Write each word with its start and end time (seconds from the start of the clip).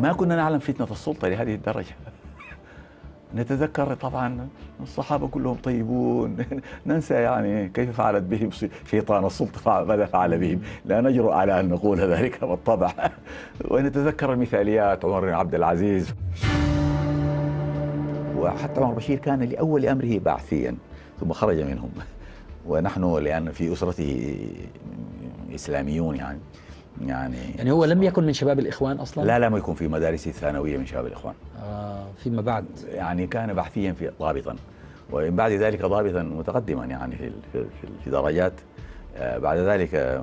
ما 0.00 0.12
كنا 0.12 0.36
نعلم 0.36 0.58
فتنة 0.58 0.86
السلطة 0.90 1.28
لهذه 1.28 1.54
الدرجة. 1.54 1.94
نتذكر 3.34 3.94
طبعا 3.94 4.48
الصحابة 4.82 5.28
كلهم 5.28 5.54
طيبون. 5.54 6.36
ننسى 6.86 7.14
يعني 7.14 7.68
كيف 7.68 7.96
فعلت 7.96 8.22
بهم 8.22 8.50
شيطان 8.90 9.24
السلطة 9.26 9.84
ماذا 9.84 10.06
فعل 10.06 10.38
بهم. 10.38 10.60
لا 10.84 11.00
نجرؤ 11.00 11.30
على 11.30 11.60
أن 11.60 11.68
نقول 11.68 12.00
ذلك 12.14 12.44
بالطبع. 12.44 12.92
ونتذكر 13.70 14.32
المثاليات 14.32 15.04
عمر 15.04 15.20
بن 15.20 15.32
عبد 15.32 15.54
العزيز. 15.54 16.14
وحتى 18.36 18.80
عمر 18.80 18.94
بشير 18.94 19.18
كان 19.18 19.42
لأول 19.42 19.86
أمره 19.86 20.18
بعثيا 20.18 20.76
ثم 21.20 21.32
خرج 21.32 21.60
منهم. 21.60 21.90
ونحن 22.66 23.18
لأن 23.18 23.52
في 23.52 23.72
أسرته 23.72 24.36
إسلاميون 25.54 26.16
يعني. 26.16 26.38
يعني 27.06 27.36
يعني 27.58 27.70
هو 27.72 27.84
لم 27.84 28.02
يكن 28.02 28.24
من 28.24 28.32
شباب 28.32 28.58
الإخوان 28.58 28.96
أصلا؟ 28.96 29.24
لا 29.24 29.38
لم 29.38 29.56
يكن 29.56 29.74
في 29.74 29.88
مدارس 29.88 30.26
الثانوية 30.26 30.76
من 30.78 30.86
شباب 30.86 31.06
الإخوان. 31.06 31.34
آه 31.62 32.06
فيما 32.24 32.42
بعد. 32.42 32.64
يعني 32.88 33.26
كان 33.26 33.52
بحثيا 33.54 33.92
في 33.92 34.10
ضابطا. 34.20 34.56
ومن 35.12 35.36
بعد 35.36 35.52
ذلك 35.52 35.82
ضابطا 35.84 36.22
متقدما 36.22 36.84
يعني 36.84 37.16
في 37.16 37.30
في, 37.52 37.64
في 38.04 38.10
درجات 38.10 38.52
آه 39.16 39.38
بعد 39.38 39.58
ذلك 39.58 40.20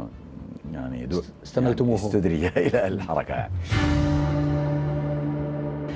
يعني 0.74 1.10
استملتموه. 1.44 1.96
استدرج 1.96 2.44
إلى 2.58 2.88
الحركة. 2.88 3.34
يعني. 3.34 3.52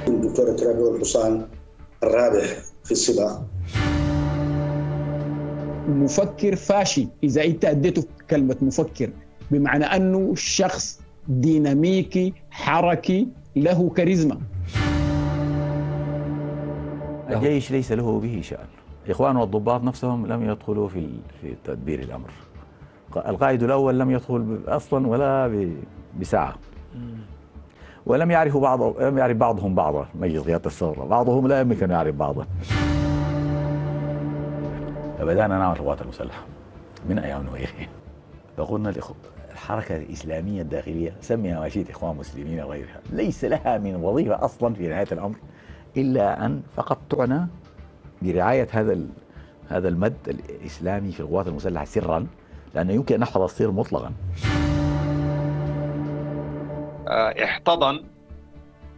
الدكتور 0.08 0.52
ترابي 0.58 0.96
الحصان 0.96 1.48
الرابح 2.04 2.46
في 2.84 2.92
السباق. 2.92 3.46
مفكر 5.88 6.56
فاشي. 6.56 7.08
إذا 7.24 7.44
أنت 7.46 7.66
أديته 7.66 8.04
كلمة 8.30 8.58
مفكر. 8.62 9.10
بمعنى 9.52 9.86
أنه 9.86 10.36
شخص 10.36 11.02
ديناميكي 11.28 12.34
حركي 12.52 13.28
له 13.56 13.90
كاريزما. 13.90 14.38
الجيش 17.30 17.72
ليس 17.72 17.92
له 17.92 18.20
به 18.20 18.42
شأن. 18.44 18.68
إخوان 19.10 19.36
والضباط 19.36 19.84
نفسهم 19.84 20.28
لم 20.28 20.50
يدخلوا 20.50 20.88
في 20.88 21.08
في 21.42 21.56
تدبير 21.64 22.00
الأمر. 22.00 22.30
القائد 23.16 23.64
الأول 23.64 24.00
لم 24.00 24.12
يدخل 24.12 24.60
أصلا 24.68 25.08
ولا 25.08 25.52
بساعة. 26.20 26.56
ولم 28.06 28.32
يعرفوا 28.32 28.62
بعض 28.62 29.02
لم 29.02 29.18
يعرف 29.18 29.38
بعضهم 29.38 29.76
بعضا 29.76 30.06
مجلس 30.16 30.44
قيادة 30.44 30.66
الثورة. 30.66 31.06
بعضهم 31.06 31.48
لا 31.48 31.62
يمكن 31.62 31.84
أن 31.84 31.92
يعرف 31.92 32.16
بعضا. 32.16 32.46
فبدأنا 35.20 35.58
نعمل 35.60 35.76
القوات 35.76 36.02
المسلحة. 36.02 36.44
من 37.10 37.20
أيام 37.20 37.44
نويري 37.44 37.88
فقلنا 38.58 38.90
الحركة 39.62 39.96
الإسلامية 39.96 40.62
الداخلية 40.62 41.16
سميها 41.22 41.60
ما 41.60 41.70
شئت 41.70 41.90
إخوان 41.90 42.16
مسلمين 42.16 42.60
وغيرها 42.60 43.02
ليس 43.10 43.46
لها 43.46 43.78
من 43.78 43.96
وظيفة 43.96 44.46
أصلا 44.46 44.74
في 44.74 44.88
نهاية 44.88 45.08
الأمر 45.12 45.36
إلا 45.98 46.46
أن 46.46 46.62
فقط 46.76 46.98
تعنى 47.10 47.48
برعاية 48.22 48.68
هذا 48.72 49.00
هذا 49.70 49.88
المد 49.88 50.16
الإسلامي 50.28 51.12
في 51.12 51.20
القوات 51.20 51.48
المسلحة 51.48 51.86
سرا 51.86 52.28
لأنه 52.76 52.94
يمكن 52.94 53.16
أن 53.16 53.22
نحفظ 53.22 53.42
السر 53.42 53.72
مطلقا. 53.72 54.12
آه، 57.08 57.44
احتضن 57.44 58.04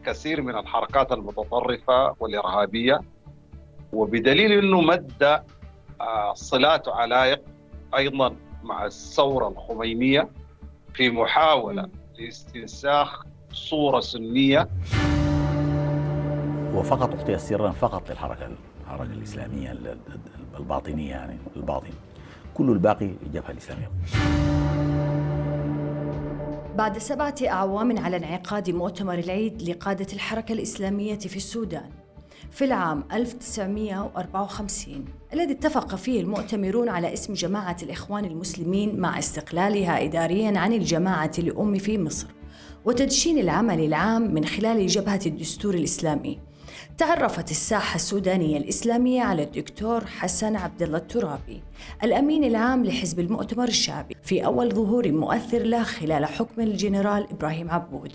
كثير 0.05 0.41
من 0.41 0.55
الحركات 0.57 1.11
المتطرفة 1.11 2.15
والإرهابية 2.19 2.99
وبدليل 3.93 4.51
أنه 4.51 4.81
مد 4.81 5.41
آه، 6.01 6.33
صلات 6.33 6.87
وعلايق 6.87 7.41
أيضا 7.95 8.35
مع 8.63 8.85
الثورة 8.85 9.47
الخمينية 9.47 10.29
في 10.93 11.09
محاولة 11.09 11.89
لاستنساخ 12.19 13.23
صورة 13.51 13.99
سنية. 13.99 14.67
وفقط 16.73 17.19
أعطي 17.19 17.37
سرا 17.37 17.71
فقط 17.71 18.09
للحركة 18.09 18.49
الحركة 18.83 19.13
الإسلامية 19.13 19.77
الباطنية 20.59 21.09
يعني 21.09 21.37
الباطن. 21.55 21.93
كل 22.53 22.71
الباقي 22.71 23.05
الجبهة 23.25 23.51
الإسلامية. 23.51 23.91
بعد 26.75 26.97
سبعة 26.97 27.35
أعوام 27.47 27.99
على 27.99 28.17
انعقاد 28.17 28.69
مؤتمر 28.69 29.13
العيد 29.13 29.61
لقادة 29.61 30.07
الحركة 30.13 30.53
الإسلامية 30.53 31.19
في 31.19 31.35
السودان. 31.35 31.89
في 32.51 32.65
العام 32.65 33.03
1954 33.13 35.05
الذي 35.33 35.51
اتفق 35.51 35.95
فيه 35.95 36.21
المؤتمرون 36.21 36.89
على 36.89 37.13
اسم 37.13 37.33
جماعة 37.33 37.77
الإخوان 37.83 38.25
المسلمين 38.25 38.99
مع 38.99 39.19
استقلالها 39.19 40.03
إداريا 40.03 40.59
عن 40.59 40.73
الجماعة 40.73 41.31
الأم 41.39 41.77
في 41.77 41.97
مصر 41.97 42.27
وتدشين 42.85 43.39
العمل 43.39 43.79
العام 43.79 44.33
من 44.33 44.45
خلال 44.45 44.87
جبهة 44.87 45.19
الدستور 45.25 45.73
الإسلامي. 45.73 46.39
تعرفت 46.97 47.51
الساحة 47.51 47.95
السودانية 47.95 48.57
الإسلامية 48.57 49.21
على 49.21 49.43
الدكتور 49.43 50.05
حسن 50.05 50.55
عبد 50.55 50.81
الله 50.81 50.97
الترابي 50.97 51.63
الأمين 52.03 52.43
العام 52.43 52.85
لحزب 52.85 53.19
المؤتمر 53.19 53.67
الشعبي 53.67 54.15
في 54.23 54.45
أول 54.45 54.71
ظهور 54.71 55.11
مؤثر 55.11 55.63
له 55.63 55.83
خلال 55.83 56.25
حكم 56.25 56.61
الجنرال 56.61 57.27
إبراهيم 57.31 57.71
عبود. 57.71 58.11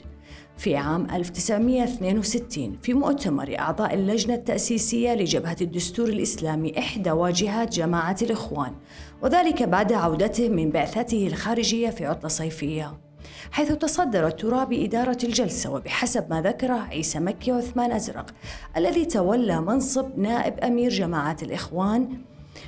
في 0.59 0.77
عام 0.77 1.07
1962 1.11 2.77
في 2.83 2.95
مؤتمر 2.95 3.59
أعضاء 3.59 3.95
اللجنة 3.95 4.35
التأسيسية 4.35 5.15
لجبهة 5.15 5.57
الدستور 5.61 6.09
الإسلامي 6.09 6.79
إحدى 6.79 7.11
واجهات 7.11 7.73
جماعة 7.73 8.17
الإخوان 8.23 8.73
وذلك 9.23 9.63
بعد 9.63 9.93
عودته 9.93 10.49
من 10.49 10.71
بعثته 10.71 11.27
الخارجية 11.27 11.91
في 11.91 12.07
عطلة 12.07 12.29
صيفية. 12.29 12.99
حيث 13.51 13.73
تصدر 13.73 14.27
الترابي 14.27 14.85
إدارة 14.85 15.19
الجلسة 15.25 15.71
وبحسب 15.71 16.31
ما 16.31 16.43
ذكره 16.43 16.75
عيسى 16.75 17.19
مكي 17.19 17.53
وعثمان 17.53 17.93
أزرق 17.93 18.35
الذي 18.77 19.05
تولى 19.05 19.61
منصب 19.61 20.19
نائب 20.19 20.59
أمير 20.59 20.91
جماعة 20.91 21.37
الإخوان 21.43 22.19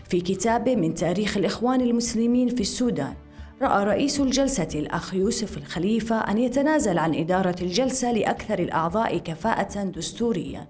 في 0.08 0.20
كتابه 0.20 0.76
من 0.76 0.94
تاريخ 0.94 1.36
الإخوان 1.36 1.80
المسلمين 1.80 2.48
في 2.48 2.60
السودان. 2.60 3.14
رأى 3.62 3.84
رئيس 3.84 4.20
الجلسة 4.20 4.68
الأخ 4.74 5.14
يوسف 5.14 5.58
الخليفة 5.58 6.16
أن 6.16 6.38
يتنازل 6.38 6.98
عن 6.98 7.14
إدارة 7.14 7.56
الجلسة 7.62 8.12
لأكثر 8.12 8.58
الأعضاء 8.58 9.18
كفاءة 9.18 9.84
دستوريا 9.84 10.68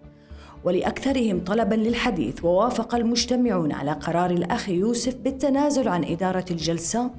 ولأكثرهم 0.64 1.44
طلبا 1.44 1.74
للحديث 1.74 2.44
ووافق 2.44 2.94
المجتمعون 2.94 3.72
على 3.72 3.92
قرار 3.92 4.30
الأخ 4.30 4.68
يوسف 4.68 5.16
بالتنازل 5.16 5.88
عن 5.88 6.04
إدارة 6.04 6.44
الجلسة 6.50 7.10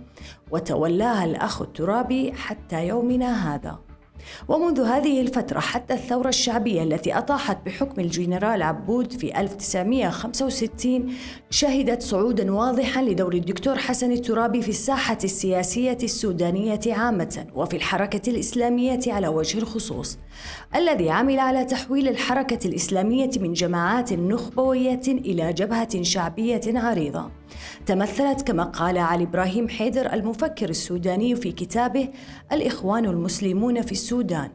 وتولاها 0.51 1.25
الأخ 1.25 1.61
الترابي 1.61 2.33
حتى 2.33 2.87
يومنا 2.87 3.55
هذا. 3.55 3.79
ومنذ 4.47 4.81
هذه 4.81 5.21
الفترة 5.21 5.59
حتى 5.59 5.93
الثورة 5.93 6.29
الشعبية 6.29 6.83
التي 6.83 7.17
أطاحت 7.17 7.65
بحكم 7.65 8.01
الجنرال 8.01 8.61
عبود 8.61 9.13
في 9.13 9.39
1965 9.39 11.13
شهدت 11.49 12.01
صعودا 12.01 12.53
واضحا 12.53 13.01
لدور 13.01 13.33
الدكتور 13.33 13.77
حسن 13.77 14.11
الترابي 14.11 14.61
في 14.61 14.69
الساحة 14.69 15.17
السياسية 15.23 15.97
السودانية 16.03 16.79
عامة 16.87 17.47
وفي 17.55 17.75
الحركة 17.75 18.29
الإسلامية 18.29 18.99
على 19.07 19.27
وجه 19.27 19.57
الخصوص 19.57 20.17
الذي 20.75 21.09
عمل 21.09 21.39
على 21.39 21.65
تحويل 21.65 22.07
الحركة 22.07 22.67
الإسلامية 22.67 23.31
من 23.39 23.53
جماعات 23.53 24.13
نخبوية 24.13 25.01
إلى 25.07 25.53
جبهة 25.53 26.03
شعبية 26.03 26.61
عريضة. 26.67 27.40
تمثلت 27.85 28.41
كما 28.41 28.63
قال 28.63 28.97
علي 28.97 29.23
إبراهيم 29.23 29.69
حيدر 29.69 30.13
المفكر 30.13 30.69
السوداني 30.69 31.35
في 31.35 31.51
كتابه 31.51 32.09
الإخوان 32.51 33.05
المسلمون 33.05 33.81
في 33.81 33.91
السودان 33.91 34.49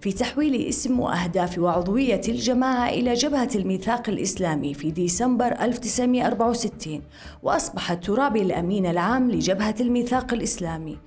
في 0.00 0.12
تحويل 0.12 0.68
اسم 0.68 1.00
وأهداف 1.00 1.58
وعضوية 1.58 2.20
الجماعة 2.28 2.88
إلى 2.88 3.14
جبهة 3.14 3.48
الميثاق 3.54 4.08
الإسلامي 4.08 4.74
في 4.74 4.90
ديسمبر 4.90 5.46
1964 5.46 7.02
وأصبح 7.42 7.90
الترابي 7.90 8.42
الأمين 8.42 8.86
العام 8.86 9.30
لجبهة 9.30 9.74
الميثاق 9.80 10.32
الإسلامي 10.32 10.98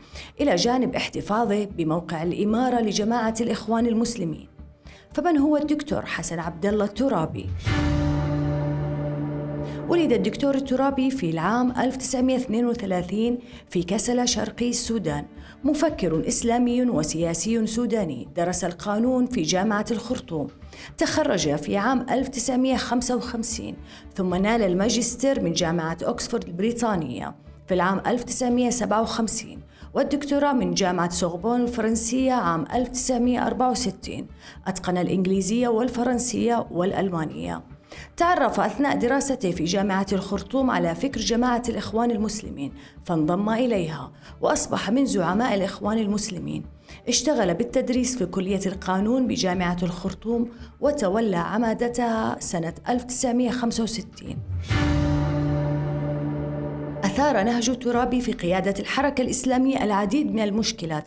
إلى 0.41 0.55
جانب 0.55 0.95
احتفاظه 0.95 1.65
بموقع 1.65 2.23
الإمارة 2.23 2.81
لجماعة 2.81 3.35
الإخوان 3.41 3.85
المسلمين 3.85 4.47
فمن 5.13 5.37
هو 5.37 5.57
الدكتور 5.57 6.05
حسن 6.05 6.39
عبد 6.39 6.65
الله 6.65 6.85
الترابي؟ 6.85 7.49
ولد 9.89 10.11
الدكتور 10.11 10.55
الترابي 10.55 11.11
في 11.11 11.29
العام 11.29 11.71
1932 11.71 13.37
في 13.69 13.83
كسلة 13.83 14.25
شرقي 14.25 14.69
السودان 14.69 15.25
مفكر 15.63 16.27
إسلامي 16.27 16.81
وسياسي 16.81 17.65
سوداني 17.67 18.27
درس 18.35 18.63
القانون 18.63 19.25
في 19.25 19.41
جامعة 19.41 19.85
الخرطوم. 19.91 20.47
تخرج 20.97 21.55
في 21.55 21.77
عام 21.77 22.05
1955 22.09 23.73
ثم 24.15 24.35
نال 24.35 24.61
الماجستير 24.61 25.41
من 25.41 25.53
جامعة 25.53 25.97
أكسفورد 26.01 26.43
البريطانية 26.43 27.35
في 27.67 27.73
العام 27.73 28.01
1957 28.07 29.59
والدكتوراه 29.93 30.53
من 30.53 30.73
جامعة 30.73 31.09
سوربون 31.09 31.61
الفرنسية 31.61 32.33
عام 32.33 32.65
1964 32.73 34.27
أتقن 34.67 34.97
الإنجليزية 34.97 35.67
والفرنسية 35.67 36.67
والألمانية. 36.71 37.72
تعرف 38.17 38.59
أثناء 38.59 38.97
دراسته 38.97 39.51
في 39.51 39.63
جامعة 39.63 40.05
الخرطوم 40.11 40.71
على 40.71 40.95
فكر 40.95 41.21
جماعة 41.21 41.63
الإخوان 41.69 42.11
المسلمين 42.11 42.73
فانضم 43.05 43.49
إليها 43.49 44.11
وأصبح 44.41 44.89
من 44.89 45.05
زعماء 45.05 45.55
الإخوان 45.55 45.97
المسلمين. 45.97 46.65
اشتغل 47.07 47.53
بالتدريس 47.53 48.17
في 48.17 48.25
كلية 48.25 48.61
القانون 48.65 49.27
بجامعة 49.27 49.77
الخرطوم 49.83 50.49
وتولى 50.81 51.37
عمادتها 51.37 52.37
سنة 52.39 52.73
1965 52.89 54.35
أثار 57.13 57.43
نهج 57.43 57.69
الترابي 57.69 58.21
في 58.21 58.33
قيادة 58.33 58.73
الحركة 58.79 59.21
الإسلامية 59.21 59.83
العديد 59.83 60.33
من 60.33 60.43
المشكلات 60.43 61.03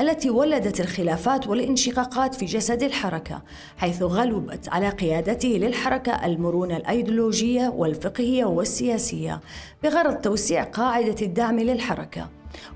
التي 0.00 0.30
ولدت 0.30 0.80
الخلافات 0.80 1.46
والانشقاقات 1.46 2.34
في 2.34 2.44
جسد 2.44 2.82
الحركة 2.82 3.42
حيث 3.76 4.02
غلبت 4.02 4.68
على 4.68 4.88
قيادته 4.88 5.48
للحركة 5.48 6.26
المرونة 6.26 6.76
الأيديولوجية 6.76 7.68
والفقهية 7.68 8.44
والسياسية 8.44 9.40
بغرض 9.82 10.14
توسيع 10.14 10.62
قاعدة 10.62 11.16
الدعم 11.22 11.60
للحركة 11.60 12.28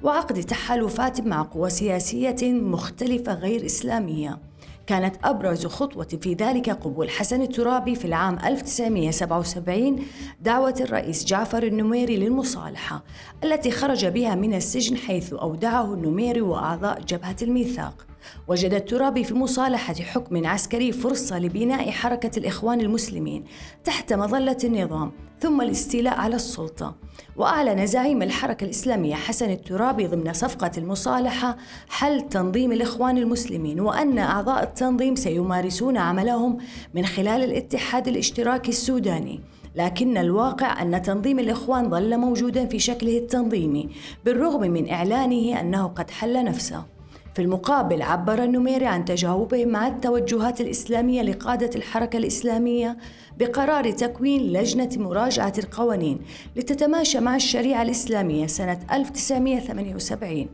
وعقد 0.02 0.40
تحالفات 0.40 1.20
مع 1.20 1.42
قوى 1.42 1.70
سياسية 1.70 2.52
مختلفة 2.52 3.34
غير 3.34 3.66
إسلامية. 3.66 4.38
كانت 4.86 5.16
أبرز 5.24 5.66
خطوة 5.66 6.08
في 6.22 6.34
ذلك 6.34 6.70
قبول 6.70 7.10
حسن 7.10 7.42
الترابي 7.42 7.94
في 7.94 8.04
العام 8.04 8.38
1977 8.44 9.98
دعوة 10.40 10.74
الرئيس 10.80 11.24
جعفر 11.24 11.62
النميري 11.62 12.16
للمصالحة 12.16 13.04
التي 13.44 13.70
خرج 13.70 14.06
بها 14.06 14.34
من 14.34 14.54
السجن 14.54 14.96
حيث 14.96 15.32
أودعه 15.32 15.94
النميري 15.94 16.40
وأعضاء 16.40 17.00
جبهة 17.00 17.36
الميثاق. 17.42 18.06
وجد 18.48 18.74
الترابي 18.74 19.24
في 19.24 19.34
مصالحة 19.34 19.94
حكم 19.94 20.46
عسكري 20.46 20.92
فرصة 20.92 21.38
لبناء 21.38 21.90
حركة 21.90 22.38
الإخوان 22.38 22.80
المسلمين 22.80 23.44
تحت 23.84 24.12
مظلة 24.12 24.58
النظام 24.64 25.12
ثم 25.40 25.60
الاستيلاء 25.60 26.14
على 26.14 26.36
السلطة. 26.36 26.94
وأعلن 27.36 27.86
زعيم 27.86 28.22
الحركة 28.22 28.64
الإسلامية 28.64 29.14
حسن 29.14 29.50
الترابي 29.50 30.06
ضمن 30.06 30.32
صفقة 30.32 30.70
المصالحة 30.78 31.56
حل 31.88 32.28
تنظيم 32.28 32.72
الإخوان 32.72 33.18
المسلمين 33.18 33.80
وأن 33.80 34.18
أعضاء 34.18 34.62
التنظيم 34.62 35.14
سيمارسون 35.14 35.96
عملهم 35.96 36.58
من 36.94 37.06
خلال 37.06 37.44
الاتحاد 37.44 38.08
الاشتراكي 38.08 38.70
السوداني. 38.70 39.40
لكن 39.76 40.18
الواقع 40.18 40.82
أن 40.82 41.02
تنظيم 41.02 41.38
الإخوان 41.38 41.90
ظل 41.90 42.18
موجودا 42.18 42.66
في 42.66 42.78
شكله 42.78 43.18
التنظيمي 43.18 43.88
بالرغم 44.24 44.60
من 44.60 44.90
إعلانه 44.90 45.60
أنه 45.60 45.86
قد 45.86 46.10
حل 46.10 46.44
نفسه. 46.44 46.93
في 47.34 47.42
المقابل 47.42 48.02
عبر 48.02 48.44
النميري 48.44 48.86
عن 48.86 49.04
تجاوبه 49.04 49.64
مع 49.64 49.86
التوجهات 49.86 50.60
الإسلامية 50.60 51.22
لقادة 51.22 51.70
الحركة 51.76 52.16
الإسلامية 52.16 52.96
بقرار 53.38 53.90
تكوين 53.90 54.52
لجنة 54.52 54.88
مراجعة 54.96 55.52
القوانين 55.58 56.18
لتتماشى 56.56 57.20
مع 57.20 57.36
الشريعة 57.36 57.82
الإسلامية 57.82 58.46
سنة 58.46 58.80
1978 58.92 60.48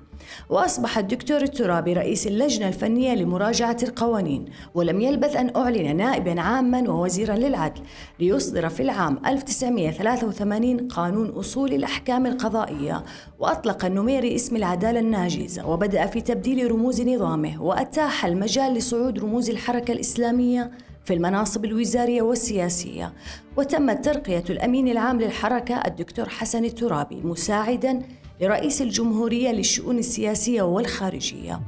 وأصبح 0.50 0.98
الدكتور 0.98 1.42
الترابي 1.42 1.92
رئيس 1.92 2.26
اللجنة 2.26 2.68
الفنية 2.68 3.14
لمراجعة 3.14 3.76
القوانين 3.82 4.44
ولم 4.74 5.00
يلبث 5.00 5.36
أن 5.36 5.56
أعلن 5.56 5.96
نائبا 5.96 6.40
عاما 6.40 6.90
ووزيرا 6.90 7.34
للعدل 7.36 7.80
ليصدر 8.20 8.68
في 8.68 8.82
العام 8.82 9.18
1983 9.26 10.88
قانون 10.88 11.28
أصول 11.28 11.72
الأحكام 11.72 12.26
القضائية 12.26 13.04
وأطلق 13.38 13.84
النميري 13.84 14.34
اسم 14.34 14.56
العدالة 14.56 15.00
الناجزة 15.00 15.68
وبدأ 15.68 16.06
في 16.06 16.20
تبديل 16.20 16.70
رموز 16.70 17.00
نظامه 17.00 17.62
وأتاح 17.62 18.24
المجال 18.24 18.74
لصعود 18.74 19.18
رموز 19.18 19.50
الحركة 19.50 19.92
الإسلامية 19.92 20.70
في 21.04 21.14
المناصب 21.14 21.64
الوزارية 21.64 22.22
والسياسية 22.22 23.12
وتمت 23.56 24.04
ترقية 24.04 24.44
الأمين 24.50 24.88
العام 24.88 25.20
للحركة 25.20 25.74
الدكتور 25.74 26.28
حسن 26.28 26.64
الترابي 26.64 27.16
مساعدا 27.16 28.02
لرئيس 28.40 28.82
الجمهورية 28.82 29.50
للشؤون 29.50 29.98
السياسية 29.98 30.62
والخارجية. 30.62 31.60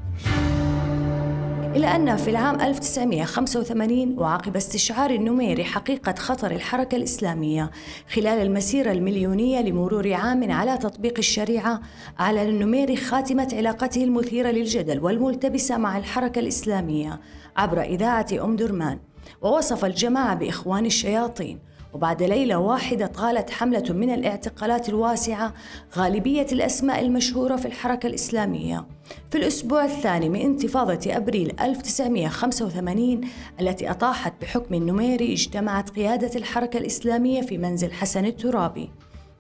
إلى 1.77 1.87
أن 1.87 2.17
في 2.17 2.31
العام 2.31 2.61
1985 2.61 4.19
وعقب 4.19 4.57
استشعار 4.57 5.11
النميري 5.11 5.65
حقيقة 5.65 6.15
خطر 6.15 6.51
الحركة 6.51 6.97
الإسلامية 6.97 7.71
خلال 8.15 8.47
المسيرة 8.47 8.93
المليونية 8.93 9.61
لمرور 9.61 10.13
عام 10.13 10.53
على 10.53 10.79
تطبيق 10.79 11.15
الشريعة 11.19 11.81
أعلن 12.21 12.49
النميري 12.49 12.97
خاتمة 12.97 13.49
علاقته 13.53 14.05
المثيرة 14.05 14.51
للجدل 14.51 15.01
والملتبسة 15.01 15.77
مع 15.77 15.99
الحركة 15.99 16.39
الإسلامية 16.39 17.21
عبر 17.57 17.83
إذاعة 17.83 18.27
أم 18.45 18.57
درمان. 18.57 18.99
ووصف 19.43 19.85
الجماعة 19.85 20.35
بإخوان 20.35 20.87
الشياطين. 20.87 21.59
وبعد 21.93 22.23
ليلة 22.23 22.59
واحدة 22.59 23.07
طالت 23.07 23.51
حملة 23.51 23.85
من 23.93 24.11
الاعتقالات 24.11 24.89
الواسعة 24.89 25.55
غالبية 25.97 26.47
الأسماء 26.53 27.01
المشهورة 27.01 27.57
في 27.57 27.67
الحركة 27.67 28.07
الإسلامية. 28.07 28.87
في 29.31 29.39
الأسبوع 29.39 29.85
الثاني 29.85 30.29
من 30.29 30.41
انتفاضة 30.41 31.17
أبريل 31.17 31.61
1985 31.61 33.21
التي 33.61 33.91
أطاحت 33.91 34.33
بحكم 34.43 34.75
النميري 34.75 35.33
اجتمعت 35.33 35.91
قيادة 35.91 36.39
الحركة 36.39 36.79
الإسلامية 36.79 37.43
في 37.43 37.59
منزل 37.59 37.93
حسن 37.93 38.25
الترابي. 38.25 38.91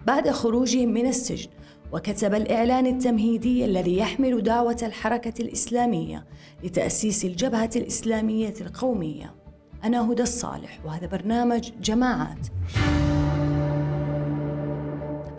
بعد 0.07 0.31
خروجهم 0.31 0.89
من 0.89 1.07
السجن 1.07 1.51
وكتب 1.93 2.35
الإعلان 2.35 2.87
التمهيدي 2.87 3.65
الذي 3.65 3.99
يحمل 3.99 4.43
دعوة 4.43 4.79
الحركة 4.83 5.43
الإسلامية 5.43 6.25
لتأسيس 6.65 7.25
الجبهة 7.25 7.71
الإسلامية 7.77 8.55
القومية. 8.61 9.42
أنا 9.85 10.13
هدى 10.13 10.23
الصالح 10.23 10.79
وهذا 10.85 11.07
برنامج 11.07 11.71
جماعات. 11.81 12.47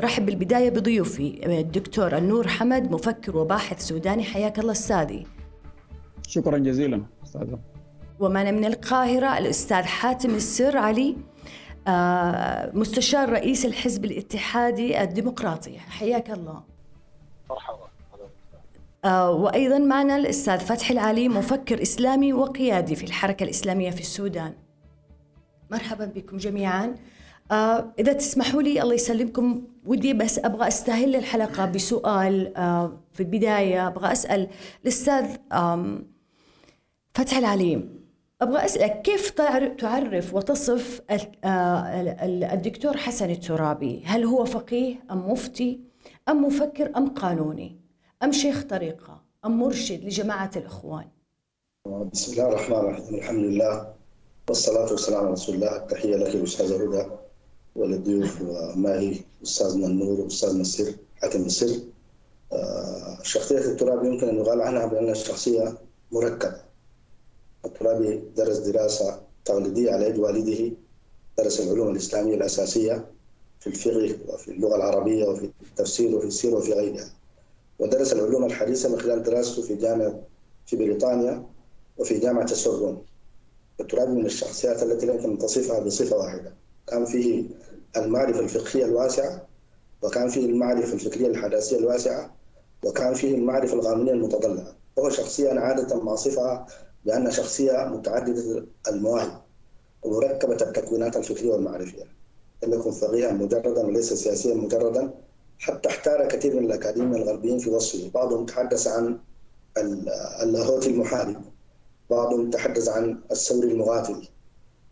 رحب 0.01 0.25
بالبداية 0.25 0.69
بضيوفي 0.69 1.59
الدكتور 1.59 2.17
النور 2.17 2.47
حمد 2.47 2.91
مفكر 2.91 3.37
وباحث 3.37 3.81
سوداني 3.81 4.23
حياك 4.23 4.59
الله 4.59 4.71
أستاذي. 4.71 5.27
شكرا 6.27 6.57
جزيلا 6.57 7.03
أستاذة. 7.23 7.59
ومعنا 8.19 8.51
من 8.51 8.65
القاهرة 8.65 9.37
الأستاذ 9.37 9.83
حاتم 9.83 10.35
السر 10.35 10.77
علي 10.77 11.15
آه، 11.87 12.71
مستشار 12.73 13.29
رئيس 13.29 13.65
الحزب 13.65 14.05
الاتحادي 14.05 15.01
الديمقراطي. 15.01 15.79
حياك 15.79 16.31
الله. 16.31 16.63
مرحبا. 17.49 17.82
وأيضا 19.05 19.77
معنا 19.77 20.15
الأستاذ 20.15 20.59
فتحي 20.59 20.93
العلي 20.93 21.29
مفكر 21.29 21.81
إسلامي 21.81 22.33
وقيادي 22.33 22.95
في 22.95 23.03
الحركة 23.03 23.43
الإسلامية 23.43 23.89
في 23.91 24.01
السودان. 24.01 24.53
مرحبا 25.71 26.05
بكم 26.05 26.37
جميعا. 26.37 26.95
آه، 27.51 27.93
إذا 27.99 28.13
تسمحوا 28.13 28.61
لي 28.61 28.81
الله 28.81 28.93
يسلمكم. 28.93 29.63
ودي 29.85 30.13
بس 30.13 30.39
أبغى 30.39 30.67
أستهل 30.67 31.15
الحلقة 31.15 31.65
بسؤال 31.65 32.57
آه، 32.57 32.99
في 33.11 33.23
البداية. 33.23 33.87
أبغى 33.87 34.11
أسأل 34.11 34.47
الأستاذ 34.83 35.25
فتحي 37.13 37.39
العليم 37.39 38.03
أبغى 38.41 38.65
أسألك 38.65 39.01
كيف 39.01 39.29
تعرف 39.77 40.33
وتصف 40.33 41.01
الدكتور 42.53 42.97
حسن 42.97 43.29
الترابي؟ 43.29 44.03
هل 44.05 44.23
هو 44.23 44.45
فقيه 44.45 44.95
أم 45.11 45.31
مفتي 45.31 45.79
أم 46.29 46.45
مفكر 46.45 46.91
أم 46.97 47.09
قانوني؟ 47.09 47.82
أم 48.23 48.31
شيخ 48.31 48.63
طريقة 48.63 49.21
أم 49.45 49.59
مرشد 49.59 50.03
لجماعة 50.03 50.51
الإخوان؟ 50.55 51.05
بسم 52.13 52.31
الله 52.31 52.47
الرحمن 52.47 52.77
الرحيم 52.77 53.15
الحمد 53.15 53.43
لله 53.43 53.93
والصلاة 54.49 54.91
والسلام 54.91 55.19
على 55.23 55.31
رسول 55.31 55.55
الله. 55.55 55.75
التحية 55.75 56.15
لك 56.15 56.35
الأستاذ 56.35 56.73
هدى 56.73 57.09
وللضيوف 57.75 58.41
وماهي 58.41 59.15
أستاذنا 59.43 59.87
النور 59.87 60.19
وأستاذنا 60.21 60.61
السر 60.61 60.93
حاتم 61.21 61.41
السر 61.45 61.79
آه، 62.53 63.17
شخصية 63.23 63.57
الترابي 63.57 64.07
يمكن 64.07 64.29
أن 64.29 64.35
يقال 64.35 64.61
عنها 64.61 64.85
بأنها 64.85 65.13
شخصية 65.13 65.77
مركبة. 66.11 66.61
الترابي 67.65 68.23
درس 68.37 68.57
دراسة 68.57 69.21
تقليدية 69.45 69.91
على 69.91 70.05
يد 70.05 70.17
والده 70.19 70.71
درس 71.37 71.61
العلوم 71.61 71.89
الإسلامية 71.89 72.35
الأساسية 72.35 73.05
في 73.59 73.67
الفقه 73.67 74.15
وفي 74.27 74.51
اللغة 74.51 74.75
العربية 74.75 75.25
وفي 75.25 75.49
التفسير 75.61 76.15
وفي 76.15 76.27
السير 76.27 76.55
وفي 76.55 76.73
غيرها. 76.73 77.09
ودرس 77.79 78.13
العلوم 78.13 78.45
الحديثة 78.45 78.89
من 78.89 78.99
خلال 78.99 79.23
دراسته 79.23 79.61
في 79.61 79.75
جامعة 79.75 80.19
في 80.65 80.75
بريطانيا 80.75 81.45
وفي 81.97 82.17
جامعة 82.17 82.43
السوربون 82.43 83.05
الترابي 83.79 84.11
من 84.11 84.25
الشخصيات 84.25 84.83
التي 84.83 85.05
لا 85.05 85.13
يمكن 85.13 85.37
تصفها 85.37 85.79
بصفة 85.79 86.17
واحدة. 86.17 86.53
كان 86.87 87.05
فيه 87.05 87.43
المعرفة 87.97 88.39
الفقهية 88.39 88.85
الواسعة 88.85 89.47
وكان 90.01 90.27
فيه 90.29 90.45
المعرفة 90.45 90.93
الفكرية 90.93 91.27
الحداثية 91.27 91.77
الواسعة 91.77 92.35
وكان 92.85 93.13
فيه 93.13 93.35
المعرفة 93.35 93.73
القانونية 93.73 94.11
المتطلعة 94.11 94.75
وهو 94.95 95.09
شخصية 95.09 95.51
أنا 95.51 95.61
عادة 95.61 96.03
ما 96.03 96.13
أصفها 96.13 96.67
بأن 97.05 97.31
شخصية 97.31 97.85
متعددة 97.85 98.65
المواهب 98.87 99.41
ومركبة 100.03 100.57
التكوينات 100.61 101.17
الفكرية 101.17 101.51
والمعرفية. 101.51 102.03
لم 102.63 102.73
يكن 102.73 102.91
فقيها 102.91 103.31
مجردا 103.31 103.85
وليس 103.85 104.13
سياسيا 104.13 104.55
مجردا 104.55 105.13
حتى 105.63 105.89
احتار 105.89 106.27
كثير 106.27 106.55
من 106.55 106.65
الأكاديميين 106.65 107.15
الغربيين 107.15 107.59
في 107.59 107.69
وصفه، 107.69 108.09
بعضهم 108.13 108.45
تحدث 108.45 108.87
عن 108.87 109.19
اللاهوتي 110.43 110.89
المحارب، 110.89 111.41
بعضهم 112.09 112.49
تحدث 112.49 112.89
عن 112.89 113.21
الثوري 113.31 113.71
المغافل، 113.71 114.27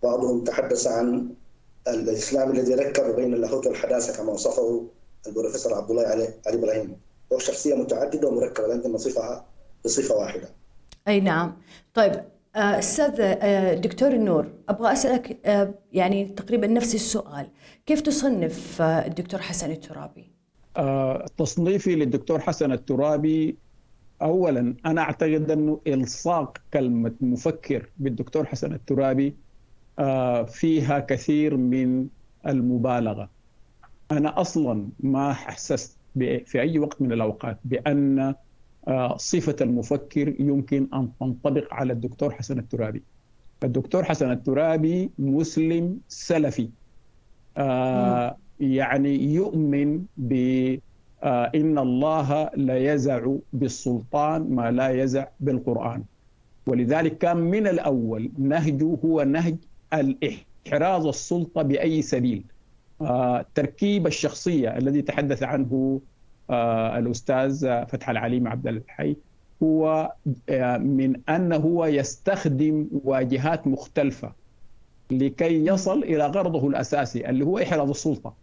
بعضهم 0.04 0.44
تحدث 0.44 0.88
عن 0.88 1.30
الإسلام 1.88 2.52
الذي 2.52 2.74
ركب 2.74 3.16
بين 3.16 3.34
اللاهوت 3.34 3.68
والحداثة 3.68 4.18
كما 4.18 4.32
وصفه 4.32 4.88
البروفيسور 5.28 5.74
عبد 5.74 5.90
الله 5.92 6.04
علي 6.04 6.34
علي 6.48 6.58
إبراهيم. 6.58 6.98
هو 7.34 7.40
شخصية 7.40 7.76
متعددة 7.76 8.28
ومركبة 8.28 8.68
لكن 8.68 8.92
نصفها 8.92 9.46
بصفه 9.86 10.16
واحدة. 10.16 10.50
أي 11.08 11.20
نعم، 11.20 11.58
طيب 11.94 12.24
آه، 12.56 12.80
أستاذ 12.80 13.16
آه، 13.20 13.74
دكتور 13.74 14.12
النور 14.12 14.48
أبغى 14.70 14.94
أسألك 14.94 15.38
آه، 15.46 15.74
يعني 15.92 16.26
تقريبا 16.26 16.68
نفس 16.68 16.96
السؤال، 16.96 17.48
كيف 17.86 18.02
تصنف 18.02 18.82
الدكتور 18.82 19.42
حسن 19.42 19.72
الترابي؟ 19.72 20.31
تصنيفي 21.38 21.96
للدكتور 21.96 22.40
حسن 22.40 22.72
الترابي 22.72 23.56
اولا 24.22 24.76
أنا 24.86 25.02
أعتقد 25.02 25.52
أنه 25.52 25.80
إلصاق 25.88 26.58
كلمة 26.74 27.14
مفكر 27.22 27.90
بالدكتور 27.98 28.46
حسن 28.46 28.74
الترابي 28.74 29.36
فيها 30.48 31.00
كثير 31.00 31.58
من 31.58 32.08
المبالغة. 32.48 33.30
أنا 34.12 34.42
أصلا 34.42 34.90
ما 35.00 35.34
حسست 35.34 35.98
في 36.16 36.62
أي 36.62 36.80
وقت 36.80 37.02
من 37.02 37.12
الأوقات 37.12 37.60
بأن 37.66 38.36
آه، 38.88 39.18
صفة 39.18 39.56
المفكر 39.62 40.42
يمكن 40.42 40.88
أن 40.94 41.10
تنطبق 41.20 41.74
على 41.74 41.94
الدكتور 41.94 42.32
حسن 42.34 42.60
الترابي. 42.60 43.04
الدكتور 43.64 44.04
حسن 44.04 44.32
الترابي 44.32 45.12
مسلم 45.20 46.00
سلفي. 46.08 46.70
آه، 47.58 48.38
يعني 48.62 49.34
يؤمن 49.34 50.06
ب 50.18 50.34
آه، 51.24 51.52
إن 51.56 51.78
الله 51.78 52.50
لا 52.56 52.94
يزع 52.94 53.28
بالسلطان 53.54 54.56
ما 54.56 54.72
لا 54.72 54.90
يزع 54.90 55.28
بالقرآن. 55.40 56.04
ولذلك 56.68 57.18
كان 57.18 57.38
من 57.38 57.68
الأول 57.68 58.32
نهجه 58.38 58.98
هو 59.06 59.24
نهج 59.24 59.56
الإحراز 59.94 61.06
السلطة 61.06 61.62
بأي 61.62 62.02
سبيل. 62.02 62.44
تركيب 63.56 64.08
الشخصية 64.08 64.78
الذي 64.78 65.02
تحدث 65.02 65.44
عنه 65.44 66.02
آه، 66.50 66.98
الأستاذ 66.98 67.86
فتح 67.86 68.10
العليم 68.10 68.48
عبد 68.48 68.68
الحي 68.68 69.16
هو 69.64 70.14
آه، 70.50 70.78
من 70.78 71.16
انه 71.30 71.56
هو 71.56 71.86
يستخدم 71.86 72.88
واجهات 73.04 73.68
مختلفة 73.68 74.32
لكي 75.12 75.66
يصل 75.66 76.04
إلى 76.04 76.26
غرضه 76.28 76.68
الأساسي 76.68 77.30
اللي 77.30 77.46
هو 77.46 77.58
إحراز 77.58 77.90
السلطة 77.90 78.34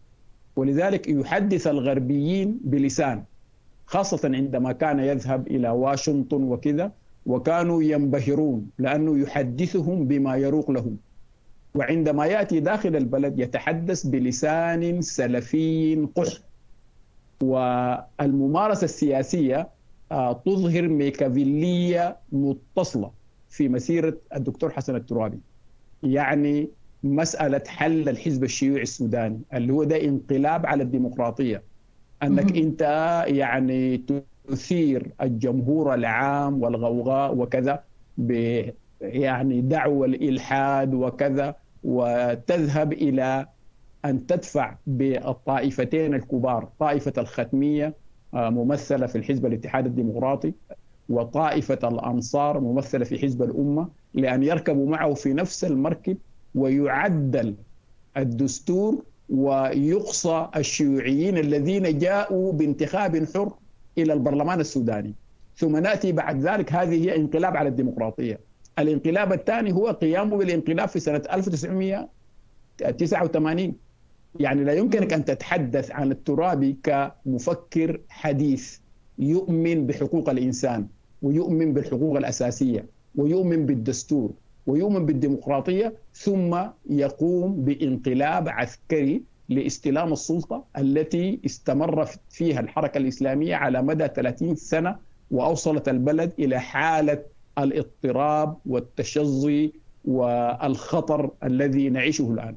ولذلك 0.58 1.08
يحدث 1.08 1.66
الغربيين 1.66 2.60
بلسان 2.64 3.24
خاصة 3.86 4.20
عندما 4.24 4.72
كان 4.72 4.98
يذهب 4.98 5.46
إلى 5.46 5.68
واشنطن 5.68 6.42
وكذا 6.42 6.92
وكانوا 7.26 7.82
ينبهرون 7.82 8.70
لأنه 8.78 9.18
يحدثهم 9.18 10.04
بما 10.08 10.36
يروق 10.36 10.70
لهم. 10.70 10.96
وعندما 11.74 12.26
يأتي 12.26 12.60
داخل 12.60 12.96
البلد 12.96 13.38
يتحدث 13.38 14.06
بلسان 14.06 15.00
سلفي 15.00 16.08
قح. 16.16 16.32
والممارسة 17.42 18.84
السياسية 18.84 19.68
آه، 20.12 20.32
تظهر 20.32 20.88
ميكافيلية 20.88 22.16
متصلة 22.32 23.10
في 23.48 23.68
مسيرة 23.68 24.16
الدكتور 24.34 24.70
حسن 24.70 24.96
الترابي. 24.96 25.38
يعني 26.02 26.68
مسألة 27.04 27.62
حل 27.66 28.08
الحزب 28.08 28.44
الشيوعي 28.44 28.82
السوداني 28.82 29.40
اللي 29.54 29.72
هو 29.72 29.84
ده 29.84 30.04
انقلاب 30.04 30.66
على 30.66 30.82
الديمقراطية. 30.82 31.62
أنك 32.22 32.56
أنت 32.56 32.80
يعني 33.28 34.02
تثير 34.48 35.12
الجمهور 35.22 35.94
العام 35.94 36.62
والغوغاء 36.62 37.34
وكذا 37.36 37.82
ب 38.18 38.62
يعني 39.00 39.60
دعوة 39.60 40.06
الإلحاد 40.06 40.94
وكذا 40.94 41.54
وتذهب 41.84 42.92
إلى 42.92 43.46
أن 44.04 44.26
تدفع 44.26 44.74
بالطائفتين 44.86 46.14
الكبار 46.14 46.68
طائفة 46.78 47.12
الختمية 47.18 47.94
آه، 48.34 48.50
ممثلة 48.50 49.06
في 49.06 49.18
الحزب 49.18 49.46
الاتحاد 49.46 49.86
الديمقراطي 49.86 50.52
وطائفة 51.08 51.78
الأنصار 51.84 52.60
ممثلة 52.60 53.04
في 53.04 53.18
حزب 53.18 53.42
الأمة 53.42 53.88
لأن 54.14 54.42
يركبوا 54.42 54.88
معه 54.90 55.14
في 55.14 55.32
نفس 55.32 55.64
المركب 55.64 56.16
ويعدل 56.54 57.54
الدستور 58.16 59.02
ويقصى 59.28 60.48
الشيوعيين 60.56 61.38
الذين 61.38 61.98
جاءوا 61.98 62.52
بانتخاب 62.52 63.26
حر 63.34 63.52
إلى 63.98 64.12
البرلمان 64.12 64.60
السوداني. 64.60 65.14
ثم 65.56 65.76
نأتي 65.76 66.12
بعد 66.12 66.40
ذلك 66.40 66.72
هذه 66.72 67.04
هي 67.04 67.16
انقلاب 67.16 67.56
على 67.56 67.68
الديمقراطية. 67.68 68.40
الانقلاب 68.78 69.32
الثاني 69.32 69.72
هو 69.72 69.88
قيامه 69.88 70.36
بالانقلاب 70.36 70.88
في 70.88 71.00
سنة 71.00 71.22
1989 71.32 73.74
يعني 74.40 74.64
لا 74.64 74.72
يمكنك 74.72 75.12
أن 75.12 75.24
تتحدث 75.24 75.90
عن 75.90 76.10
الترابي 76.10 76.76
كمفكر 76.82 78.00
حديث 78.08 78.78
يؤمن 79.18 79.86
بحقوق 79.86 80.30
الإنسان 80.30 80.86
ويؤمن 81.22 81.72
بالحقوق 81.72 82.16
الأساسية 82.16 82.86
ويؤمن 83.16 83.66
بالدستور. 83.66 84.32
ويؤمن 84.68 85.06
بالديمقراطية 85.06 85.94
ثم 86.14 86.58
يقوم 86.90 87.64
بانقلاب 87.64 88.48
عسكري 88.48 89.22
لاستلام 89.48 90.12
السلطة 90.12 90.64
التي 90.78 91.40
استمر 91.46 92.08
فيها 92.30 92.60
الحركة 92.60 92.98
الإسلامية 92.98 93.56
على 93.56 93.82
مدى 93.82 94.08
30 94.08 94.56
سنة 94.56 94.96
وأوصلت 95.30 95.88
البلد 95.88 96.32
إلى 96.38 96.60
حالة 96.60 97.24
الاضطراب 97.58 98.56
والتشظي 98.66 99.72
والخطر 100.04 101.30
الذي 101.44 101.88
نعيشه 101.88 102.32
الآن 102.32 102.56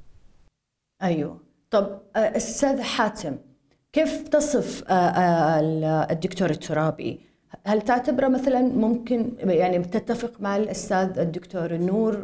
أيوه 1.04 1.40
طب 1.70 2.02
آه، 2.16 2.20
أستاذ 2.20 2.82
حاتم 2.82 3.38
كيف 3.94 4.28
تصف 4.28 4.84
آه، 4.88 4.94
آه، 4.94 6.12
الدكتور 6.12 6.50
الترابي؟ 6.50 7.31
هل 7.66 7.82
تعتبره 7.82 8.28
مثلا 8.28 8.62
ممكن 8.62 9.36
يعني 9.40 9.80
تتفق 9.80 10.42
مع 10.42 10.58
الأستاذ 10.58 11.20
الدكتور 11.20 11.66
النور 11.66 12.16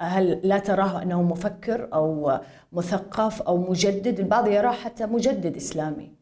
هل 0.00 0.40
لا 0.44 0.58
تراه 0.58 1.02
أنه 1.02 1.22
مفكر 1.22 1.88
أو 1.94 2.38
مثقف 2.72 3.42
أو 3.42 3.56
مجدد؟ 3.56 4.20
البعض 4.20 4.48
يراه 4.48 4.72
حتى 4.72 5.06
مجدد 5.06 5.56
إسلامي. 5.56 6.12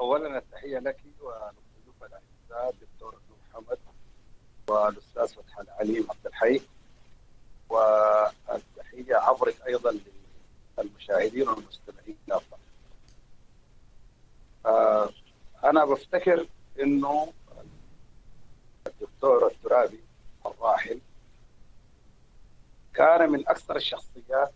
اولا 0.00 0.38
التحية 0.38 0.78
لك 0.78 1.00
وللضيوف 1.20 1.96
الاعزاء 2.00 2.74
الدكتور 2.74 3.20
محمد 3.50 3.78
والأستاذ 4.68 5.26
فتح 5.26 5.58
العليم 5.58 6.06
عبد 6.10 6.26
الحي. 6.26 6.60
والتحية 7.70 9.16
عبرك 9.16 9.56
أيضا 9.66 9.94
المشاهدين 10.78 11.48
والمستمعين. 11.48 12.16
آه 14.66 15.10
أنا 15.64 15.84
بفتكر 15.84 16.46
إنه 16.80 17.32
الدكتور 18.86 19.46
الترابي 19.46 20.00
الراحل 20.46 21.00
كان 22.94 23.30
من 23.30 23.48
أكثر 23.48 23.76
الشخصيات 23.76 24.52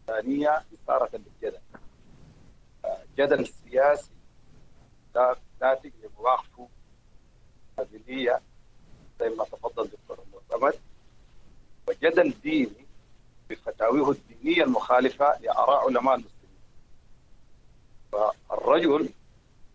الثانية 0.00 0.64
إثارة 0.74 1.10
للجدل. 1.16 1.60
جدل 3.18 3.46
سياسي 3.46 4.10
ناتج 5.60 5.90
لمواقفه 6.02 6.68
هزليه 7.78 8.40
زي 9.20 9.28
ما 9.28 9.44
تفضل 9.44 9.88
دكتور 9.88 10.24
معتمد 10.32 10.80
وجدل 11.88 12.34
ديني 12.42 12.86
بفتاويه 13.50 14.10
الدينية 14.10 14.62
المخالفة 14.62 15.38
لآراء 15.40 15.86
علماء 15.86 16.14
المسلمين 16.14 16.60
فالرجل 18.12 19.08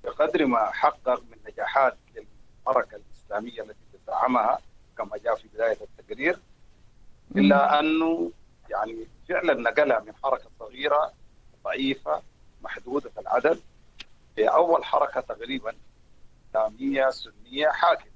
بقدر 0.06 0.46
ما 0.46 0.72
حقق 0.72 1.22
من 1.32 1.38
نجاحات 1.48 1.98
للحركة 2.16 2.96
الإسلامية 2.96 3.62
التي 3.62 3.98
تزعمها 4.04 4.60
كما 4.98 5.18
جاء 5.18 5.36
في 5.36 5.48
بداية 5.48 5.78
التقرير 5.82 6.40
إلا 7.36 7.80
أنه 7.80 8.32
يعني 8.70 9.08
فعلا 9.30 9.54
نقلها 9.54 10.00
من 10.00 10.14
حركة 10.24 10.50
صغيرة 10.60 11.14
ضعيفة 11.64 12.22
محدودة 12.62 13.12
العدد 13.18 13.60
لأول 14.38 14.84
حركة 14.86 15.22
تقريبا 15.22 15.76
إسلامية 16.50 17.10
سنية 17.10 17.68
حاكمة. 17.70 18.12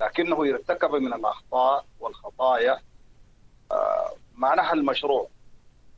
لكنه 0.00 0.36
ارتكب 0.44 0.90
من 0.94 1.12
الأخطاء 1.12 1.86
والخطايا 2.00 2.80
معناها 4.34 4.72
المشروع 4.72 5.28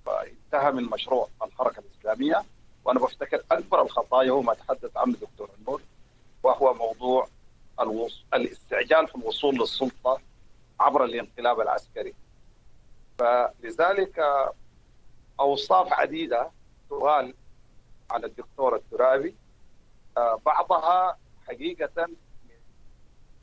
فانتهى 0.06 0.72
من 0.72 0.84
مشروع 0.84 1.28
الحركة 1.42 1.78
الإسلامية. 1.80 2.44
وأنا 2.88 3.00
بفتكر 3.00 3.42
أكبر 3.52 3.82
الخطايا 3.82 4.30
هو 4.30 4.42
ما 4.42 4.54
تحدث 4.54 4.96
عنه 4.96 5.16
دكتور 5.16 5.50
النور 5.58 5.82
وهو 6.42 6.74
موضوع 6.74 7.28
الوص... 7.80 8.24
الاستعجال 8.34 9.08
في 9.08 9.14
الوصول 9.14 9.54
للسلطة 9.54 10.20
عبر 10.80 11.04
الانقلاب 11.04 11.60
العسكري. 11.60 12.14
فلذلك 13.18 14.24
أوصاف 15.40 15.92
عديدة 15.92 16.50
تقال 16.90 17.34
على 18.10 18.26
الدكتور 18.26 18.76
الترابي. 18.76 19.34
آه، 20.16 20.40
بعضها 20.46 21.18
حقيقة 21.48 22.06
من 22.06 22.16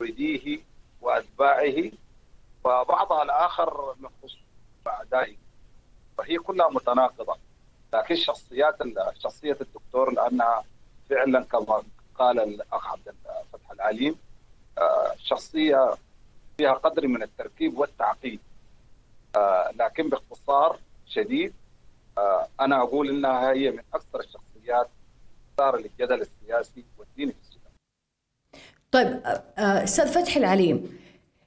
مريديه 0.00 0.60
وأتباعه 1.00 1.90
وبعضها 2.64 3.22
الآخر 3.22 3.94
من 4.00 4.08
خصوص 4.22 4.38
أعدائه. 4.86 5.36
فهي 6.18 6.38
كلها 6.38 6.68
متناقضة. 6.68 7.45
لكن 7.94 8.16
شخصيات 8.16 8.76
شخصية 9.18 9.56
الدكتور 9.60 10.12
لأنها 10.12 10.64
فعلا 11.10 11.44
كما 11.44 11.82
قال 12.18 12.40
الأخ 12.40 12.86
عبد 12.86 13.08
الفتح 13.08 13.70
العليم 13.70 14.14
آه، 14.78 15.14
شخصية 15.24 15.94
فيها 16.56 16.72
قدر 16.72 17.06
من 17.06 17.22
التركيب 17.22 17.78
والتعقيد 17.78 18.40
آه، 19.36 19.72
لكن 19.80 20.08
باختصار 20.08 20.78
شديد 21.06 21.52
آه، 22.18 22.48
أنا 22.60 22.82
أقول 22.82 23.08
إنها 23.08 23.50
هي 23.50 23.70
من 23.70 23.82
أكثر 23.94 24.20
الشخصيات 24.20 24.88
صار 25.58 25.76
للجدل 25.76 26.20
السياسي 26.20 26.84
والديني 26.98 27.32
في 27.32 27.38
السودان. 27.38 27.72
طيب 28.90 29.20
أستاذ 29.58 30.06
فتحي 30.06 30.40
العليم 30.40 30.98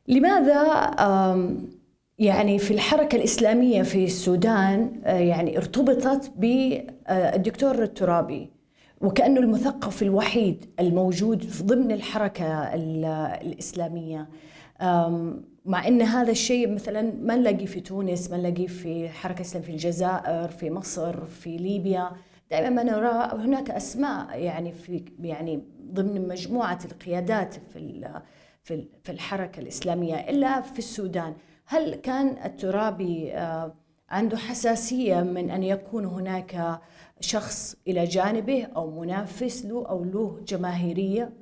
لماذا 0.07 0.61
يعني 2.19 2.59
في 2.59 2.71
الحركة 2.71 3.15
الإسلامية 3.15 3.81
في 3.81 4.03
السودان 4.03 5.01
يعني 5.05 5.57
ارتبطت 5.57 6.31
بالدكتور 6.35 7.83
الترابي. 7.83 8.49
وكأنه 9.01 9.39
المثقف 9.39 10.01
الوحيد 10.01 10.65
الموجود 10.79 11.45
ضمن 11.63 11.91
الحركة 11.91 12.75
الإسلامية. 13.41 14.29
مع 15.65 15.87
إن 15.87 16.01
هذا 16.01 16.31
الشيء 16.31 16.73
مثلا 16.73 17.13
ما 17.21 17.35
نلاقيه 17.35 17.65
في 17.65 17.79
تونس 17.79 18.31
ما 18.31 18.37
نلاقيه 18.37 18.67
في 18.67 19.09
حركة 19.09 19.39
الإسلام 19.39 19.63
في 19.63 19.71
الجزائر 19.71 20.47
في 20.47 20.69
مصر 20.69 21.25
في 21.25 21.57
ليبيا. 21.57 22.11
دائما 22.51 22.69
ما 22.69 22.83
نرى 22.83 23.43
هناك 23.43 23.71
أسماء 23.71 24.39
يعني 24.39 24.71
في 24.71 25.03
يعني 25.19 25.61
ضمن 25.91 26.27
مجموعة 26.27 26.79
القيادات 26.91 27.55
في 27.73 28.09
في 29.03 29.11
الحركة 29.11 29.59
الإسلامية 29.59 30.15
إلا 30.15 30.61
في 30.61 30.79
السودان. 30.79 31.33
هل 31.71 31.95
كان 31.95 32.37
الترابي 32.45 33.33
آه، 33.33 33.73
عنده 34.09 34.37
حساسية 34.37 35.21
من 35.21 35.49
أن 35.49 35.63
يكون 35.63 36.05
هناك 36.05 36.79
شخص 37.19 37.75
إلى 37.87 38.05
جانبه 38.05 38.67
أو 38.75 38.91
منافس 39.01 39.65
له 39.65 39.85
أو 39.85 40.03
له 40.03 40.39
جماهيرية؟ 40.47 41.33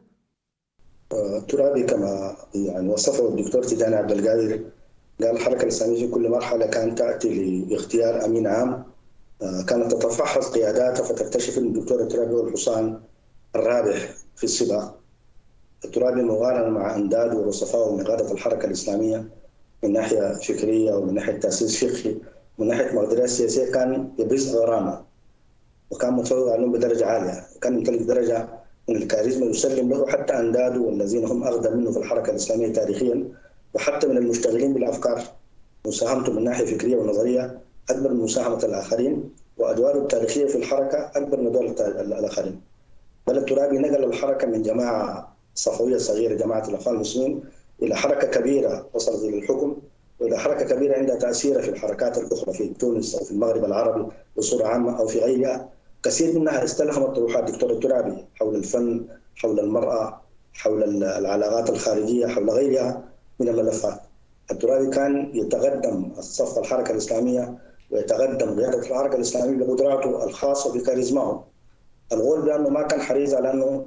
ترابي 1.48 1.84
كما 1.84 2.38
يعني 2.56 2.90
وصفه 2.90 3.28
الدكتور 3.28 3.64
تيجان 3.64 3.94
عبد 3.94 4.12
القادر 4.12 4.60
قال 5.22 5.32
الحركة 5.32 5.64
الإسلامية 5.64 6.06
في 6.06 6.12
كل 6.12 6.30
مرحلة 6.30 6.66
كانت 6.66 6.98
تأتي 6.98 7.66
لاختيار 7.70 8.26
أمين 8.26 8.48
عام. 8.48 8.84
آه، 9.42 9.62
كانت 9.62 9.92
تتفحص 9.92 10.52
قياداتها 10.52 11.04
فتكتشف 11.04 11.58
أن 11.58 11.66
الدكتور 11.66 12.02
الترابي 12.02 12.34
هو 12.34 12.48
الحصان 12.48 13.02
الرابح 13.56 14.10
في 14.36 14.44
السباق. 14.44 15.00
الترابي 15.86 16.22
مقارنه 16.22 16.70
مع 16.70 16.96
انداده 16.96 17.38
ورصفائه 17.38 17.96
من 17.96 18.04
قاده 18.04 18.32
الحركة 18.32 18.66
الإسلامية. 18.66 19.37
من 19.84 19.94
ناحية 19.94 20.34
فكرية 20.34 20.94
ومن 20.94 21.14
ناحية 21.14 21.40
تأسيس 21.40 21.86
فقهي 21.86 22.16
ومن 22.58 22.68
ناحية 22.68 22.96
مقدرات 22.96 23.30
سياسيه 23.30 23.72
كان 23.72 24.10
يبرز 24.20 24.56
غرامه 24.56 25.02
وكان 25.92 26.14
متفوق 26.14 26.52
عليهم 26.52 26.72
بدرجة 26.72 27.06
عالية. 27.06 27.44
وكان 27.56 27.74
يمتلك 27.78 28.02
درجة 28.02 28.48
من 28.90 28.96
الكاريزما 28.96 29.46
يسلم 29.46 29.90
له 29.90 30.08
حتى 30.08 30.40
أنداده 30.40 30.80
والذين 30.80 31.26
هم 31.26 31.44
أقدم 31.44 31.78
منه 31.78 31.92
في 31.92 31.98
الحركة 32.00 32.30
الإسلامية 32.30 32.74
تاريخيا 32.74 33.28
وحتى 33.74 34.08
من 34.08 34.18
المشتغلين 34.18 34.74
بالأفكار. 34.74 35.22
مساهمته 35.88 36.34
من 36.34 36.44
ناحية 36.44 36.66
فكرية 36.66 36.96
ونظرية 36.98 37.60
أكبر 37.90 38.14
من 38.14 38.20
مساهمة 38.20 38.64
الآخرين 38.64 39.30
وأدواره 39.58 39.98
التاريخية 40.00 40.46
في 40.46 40.58
الحركة 40.58 41.12
أكبر 41.16 41.42
من 41.42 41.48
أدوار 41.48 41.66
الآخرين. 42.02 42.62
بل 43.28 43.38
الترابي 43.38 43.78
نقل 43.78 44.04
الحركة 44.04 44.48
من 44.48 44.62
جماعة 44.62 45.36
صفوية 45.56 45.98
صغيرة 45.98 46.36
جماعة 46.36 46.70
الأخوان 46.70 46.96
المسلمين 46.96 47.44
إلى 47.84 47.96
حركة 47.96 48.28
كبيرة 48.28 48.88
وصلت 48.94 49.24
إلى 49.24 49.38
الحكم 49.38 49.78
وإلى 50.20 50.38
حركة 50.38 50.66
كبيرة 50.76 50.98
عندها 50.98 51.16
تأثير 51.16 51.62
في 51.62 51.70
الحركات 51.70 52.18
الأخرى 52.18 52.54
في 52.54 52.68
تونس 52.68 53.16
أو 53.16 53.24
في 53.26 53.32
المغرب 53.32 53.66
العربي 53.66 54.12
بصورة 54.38 54.68
عامة 54.68 55.00
أو 55.00 55.08
في 55.08 55.20
غيرها 55.20 55.70
كثير 56.04 56.40
منها 56.40 56.64
استلهمت 56.64 57.16
طروحات 57.16 57.52
دكتور 57.52 57.72
الترابي 57.72 58.26
حول 58.36 58.56
الفن 58.56 59.06
حول 59.36 59.60
المرأة 59.60 60.22
حول 60.54 61.04
العلاقات 61.04 61.70
الخارجية 61.70 62.28
حول 62.28 62.50
غيرها 62.50 63.04
من 63.40 63.48
الملفات. 63.50 64.00
الترابي 64.52 64.90
كان 64.90 65.32
يتقدم 65.34 66.12
الصف 66.18 66.58
الحركة 66.60 66.92
الإسلامية 66.92 67.58
ويتقدم 67.92 68.60
قيادة 68.60 68.80
الحركة 68.80 69.16
الإسلامية 69.16 69.66
بقدراته 69.66 70.24
الخاصة 70.24 70.74
بكاريزماه 70.74 71.44
القول 72.12 72.42
بأنه 72.42 72.70
ما 72.70 72.82
كان 72.82 73.02
حريص 73.02 73.34
على 73.34 73.54
أنه 73.54 73.86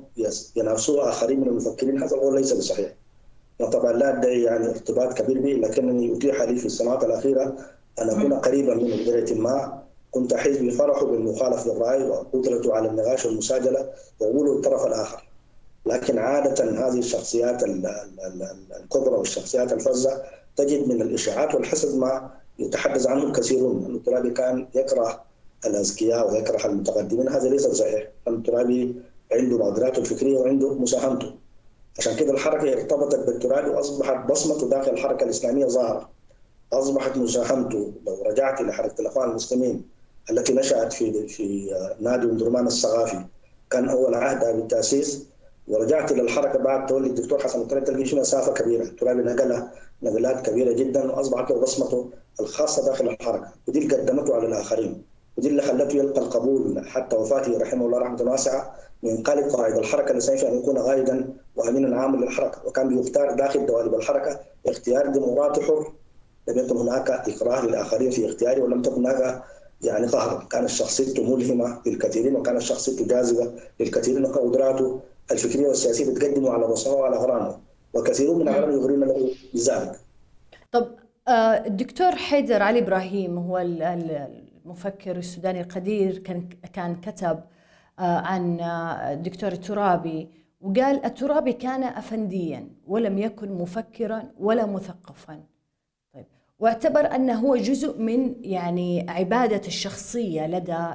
ينافسوه 0.56 1.08
آخرين 1.08 1.40
من 1.40 1.48
المفكرين. 1.48 2.02
هذا 2.02 2.16
القول 2.16 2.36
ليس 2.36 2.52
بصحيح. 2.52 2.92
طبعا 3.66 3.92
لا 3.92 4.18
أدعي 4.18 4.42
يعني 4.42 4.66
ارتباط 4.68 5.18
كبير 5.18 5.40
به 5.40 5.52
لكنني 5.52 6.16
أتيح 6.16 6.42
لي 6.42 6.56
في 6.56 6.66
السنوات 6.66 7.04
الأخيرة 7.04 7.56
أن 8.02 8.10
أكون 8.10 8.34
قريبا 8.34 8.74
منه 8.74 8.96
بدرجة 8.96 9.34
ما. 9.34 9.82
كنت 10.10 10.32
أحس 10.32 10.56
بفرحه 10.56 11.06
بالمخالفة 11.06 11.72
للرأي 11.72 12.02
وقدرته 12.02 12.74
على 12.74 12.88
النقاش 12.88 13.26
والمساجلة 13.26 13.90
وقوله 14.20 14.56
الطرف 14.56 14.86
الآخر. 14.86 15.28
لكن 15.86 16.18
عادة 16.18 16.64
هذه 16.88 16.98
الشخصيات 16.98 17.62
الكبرى 18.82 19.14
والشخصيات 19.14 19.72
الفزة 19.72 20.22
تجد 20.56 20.88
من 20.88 21.02
الإشاعات 21.02 21.54
والحسد 21.54 21.98
ما 21.98 22.30
يتحدث 22.58 23.06
عنه 23.06 23.24
الكثيرون 23.24 23.84
أن 23.84 23.94
الترابي 23.94 24.30
كان 24.30 24.66
يكره 24.74 25.22
الأذكياء 25.66 26.32
ويكره 26.32 26.66
المتقدمين. 26.66 27.28
هذا 27.28 27.48
ليس 27.48 27.66
صحيح. 27.66 28.08
الترابي 28.28 28.94
عنده 29.32 29.58
مقدراته 29.58 29.98
الفكرية 29.98 30.38
وعنده 30.38 30.74
مساهمته. 30.74 31.34
عشان 31.98 32.16
كده 32.16 32.32
الحركة 32.32 32.72
ارتبطت 32.72 33.26
بالترابي 33.26 33.70
وأصبحت 33.70 34.30
بصمته 34.30 34.68
داخل 34.68 34.92
الحركة 34.92 35.24
الإسلامية 35.24 35.66
ظاهرة. 35.66 36.10
أصبحت 36.72 37.16
مساهمته 37.16 37.92
لو 38.06 38.22
رجعت 38.22 38.60
إلى 38.60 38.72
حركة 38.72 39.00
الأخوان 39.00 39.30
المسلمين 39.30 39.82
التي 40.30 40.52
نشأت 40.54 40.92
في 40.92 41.28
في 41.28 41.70
نادي 42.00 42.26
درمان 42.26 42.66
الثقافي. 42.66 43.24
كان 43.70 43.88
أول 43.88 44.14
عهدها 44.14 44.52
بالتأسيس 44.52 45.26
ورجعت 45.68 46.12
إلى 46.12 46.22
الحركة 46.22 46.58
بعد 46.58 46.86
تولي 46.86 47.06
الدكتور 47.06 47.42
حسن 47.42 47.60
الترابي 47.60 47.86
تلقي 47.86 48.04
في 48.04 48.16
مسافة 48.16 48.52
كبيرة. 48.52 48.82
الترابي 48.82 49.22
نقلها. 49.22 49.72
نقلات 50.02 50.46
كبيرة 50.46 50.72
جدا. 50.72 51.12
وأصبحت 51.12 51.50
له 51.50 51.60
بصمته 51.60 52.10
الخاصة 52.40 52.86
داخل 52.86 53.08
الحركة. 53.08 53.52
ودي 53.68 53.78
اللي 53.78 53.96
قدمته 53.96 54.34
على 54.34 54.46
الآخرين. 54.46 55.09
ودي 55.40 55.48
اللي 55.48 55.62
خلته 55.62 55.96
يلقى 55.96 56.20
القبول. 56.20 56.88
حتى 56.88 57.16
وفاته 57.16 57.58
رحمه 57.58 57.86
الله 57.86 57.98
رحمة 57.98 58.22
واسعة 58.22 58.74
من 59.02 59.22
قالب 59.22 59.48
قائد 59.48 59.76
الحركة 59.76 60.12
الإسلامية 60.12 60.48
أن 60.48 60.58
يكون 60.58 60.78
قائدا 60.78 61.28
وأمينا 61.56 62.00
عاما 62.00 62.16
للحركة. 62.16 62.66
وكان 62.66 62.88
بيختار 62.88 63.34
داخل 63.34 63.66
دوالب 63.66 63.94
الحركة 63.94 64.40
اختيار 64.66 65.06
ديمقراطي 65.06 65.62
حر. 65.62 65.92
لم 66.48 66.58
يكن 66.58 66.76
هناك 66.76 67.10
إكراه 67.10 67.66
للآخرين 67.66 68.10
في 68.10 68.26
اختياره 68.26 68.62
ولم 68.62 68.82
تكن 68.82 69.06
هناك 69.06 69.42
يعني 69.82 70.06
قهر 70.06 70.46
كانت 70.50 70.68
شخصيته 70.68 71.36
ملهمة 71.36 71.78
للكثيرين 71.86 72.36
وكانت 72.36 72.62
شخصيته 72.62 73.06
جاذبة 73.06 73.52
للكثيرين 73.80 74.24
وقدراته 74.24 75.00
الفكرية 75.32 75.68
والسياسية 75.68 76.10
بتقدم 76.10 76.46
على 76.46 76.66
مستوى 76.66 76.94
وعلى 76.94 77.16
غرامه. 77.16 77.58
وكثيرون 77.94 78.36
من 78.36 78.48
العالم 78.48 78.72
يغرون 78.72 79.00
له 79.00 79.30
بذلك. 79.54 80.00
طب 80.72 80.86
آه، 81.28 81.66
الدكتور 81.66 82.10
حيدر 82.10 82.62
علي 82.62 82.78
إبراهيم 82.78 83.38
هو 83.38 83.58
المفكر 84.70 85.16
السوداني 85.16 85.60
القدير 85.60 86.18
كان 86.72 87.00
كتب 87.00 87.40
آه، 87.98 88.02
عن 88.02 88.60
آه، 88.60 89.12
الدكتور 89.12 89.52
الترابي 89.52 90.28
وقال 90.60 91.04
الترابي 91.04 91.52
كان 91.52 91.82
أفنديا 91.82 92.68
ولم 92.86 93.18
يكن 93.18 93.52
مفكرا 93.52 94.22
ولا 94.38 94.66
مثقفا. 94.66 95.42
واعتبر 96.58 97.14
انه 97.14 97.34
هو 97.34 97.56
جزء 97.56 97.98
من 97.98 98.34
يعني 98.44 99.10
عبادة 99.10 99.66
الشخصية 99.66 100.46
لدى 100.46 100.86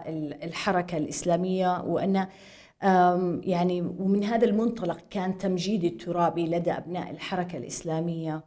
الحركة 0.43 0.97
الإسلامية 0.97 1.81
وانه 1.81 2.27
يعني 3.43 3.81
ومن 3.81 4.23
هذا 4.23 4.45
المنطلق 4.45 4.97
كان 5.09 5.37
تمجيد 5.37 5.83
الترابي 5.83 6.47
لدى 6.47 6.71
أبناء 6.71 7.11
الحركة 7.11 7.57
الإسلامية 7.57 8.43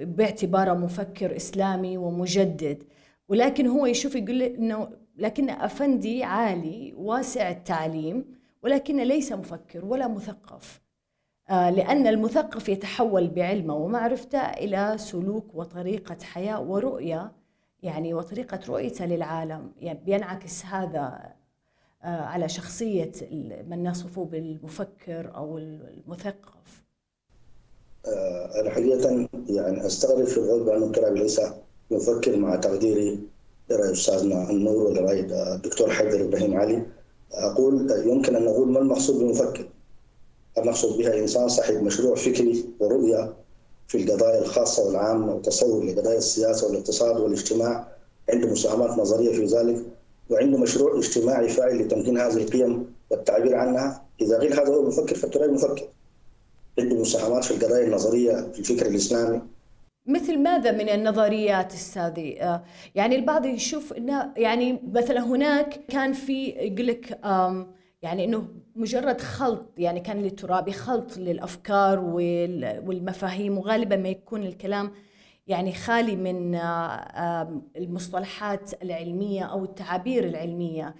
باعتباره 0.00 0.74
مفكر 0.74 1.36
إسلامي 1.36 1.96
ومجدد. 1.98 2.84
ولكن 3.30 3.66
هو 3.66 3.86
يشوف 3.86 4.14
يقول 4.14 4.42
إنه 4.42 4.88
لكن 5.16 5.50
أفندي 5.50 6.24
عالي 6.24 6.94
واسع 6.96 7.50
التعليم 7.50 8.24
ولكن 8.62 8.96
ليس 8.96 9.32
مفكر 9.32 9.84
ولا 9.84 10.08
مثقف. 10.08 10.80
آه، 11.50 11.70
لأن 11.70 12.06
المثقف 12.06 12.68
يتحول 12.68 13.28
بعلمه 13.28 13.74
ومعرفته 13.74 14.38
إلى 14.38 14.94
سلوك 14.98 15.54
وطريقة 15.54 16.16
حياة 16.22 16.60
ورؤية 16.60 17.32
يعني 17.82 18.14
وطريقة 18.14 18.60
رؤيته 18.68 19.06
للعالم. 19.06 19.72
يعني 19.78 20.00
بينعكس 20.04 20.64
هذا 20.64 21.32
آه، 22.02 22.06
على 22.06 22.48
شخصية 22.48 23.12
من 23.68 23.88
نصفه 23.88 24.24
بالمفكر 24.24 25.34
أو 25.36 25.58
المثقف. 25.58 26.84
آه، 28.06 28.60
أنا 28.60 28.70
حقيقة 28.70 29.28
يعني 29.48 29.86
أستغرب 29.86 30.24
في 30.24 30.38
الغرب 30.38 30.64
بأن 30.64 30.82
الترابي 30.82 31.18
ليس 31.20 31.40
يفكر 31.90 32.36
مع 32.36 32.56
تقديري 32.56 33.18
لرأي 33.70 33.92
أستاذنا 33.92 34.50
النور 34.50 34.76
ولرأي 34.76 35.20
الدكتور 35.20 35.90
حيدر 35.90 36.24
إبراهيم 36.24 36.56
علي. 36.56 36.86
أقول 37.32 37.90
يمكن 38.06 38.36
أن 38.36 38.44
نقول 38.44 38.68
ما 38.68 38.78
المقصود 38.78 39.18
بمفكر؟ 39.18 39.68
المقصود 40.58 40.98
بها 40.98 41.18
إنسان 41.18 41.48
صاحب 41.48 41.82
مشروع 41.82 42.14
فكري 42.14 42.64
ورؤية 42.80 43.32
في 43.88 44.04
القضايا 44.04 44.38
الخاصة 44.42 44.86
والعامة 44.86 45.34
وتصور 45.34 45.84
لقضايا 45.84 46.18
السياسة 46.18 46.66
والاقتصاد 46.66 47.20
والاجتماع 47.20 47.88
عنده 48.30 48.48
مساهمات 48.48 48.90
نظرية 48.98 49.32
في 49.32 49.44
ذلك 49.44 49.82
وعنده 50.30 50.58
مشروع 50.58 50.98
اجتماعي 50.98 51.48
فاعل 51.48 51.78
لتمكين 51.78 52.18
هذه 52.18 52.36
القيم 52.36 52.86
والتعبير 53.10 53.54
عنها. 53.56 54.02
إذا 54.20 54.38
غير 54.38 54.54
هذا 54.54 54.68
هو 54.68 54.80
المفكر 54.80 55.14
فالترابي 55.14 55.52
مفكر. 55.52 55.88
عنده 56.78 56.96
مساهمات 56.96 57.44
في 57.44 57.50
القضايا 57.50 57.86
النظرية 57.86 58.50
في 58.52 58.58
الفكر 58.58 58.86
الإسلامي 58.86 59.40
مثل 60.06 60.38
ماذا 60.38 60.72
من 60.72 60.88
النظريات 60.88 61.72
استاذي؟ 61.72 62.42
آه، 62.42 62.64
يعني 62.94 63.16
البعض 63.16 63.46
يشوف 63.46 63.92
إنه 63.92 64.32
يعني 64.36 64.80
مثلا 64.92 65.20
هناك 65.20 65.80
كان 65.88 66.12
في 66.12 66.48
يقول 66.48 66.86
لك 66.86 67.20
يعني 68.02 68.24
إنه 68.24 68.48
مجرد 68.76 69.20
خلط 69.20 69.72
يعني 69.78 70.00
كان 70.00 70.22
للترابي 70.22 70.72
خلط 70.72 71.16
للأفكار 71.16 71.98
والمفاهيم 72.84 73.58
وغالبا 73.58 73.96
ما 73.96 74.08
يكون 74.08 74.42
الكلام 74.42 74.92
يعني 75.46 75.72
خالي 75.72 76.16
من 76.16 76.54
آه، 76.54 77.62
المصطلحات 77.76 78.82
العلمية 78.82 79.44
أو 79.44 79.64
التعابير 79.64 80.24
العلمية 80.24 80.94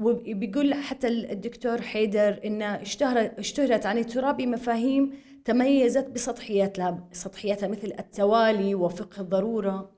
وبيقول 0.00 0.74
حتى 0.74 1.08
الدكتور 1.08 1.82
حيدر 1.82 2.40
إنه 2.44 2.64
اشتهرت 2.64 3.38
اشتهرت 3.38 3.86
عن 3.86 3.98
الترابي 3.98 4.46
مفاهيم 4.46 5.12
تميزت 5.44 6.06
بسطحياتها 6.06 7.08
سطحياتها 7.12 7.68
مثل 7.68 7.92
التوالي 7.98 8.74
وفقه 8.74 9.20
الضرورة 9.20 9.90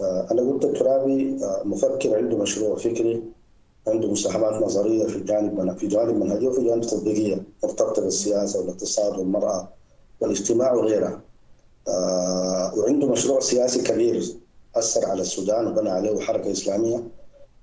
آه، 0.00 0.28
أنا 0.30 0.42
قلت 0.42 0.64
الترابي 0.64 1.44
آه، 1.44 1.62
مفكر 1.64 2.16
عنده 2.16 2.36
مشروع 2.36 2.76
فكري 2.76 3.22
عنده 3.88 4.08
مساهمات 4.10 4.62
نظرية 4.62 5.06
في 5.06 5.20
جانب 5.20 5.76
في 5.76 5.86
جانب 5.86 6.16
منهجية 6.24 6.48
وفي 6.48 6.64
جانب 6.64 6.82
تطبيقية 6.82 7.42
مرتبطة 7.62 8.02
بالسياسة 8.02 8.60
والاقتصاد 8.60 9.18
والمرأة 9.18 9.68
والاجتماع 10.20 10.72
وغيرها. 10.72 11.20
آه 11.88 12.74
وعنده 12.78 13.06
مشروع 13.06 13.40
سياسي 13.40 13.82
كبير 13.82 14.22
أثر 14.74 15.06
على 15.06 15.20
السودان 15.22 15.66
وبنى 15.66 15.90
عليه 15.90 16.20
حركة 16.20 16.52
إسلامية 16.52 17.08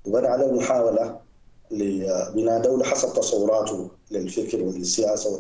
وبنى 0.06 0.28
عليه 0.28 0.52
محاولة 0.52 1.20
لبناء 1.72 2.62
دولة 2.62 2.84
حسب 2.84 3.14
تصوراته 3.14 3.90
للفكر 4.12 4.62
وللسياسة 4.64 5.40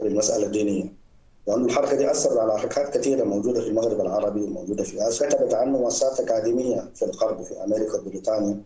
وللمسألة 0.00 0.46
الدينية. 0.46 1.01
وأن 1.46 1.64
الحركة 1.64 1.96
دي 1.96 2.10
أثرت 2.10 2.38
على 2.38 2.58
حركات 2.58 2.98
كثيرة 2.98 3.24
موجودة 3.24 3.60
في 3.60 3.68
المغرب 3.68 4.00
العربي 4.00 4.42
وموجودة 4.42 4.84
في 4.84 5.08
آسيا. 5.08 5.28
كتبت 5.28 5.54
عنه 5.54 5.78
مؤسسات 5.78 6.20
أكاديمية 6.20 6.90
في 6.94 7.04
الغرب 7.04 7.40
وفي 7.40 7.64
أمريكا 7.64 7.98
وبريطانيا 7.98 8.62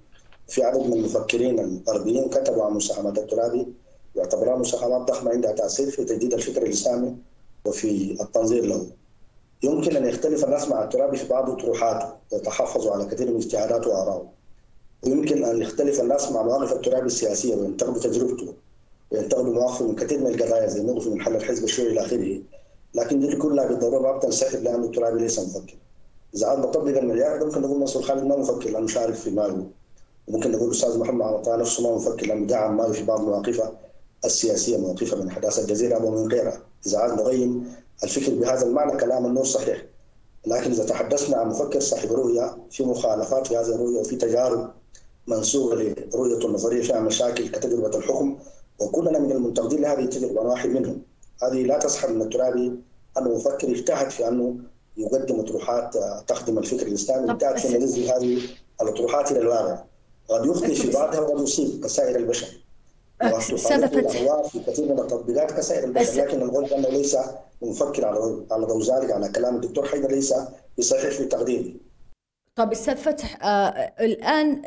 في 0.49 0.65
عدد 0.65 0.81
من 0.87 0.93
المفكرين 0.93 1.59
الغربيين. 1.61 2.29
كتبوا 2.31 2.65
عن 2.65 2.73
مساهمات 2.73 3.19
الترابي. 3.19 3.67
يعتبرها 4.17 4.57
مساهمات 4.57 5.09
ضخمة 5.11 5.31
عندها 5.31 5.53
تأثير 5.53 5.91
في 5.91 6.05
تجديد 6.05 6.35
الفكر 6.35 6.63
الإسلامي 6.63 7.17
وفي 7.65 8.17
التنظير 8.21 8.65
له. 8.65 8.87
يمكن 9.63 9.97
أن 9.97 10.07
يختلف 10.07 10.45
الناس 10.45 10.69
مع 10.69 10.85
الترابي 10.85 11.17
في 11.17 11.29
بعض 11.29 11.61
طروحاته 11.61 12.09
ويتحفظوا 12.33 12.93
على 12.93 13.05
كثير 13.05 13.31
من 13.31 13.37
اجتهاداته 13.37 13.91
وآرائه. 13.91 14.29
ويمكن 15.05 15.45
أن 15.45 15.63
يختلف 15.63 16.01
الناس 16.01 16.33
مع 16.33 16.43
مواقف 16.43 16.73
الترابي 16.73 17.07
السياسية 17.07 17.55
وينتقدوا 17.55 18.01
تجربته 18.01 18.55
وينتقدوا 19.11 19.55
مواقفه 19.55 19.87
من 19.87 19.95
كثير 19.95 20.21
من 20.21 20.27
القضايا 20.27 20.67
زي 20.67 20.83
موقفه 20.83 21.11
من 21.11 21.21
حل 21.21 21.37
الحزب 21.37 21.65
الشيوعي 21.65 21.93
إلى 21.93 22.01
آخره. 22.01 22.41
لكن 22.97 23.21
دي 23.21 23.37
كلها 23.37 23.67
بالضرورة 23.67 24.03
ما 24.03 24.19
بتنسحب 24.19 24.63
لأن 24.63 24.85
الترابي 24.85 25.21
ليس 25.21 25.39
مفكر 25.39 25.77
إذا 26.35 26.47
عاد 26.47 26.63
بطبق 26.63 26.99
المليار 26.99 27.45
ممكن 27.45 27.61
نقول 27.61 27.81
منصور 27.81 28.03
خالد 28.03 28.25
ما 28.25 28.37
مفكر 28.37 28.71
لأنه 28.71 28.85
مش 28.85 28.97
عارف 28.97 29.21
في 29.21 29.31
ماله. 29.31 29.67
ممكن 30.29 30.53
نقول 30.53 30.67
الاستاذ 30.67 30.99
محمد 30.99 31.23
عطاء 31.23 31.59
نفسه 31.59 31.83
ما 31.83 31.97
مفكر 31.97 32.27
لأنه 32.27 32.47
دعم 32.47 32.77
ماله 32.77 32.93
في 32.93 33.05
بعض 33.05 33.21
مواقفه 33.21 33.73
السياسية 34.25 34.77
مواقفها 34.77 35.19
من 35.19 35.31
حداثة 35.31 35.63
الجزيره 35.63 36.05
ومن 36.05 36.33
غيرها. 36.33 36.61
إذا 36.87 36.99
عاد 36.99 37.13
نقيم 37.21 37.73
الفكر 38.05 38.35
بهذا 38.35 38.67
المعنى 38.67 38.97
كلام 38.97 39.27
النور 39.27 39.45
صحيح. 39.45 39.85
لكن 40.47 40.71
إذا 40.71 40.85
تحدثنا 40.85 41.37
عن 41.37 41.49
مفكر 41.49 41.81
صاحب 41.81 42.13
رؤية 42.13 42.57
في 42.71 42.85
مخالفات 42.85 43.47
في 43.47 43.57
هذه 43.57 43.75
الرؤية 43.75 44.01
وفي 44.01 44.17
تجارب 44.17 44.71
منسوبة 45.27 45.75
لرؤيته 45.75 46.47
النظرية 46.47 46.83
فيها 46.83 47.01
مشاكل 47.01 47.49
كتجربة 47.49 47.99
الحكم 47.99 48.39
وكلنا 48.81 49.19
من 49.19 49.33
المنتقدين 49.33 49.81
لهذه 49.81 50.01
التجربة 50.01 50.41
واحد 50.41 50.69
منهم. 50.69 51.03
هذه 51.43 51.63
لا 51.63 51.79
تسحب 51.79 52.11
من 52.11 52.23
الترابي. 52.23 52.73
أنه 53.19 53.35
مفكر 53.37 53.69
اجتهد 53.71 54.11
في 54.11 54.29
أنه 54.29 54.57
يقدم 54.97 55.41
اطروحات 55.41 55.97
تخدم 56.29 56.59
الفكر 56.59 56.87
الإسلامي. 56.87 57.33
اجتهد 57.33 57.59
في 57.59 57.79
نزل 57.79 58.03
هذه 58.03 58.39
الاطروحات 58.83 59.33
إلى 59.33 59.41
الواقع. 59.41 59.85
قد 60.29 60.47
يخطئ 60.47 60.75
في 60.75 60.91
بعضها 60.91 61.21
وقد 61.21 61.43
يصيب 61.43 61.85
كسائر 61.85 62.17
البشر. 62.17 62.47
في 64.49 64.61
كثير 64.67 64.93
من 64.93 65.01
التطبيقات 65.01 65.53
كسائر 65.53 65.85
البشر. 65.85 66.25
لكن 66.25 66.47
نقول 66.47 66.65
أنه 66.65 66.89
ليس 66.89 67.17
مفكر 67.63 68.07
على 68.07 68.47
على 68.51 68.67
ضوء 68.67 68.83
ذلك 68.83 69.11
على 69.13 69.29
كلام 69.29 69.57
الدكتور 69.57 69.87
حيدر 69.87 70.11
ليس 70.11 70.35
بصحيح 70.79 71.11
في 71.11 71.25
تقديري 71.25 71.77
طب 72.55 72.73
أستاذ 72.73 72.97
فتح 72.97 73.45
آه 73.45 73.93
الآن 74.01 74.63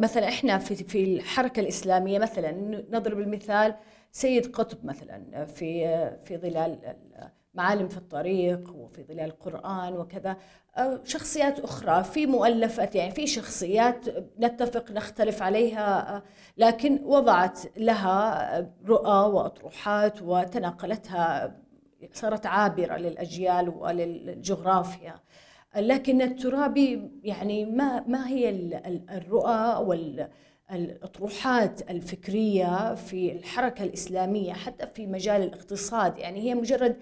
مثلا 0.00 0.28
إحنا 0.28 0.58
في 0.58 0.74
في 0.74 1.04
الحركة 1.04 1.60
الإسلامية 1.60 2.18
مثلا 2.18 2.50
نضرب 2.90 3.18
المثال 3.18 3.74
سيد 4.12 4.46
قطب 4.46 4.84
مثلا 4.84 5.44
في 5.44 5.86
في 6.24 6.36
ظلال 6.36 6.96
معالم 7.54 7.88
في 7.88 7.96
الطريق 7.96 8.74
وفي 8.74 9.02
ظلال 9.02 9.24
القرآن 9.24 9.92
وكذا. 9.92 10.36
شخصيات 11.04 11.60
أخرى 11.60 12.04
في 12.04 12.26
مؤلفات 12.26 12.94
يعني 12.94 13.10
في 13.10 13.26
شخصيات 13.26 14.06
نتفق 14.40 14.90
نختلف 14.90 15.42
عليها 15.42 16.22
لكن 16.56 17.00
وضعت 17.04 17.78
لها 17.78 18.72
رؤى 18.86 19.32
وأطروحات 19.32 20.22
وتناقلتها 20.22 21.56
صارت 22.12 22.46
عابرة 22.46 22.96
للأجيال 22.96 23.68
وللجغرافيا. 23.68 25.14
لكن 25.76 26.22
الترابي 26.22 27.10
يعني 27.22 27.64
ما 27.64 28.00
ما 28.06 28.28
هي 28.28 28.50
الرؤى 29.10 29.84
وال 29.84 30.28
الأطروحات 30.72 31.90
الفكرية 31.90 32.94
في 32.94 33.32
الحركة 33.32 33.84
الإسلامية 33.84 34.52
حتى 34.52 34.86
في 34.86 35.06
مجال 35.06 35.42
الاقتصاد. 35.42 36.18
يعني 36.18 36.40
هي 36.40 36.54
مجرد 36.54 36.96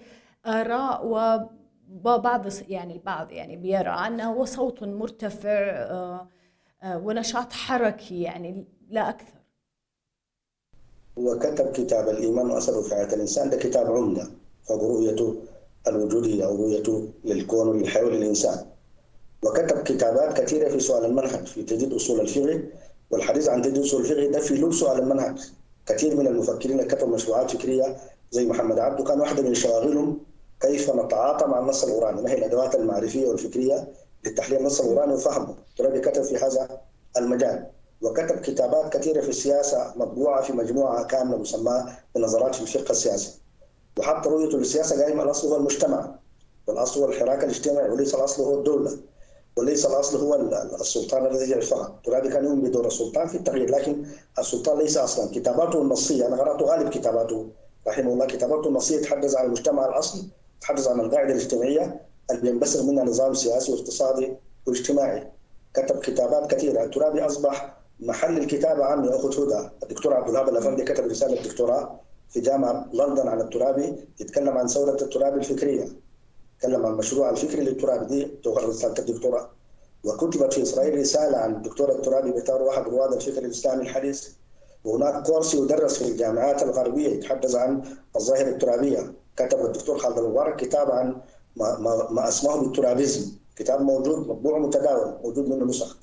آراء 0.45 1.05
وبعض 1.05 2.45
يعني 2.67 2.93
البعض 2.93 3.31
يعني 3.31 3.57
بيرى 3.57 3.89
أنه 3.89 4.33
هو 4.33 4.45
صوت 4.45 4.83
مرتفع 4.83 5.49
آه، 5.49 6.27
آه، 6.83 6.97
ونشاط 6.97 7.53
حركي 7.53 8.21
يعني 8.21 8.65
لا 8.89 9.09
أكثر. 9.09 9.41
هو 11.17 11.39
كتب 11.39 11.71
كتاب 11.71 12.09
الإيمان 12.09 12.51
وأثره 12.51 12.81
في 12.81 12.95
حياة 12.95 13.13
الإنسان 13.13 13.49
ده 13.49 13.57
كتاب 13.57 13.85
فوق 14.63 14.83
رؤيته 14.83 15.35
الوجودية 15.87 16.45
أو 16.45 16.55
رؤيته 16.55 17.07
للكون 17.23 17.67
وللحياة 17.67 18.03
وللإنسان 18.05 18.65
وكتب 19.43 19.83
كتابات 19.83 20.41
كثيرة 20.41 20.69
في 20.69 20.79
سؤال 20.79 21.05
المنهج 21.05 21.45
في 21.45 21.63
تجديد 21.63 21.93
أصول 21.93 22.19
الفقه 22.19 22.63
والحديث 23.11 23.49
عن 23.49 23.77
أصول 23.77 24.01
الفقه 24.01 24.25
ده 24.25 24.39
في 24.39 24.55
لب 24.55 24.73
سؤال 24.73 24.99
المنهج. 24.99 25.39
كثير 25.85 26.15
من 26.15 26.27
المفكرين 26.27 26.87
كتبوا 26.87 27.15
مشروعات 27.15 27.51
فكرية 27.51 27.97
زي 28.31 28.45
محمد 28.45 28.79
عبده 28.79 29.03
كان 29.03 29.19
واحدة 29.19 29.41
من 29.43 29.53
شواغلهم 29.53 30.19
كيف 30.61 30.95
نتعاطى 30.95 31.47
مع 31.47 31.59
النص 31.59 31.83
القرآني 31.83 32.21
ما 32.21 32.29
هي 32.29 32.37
الأدوات 32.37 32.75
المعرفية 32.75 33.27
والفكرية 33.27 33.87
لتحليل 34.25 34.59
النص 34.59 34.81
القرآني 34.81 35.13
وفهمه. 35.13 35.55
ترابي 35.77 35.99
كتب 35.99 36.23
في 36.23 36.37
هذا 36.37 36.81
المجال 37.17 37.65
وكتب 38.01 38.41
كتابات 38.41 38.93
كثيرة 38.97 39.21
في 39.21 39.29
السياسة 39.29 39.93
مطبوعة 39.95 40.41
في 40.41 40.53
مجموعة 40.53 41.03
كاملة 41.03 41.37
مسماة 41.37 41.97
بنظرات 42.15 42.55
في 42.55 42.61
الفقه 42.61 42.91
السياسي. 42.91 43.39
وحتى 43.99 44.29
رؤيته 44.29 44.57
للسياسة 44.57 45.03
قائمة 45.03 45.23
الأصل 45.23 45.47
هو 45.47 45.55
المجتمع 45.55 46.15
والأصل 46.67 47.01
هو 47.01 47.09
الحراك 47.09 47.43
الاجتماعي 47.43 47.89
وليس 47.89 48.15
الأصل 48.15 48.43
هو 48.43 48.57
الدولة. 48.59 48.97
وليس 49.57 49.85
الأصل 49.85 50.17
هو 50.17 50.35
السلطان 50.81 51.25
الذي 51.25 51.51
يرفعه 51.51 51.99
ترابي 52.05 52.29
كان 52.29 52.45
يؤمن 52.45 52.61
بدور 52.61 52.87
السلطان 52.87 53.27
في 53.27 53.37
التغيير 53.37 53.69
لكن 53.69 54.05
السلطان 54.39 54.77
ليس 54.77 54.97
أصلا. 54.97 55.31
كتاباته 55.31 55.81
النصية 55.81 56.27
أنا 56.27 56.35
قرأت 56.35 56.61
غالب 56.63 56.89
كتاباته 56.89 57.47
رحمه 57.87 58.13
الله. 58.13 58.25
كتاباته 58.25 58.67
النصية 58.67 59.01
تحدث 59.01 59.35
عن 59.35 59.45
المجتمع 59.45 59.85
الأصلي 59.85 60.23
تحدث 60.61 60.87
عن 60.87 60.99
القاعدة 60.99 61.33
الاجتماعية 61.33 62.01
اللي 62.31 62.41
بينبثق 62.41 62.83
منها 62.83 63.03
نظام 63.03 63.33
سياسي 63.33 63.71
واقتصادي 63.71 64.33
واجتماعي. 64.67 65.27
كتب 65.73 65.99
كتابات 65.99 66.51
كثيرة. 66.51 66.83
الترابي 66.83 67.25
أصبح 67.25 67.77
محل 67.99 68.37
الكتابة 68.37 68.85
عنه 68.85 69.11
يا 69.11 69.15
أخت 69.15 69.39
هدى. 69.39 69.69
الدكتور 69.83 70.13
عبد 70.13 70.29
الوهاب 70.29 70.49
الأفندي 70.49 70.83
كتب 70.83 71.05
رسالة 71.05 71.43
دكتوراه 71.43 71.99
في 72.29 72.39
جامعة 72.39 72.89
لندن 72.93 73.27
عن 73.27 73.41
الترابي 73.41 73.95
يتكلم 74.19 74.57
عن 74.57 74.67
ثورة 74.67 74.97
الترابي 75.01 75.35
الفكرية. 75.35 75.87
تكلم 76.61 76.85
عن 76.85 76.91
المشروع 76.93 77.29
الفكري 77.29 77.61
للترابي 77.61 78.05
دي 78.05 78.25
تغرد 78.43 78.69
رسالة 78.69 78.93
الدكتوراه 78.99 79.49
وكتبت 80.03 80.53
في 80.53 80.61
إسرائيل 80.61 80.99
رسالة 80.99 81.37
عن 81.37 81.55
الدكتور 81.55 81.91
الترابي 81.91 82.31
باعتباره 82.31 82.63
واحد 82.63 82.83
رواد 82.87 83.13
الفكر 83.13 83.45
الإسلامي 83.45 83.81
الحديث. 83.81 84.27
وهناك 84.83 85.23
course 85.27 85.53
يدرس 85.53 86.03
في 86.03 86.09
الجامعات 86.09 86.63
الغربية 86.63 87.09
يتحدث 87.09 87.55
عن 87.55 87.83
الظاهرة 88.15 88.49
الترابية. 88.49 89.13
كتب 89.37 89.65
الدكتور 89.65 89.97
خالد 89.97 90.17
المبارك 90.17 90.55
كتاب 90.55 90.91
عن 90.91 91.21
ما, 91.55 91.77
ما, 91.79 92.07
ما 92.11 92.27
اسمه 92.27 92.61
بال 92.61 92.74
Turabism. 92.74 93.31
كتاب 93.55 93.81
موجود 93.81 94.27
مطبوع 94.27 94.59
متداول 94.59 95.17
موجود 95.23 95.47
منه 95.49 95.65
نسخ. 95.65 95.97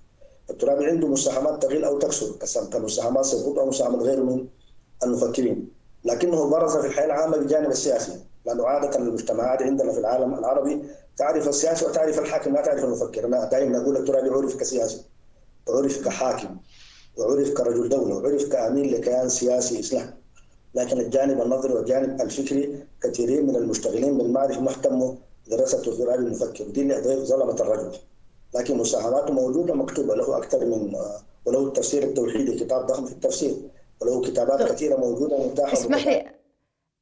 الترابي 0.50 0.86
عنده 0.86 1.08
مساهمات 1.08 1.62
تقل 1.62 1.84
أو 1.84 1.98
تكثر 1.98 2.32
كمساهمات 2.72 3.24
سقوط 3.24 3.58
أو 3.58 3.66
مساهمات 3.66 4.02
غيره 4.02 4.20
من 4.22 4.46
المفكرين. 5.04 5.68
لكنه 6.04 6.50
برز 6.50 6.76
في 6.76 6.86
الحياة 6.86 7.06
العامة 7.06 7.36
بالجانب 7.36 7.70
السياسي. 7.70 8.27
لأنه 8.48 8.66
عاده 8.66 8.98
المجتمعات 8.98 9.62
عندنا 9.62 9.92
في 9.92 9.98
العالم 9.98 10.34
العربي. 10.34 10.82
تعرف 11.16 11.48
السياسي 11.48 11.84
وتعرف 11.86 12.18
الحاكم 12.18 12.52
ما 12.52 12.60
تعرف 12.60 12.84
المفكر. 12.84 13.26
أنا 13.26 13.44
دائما 13.44 13.82
أقول 13.82 13.96
الترابي 13.96 14.28
عرف 14.28 14.56
كسياسي 14.56 15.00
وعرف 15.68 16.04
كحاكم 16.04 16.56
وعرف 17.16 17.50
كرجل 17.52 17.88
دولة 17.88 18.16
وعرف 18.16 18.44
كامين 18.44 18.94
لكيان 18.94 19.28
سياسي 19.28 19.80
اسلامي 19.80 20.12
لكن 20.74 21.00
الجانب 21.00 21.42
النظري 21.42 21.72
والجانب 21.72 22.20
الفكري 22.20 22.84
كثيرين 23.02 23.46
من 23.46 23.56
المشتغلين 23.56 24.18
بالمعرفة 24.18 24.60
مهتموا 24.60 25.14
دراسة 25.50 25.78
الترابي 25.78 26.14
المفكر. 26.14 26.64
دي 26.64 26.80
اللي 26.82 27.24
ظلمت 27.24 27.60
الرجل. 27.60 27.98
لكن 28.54 28.76
مساهماته 28.76 29.32
موجودة 29.32 29.74
مكتوبة 29.74 30.14
له 30.14 30.36
أكثر 30.36 30.64
من 30.64 30.96
وله 31.44 31.66
التفسير 31.66 32.02
التوحيدي 32.02 32.64
كتاب 32.64 32.86
ضخم 32.86 33.04
في 33.04 33.12
التفسير. 33.12 33.54
وله 34.00 34.22
كتابات. 34.22 34.72
كثيرة 34.72 34.96
موجودة 34.96 35.46
متاحة 35.46 35.72
اسمح 35.72 36.06
لي 36.06 36.37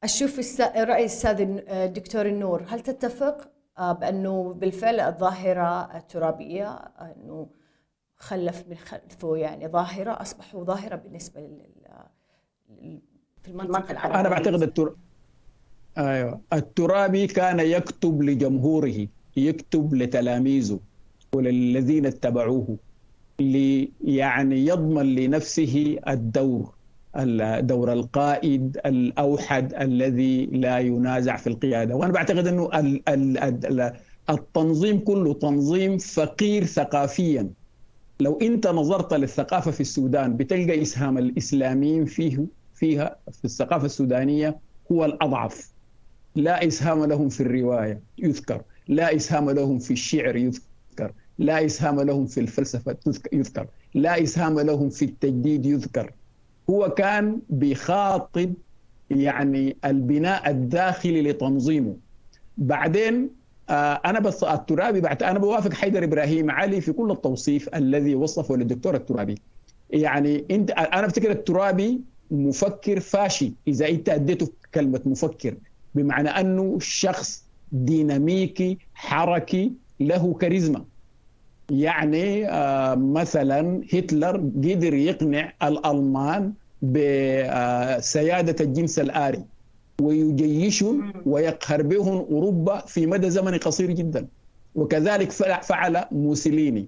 أشوف 0.03 0.61
رأي 0.61 0.99
الاستاذ 0.99 1.41
الدكتور 1.69 2.25
النور. 2.25 2.63
هل 2.67 2.79
تتفق؟ 2.79 3.51
آه، 3.79 3.91
بأنه 3.93 4.53
بالفعل 4.53 4.99
الظاهرة 4.99 5.97
الترابية 5.97 6.69
أنه 6.75 7.49
خلف 8.15 8.63
من 8.69 8.75
خلفه 8.75 9.37
يعني 9.37 9.67
ظاهرة 9.67 10.11
أصبحوا 10.21 10.63
ظاهرة 10.63 10.95
بالنسبة 10.95 11.41
لل 11.41 11.67
في 13.43 13.47
المنطقة 13.51 13.91
العربية. 13.91 14.19
أنا 14.19 14.29
بعتقد 14.29 14.61
التر... 14.61 14.95
أيوه. 15.97 16.41
الترابي 16.53 17.27
كان 17.27 17.59
يكتب 17.59 18.21
لجمهوره 18.21 19.07
يكتب 19.37 19.93
لتلاميذه 19.93 20.79
وللذين 21.33 22.05
اتبعوه 22.05 22.77
لي 23.39 23.91
يعني 24.01 24.65
يضمن 24.65 25.15
لنفسه 25.15 25.99
الدور. 26.07 26.76
دور 27.59 27.93
القائد 27.93 28.77
الأوحد 28.85 29.73
الذي 29.73 30.45
لا 30.45 30.77
ينازع 30.79 31.35
في 31.37 31.47
القيادة. 31.47 31.95
وأنا 31.95 32.11
بعتقد 32.11 32.47
أنه 32.47 32.69
التنظيم 34.29 34.99
كله 34.99 35.33
تنظيم 35.33 35.97
فقير 35.97 36.65
ثقافيا. 36.65 37.49
لو 38.19 38.37
أنت 38.41 38.67
نظرت 38.67 39.13
للثقافة 39.13 39.71
في 39.71 39.81
السودان 39.81 40.37
بتلقى 40.37 40.81
إسهام 40.81 41.17
الإسلاميين 41.17 42.05
فيه 42.05 42.45
فيها 42.75 43.15
في 43.31 43.45
الثقافة 43.45 43.85
السودانية 43.85 44.59
هو 44.91 45.05
الأضعف. 45.05 45.71
لا 46.35 46.67
إسهام 46.67 47.05
لهم 47.05 47.29
في 47.29 47.41
الرواية 47.41 48.01
يذكر. 48.17 48.61
لا 48.87 49.15
إسهام 49.15 49.49
لهم 49.49 49.79
في 49.79 49.91
الشعر 49.91 50.35
يذكر. 50.35 51.11
لا 51.39 51.65
إسهام 51.65 52.01
لهم 52.01 52.25
في 52.25 52.39
الفلسفة 52.39 52.97
يذكر. 53.33 53.67
لا 53.93 54.23
إسهام 54.23 54.59
لهم 54.59 54.89
في 54.89 55.05
التجديد 55.05 55.65
يذكر. 55.65 56.13
هو 56.69 56.89
كان 56.89 57.39
بيخاطب 57.49 58.53
يعني 59.09 59.77
البناء 59.85 60.49
الداخلي 60.49 61.21
لتنظيمه. 61.21 61.95
بعدين 62.57 63.29
آه 63.69 64.01
أنا 64.05 64.19
بس 64.19 64.43
الترابي 64.43 65.01
بعد 65.01 65.23
أنا 65.23 65.39
بوافق 65.39 65.73
حيدر 65.73 66.03
إبراهيم 66.03 66.51
علي 66.51 66.81
في 66.81 66.91
كل 66.91 67.11
التوصيف 67.11 67.75
الذي 67.75 68.15
وصفه 68.15 68.55
للدكتور 68.55 68.95
الترابي. 68.95 69.35
يعني 69.89 70.45
أنت 70.51 70.71
أنا 70.71 71.05
أفتكر 71.05 71.31
الترابي 71.31 72.01
مفكر 72.31 72.99
فاشي 72.99 73.53
إذا 73.67 73.89
أنت 73.89 74.09
أديته 74.09 74.51
كلمة 74.75 75.01
مفكر 75.05 75.55
بمعنى 75.95 76.29
أنه 76.29 76.77
شخص 76.79 77.43
ديناميكي 77.71 78.77
حركي 78.93 79.71
له 79.99 80.33
كاريزما. 80.33 80.85
يعني 81.71 82.49
آه، 82.49 82.95
مثلا 82.95 83.81
هتلر 83.93 84.37
قدر 84.37 84.93
يقنع 84.93 85.53
الألمان 85.63 86.53
بسيادة 86.81 88.65
الجنس 88.65 88.99
الآري 88.99 89.45
ويجيشهم 90.01 91.13
ويقهر 91.25 91.81
بهم 91.81 92.17
أوروبا 92.17 92.79
في 92.79 93.05
مدى 93.05 93.29
زمني 93.29 93.57
قصير 93.57 93.91
جدا. 93.91 94.27
وكذلك 94.75 95.31
فعل 95.61 96.05
موسوليني. 96.11 96.87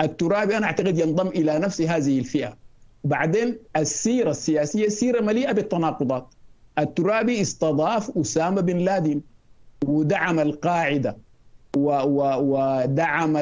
الترابي 0.00 0.56
أنا 0.56 0.66
أعتقد 0.66 0.98
ينضم 0.98 1.28
إلى 1.28 1.58
نفس 1.58 1.80
هذه 1.80 2.18
الفئة. 2.18 2.56
بعدين 3.04 3.58
السيرة 3.76 4.30
السياسية 4.30 4.88
سيرة 4.88 5.20
مليئة 5.20 5.52
بالتناقضات. 5.52 6.26
الترابي 6.78 7.40
استضاف 7.40 8.18
أسامة 8.18 8.60
بن 8.60 8.78
لادن 8.78 9.20
ودعم 9.84 10.40
القاعدة. 10.40 11.16
ودعم 11.76 13.36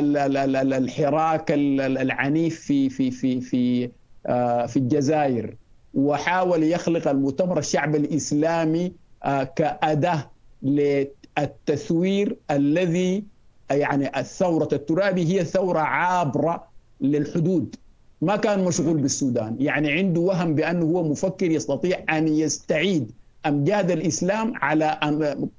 الحراك 0.75 1.51
العنيف 1.51 2.61
في 2.61 2.91
في 2.91 3.11
في 3.11 3.41
في 3.41 3.91
آه، 4.27 4.67
في 4.67 4.77
الجزائر. 4.77 5.57
وحاول 5.95 6.63
يخلق 6.63 7.09
المؤتمر 7.09 7.59
الشعب 7.59 7.97
الإسلامي 7.97 8.93
آه، 9.25 9.45
كأداة 9.45 10.31
للتثوير 10.63 12.37
الذي 12.51 13.25
يعني 13.71 14.21
الثورة 14.21 14.69
الترابي 14.73 15.25
هي 15.35 15.45
ثورة 15.45 15.79
عابرة 15.81 16.69
للحدود. 17.01 17.77
ما 18.23 18.37
كان 18.37 18.65
مشغول 18.65 18.97
بالسودان. 18.97 19.57
يعني 19.61 19.93
عنده 19.93 20.21
وهم 20.21 20.55
بأنه 20.55 20.85
هو 20.85 21.03
مفكر 21.09 21.51
يستطيع 21.51 22.05
أن 22.11 22.29
يستعيد 22.29 23.13
أمجاد 23.47 23.91
الإسلام 23.91 24.53
على 24.57 24.99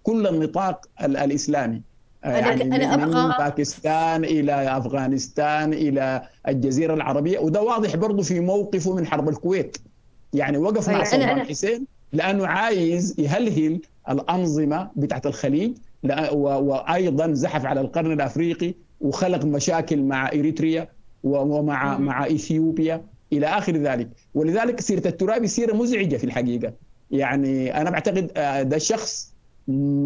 كل 0.03 0.27
النطاق 0.27 0.85
الإسلامي. 1.01 1.81
يعني 2.23 2.63
أنا 2.63 2.95
من 2.95 3.13
أبغى 3.13 3.35
باكستان 3.37 4.23
إلى 4.23 4.77
أفغانستان 4.77 5.73
إلى 5.73 6.21
الجزيرة 6.47 6.93
العربية 6.93 7.39
وده 7.39 7.61
واضح 7.61 7.95
برضه 7.95 8.23
في 8.23 8.39
موقفه 8.39 8.95
من 8.95 9.07
حرب 9.07 9.29
الكويت. 9.29 9.77
يعني 10.33 10.57
وقف 10.57 10.89
مع 10.89 11.03
صدام 11.03 11.39
حسين 11.39 11.85
لأنه 12.13 12.47
عايز 12.47 13.15
يهلهل 13.19 13.81
الأنظمة 14.09 14.89
بتاعت 14.95 15.25
الخليج 15.25 15.71
وأيضا 16.31 17.33
زحف 17.33 17.65
على 17.65 17.81
القرن 17.81 18.11
الأفريقي 18.11 18.73
وخلق 19.01 19.45
مشاكل 19.45 20.01
مع 20.01 20.27
إريتريا 20.27 20.87
ومع 21.23 21.97
مع 21.97 22.25
إثيوبيا 22.25 23.01
إلى 23.33 23.47
آخر 23.47 23.77
ذلك. 23.77 24.09
ولذلك 24.33 24.81
سيرة 24.81 25.07
الترابي 25.07 25.47
سيرة 25.47 25.73
مزعجة 25.75 26.17
في 26.17 26.23
الحقيقة. 26.23 26.73
يعني 27.11 27.81
أنا 27.81 27.89
بعتقد 27.89 28.31
آه، 28.37 28.61
ده 28.61 28.77
شخص 28.77 29.28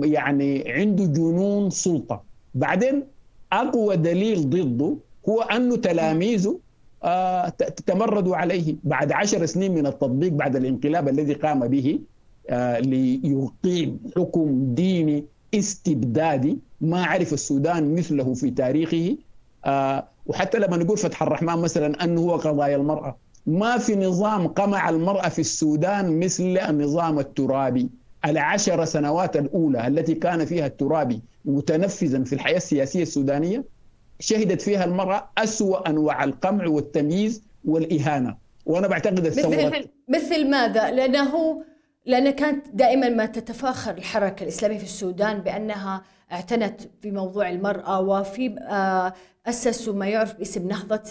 يعني 0.04 0.72
عنده 0.72 1.06
جنون 1.06 1.70
سلطة. 1.70 2.24
بعدين 2.56 3.04
أقوى 3.52 3.96
دليل 3.98 4.50
ضده 4.50 4.96
هو 5.30 5.42
أنه 5.42 5.76
تلاميذه 5.76 6.60
آه 7.04 7.50
تمردوا 7.86 8.36
عليه 8.36 8.76
بعد 8.84 9.12
عشر 9.12 9.46
سنين 9.46 9.74
من 9.74 9.88
التطبيق 9.88 10.32
بعد 10.32 10.56
الانقلاب 10.56 11.08
الذي 11.08 11.34
قام 11.34 11.68
به 11.68 12.00
آه 12.50 12.80
ليقيم 12.80 14.00
حكم 14.16 14.76
ديني 14.76 15.26
استبدادي. 15.54 16.58
ما 16.82 17.06
عرف 17.06 17.34
السودان 17.34 17.96
مثله 17.96 18.34
في 18.34 18.52
تاريخه. 18.52 19.18
آه 19.66 20.08
وحتى 20.26 20.60
لما 20.60 20.78
نقول 20.78 20.98
فتح 20.98 21.24
الرحمن 21.24 21.62
مثلا 21.62 22.04
أنه 22.04 22.22
هو 22.22 22.36
قضايا 22.36 22.76
المرأة. 22.76 23.18
ما 23.48 23.78
في 23.78 23.96
نظام 23.96 24.48
قمع 24.48 24.90
المرأة 24.90 25.30
في 25.30 25.40
السودان 25.40 26.20
مثل 26.20 26.58
النظام 26.70 27.20
الترابي. 27.20 27.90
العشر 28.26 28.86
سنوات 28.86 29.38
الأولى 29.38 29.88
التي 29.88 30.14
كان 30.14 30.46
فيها 30.46 30.66
الترابي 30.66 31.22
متنفذا 31.46 32.24
في 32.24 32.34
الحياة 32.34 32.58
السياسية 32.58 33.02
السودانية 33.02 33.64
شهدت 34.20 34.62
فيها 34.62 34.86
المرأة 34.86 35.30
أسوأ 35.38 35.90
أنواع 35.90 36.24
القمع 36.24 36.68
والتمييز 36.68 37.44
والإهانة 37.66 38.38
وأنا 38.66 38.88
بعتقد 38.88 39.26
الثورة 39.26 39.56
مثل, 39.56 39.90
مثل 40.10 40.50
ماذا؟ 40.50 40.92
لأنه 40.92 41.64
لأن 42.06 42.30
كانت 42.30 42.68
دائما 42.74 43.10
ما 43.10 43.26
تتفاخر 43.26 43.92
الحركة 43.92 44.44
الإسلامية 44.44 44.78
في 44.78 44.84
السودان 44.84 45.40
بأنها 45.40 46.04
اعتنت 46.32 46.82
بموضوع 47.04 47.50
المرأة 47.50 48.00
وفي 48.02 48.56
آه، 48.60 49.14
أسسوا 49.48 49.94
ما 49.94 50.08
يعرف 50.08 50.34
باسم 50.34 50.68
نهضة 50.68 51.02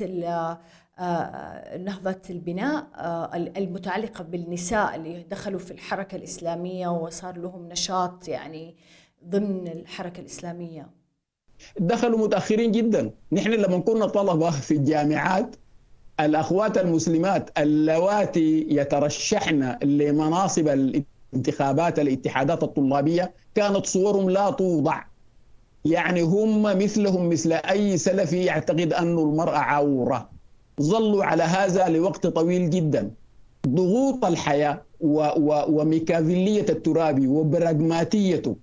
نهضة 1.79 2.23
البناء 2.31 2.87
آه، 2.97 3.37
المتعلقة 3.37 4.25
بالنساء 4.25 4.97
اللي 4.97 5.23
دخلوا 5.31 5.59
في 5.59 5.71
الحركة 5.71 6.17
الإسلامية 6.17 6.89
وصار 6.89 7.39
لهم 7.39 7.69
نشاط 7.69 8.29
يعني 8.29 8.77
ضمن 9.29 9.69
الحركة 9.69 10.21
الإسلامية. 10.21 10.91
دخلوا 11.79 12.19
متأخرين 12.19 12.73
جدا. 12.73 13.11
نحن 13.33 13.51
لما 13.51 13.79
كنا 13.79 14.07
طلبة 14.07 14.51
في 14.51 14.75
الجامعات 14.75 15.57
الأخوات 16.21 16.79
المسلمات 16.79 17.59
اللواتي 17.59 18.67
يترشحن 18.71 19.77
لمناصب 19.83 20.69
الانتخابات 20.69 21.99
الاتحادات 21.99 22.63
الطلابية 22.63 23.35
كانت 23.55 23.87
صورهم 23.87 24.31
لا 24.31 24.51
توضع. 24.51 25.03
يعني 25.85 26.23
هم 26.23 26.63
مثلهم 26.63 27.29
مثل 27.29 27.53
أي 27.53 27.99
سلفي 27.99 28.45
يعتقد 28.45 28.93
أن 28.93 29.19
المرأة 29.19 29.59
عورة. 29.59 30.32
ظلوا 30.81 31.25
على 31.25 31.43
هذا 31.43 31.89
لوقت 31.89 32.27
طويل 32.27 32.71
جدا. 32.71 33.11
ضغوط 33.69 34.25
الحياة 34.25 34.83
و 35.01 35.19
و 35.37 35.65
وميكافيلية 35.69 36.67
الترابي 36.69 37.27
وبراغماتيته 37.27 38.57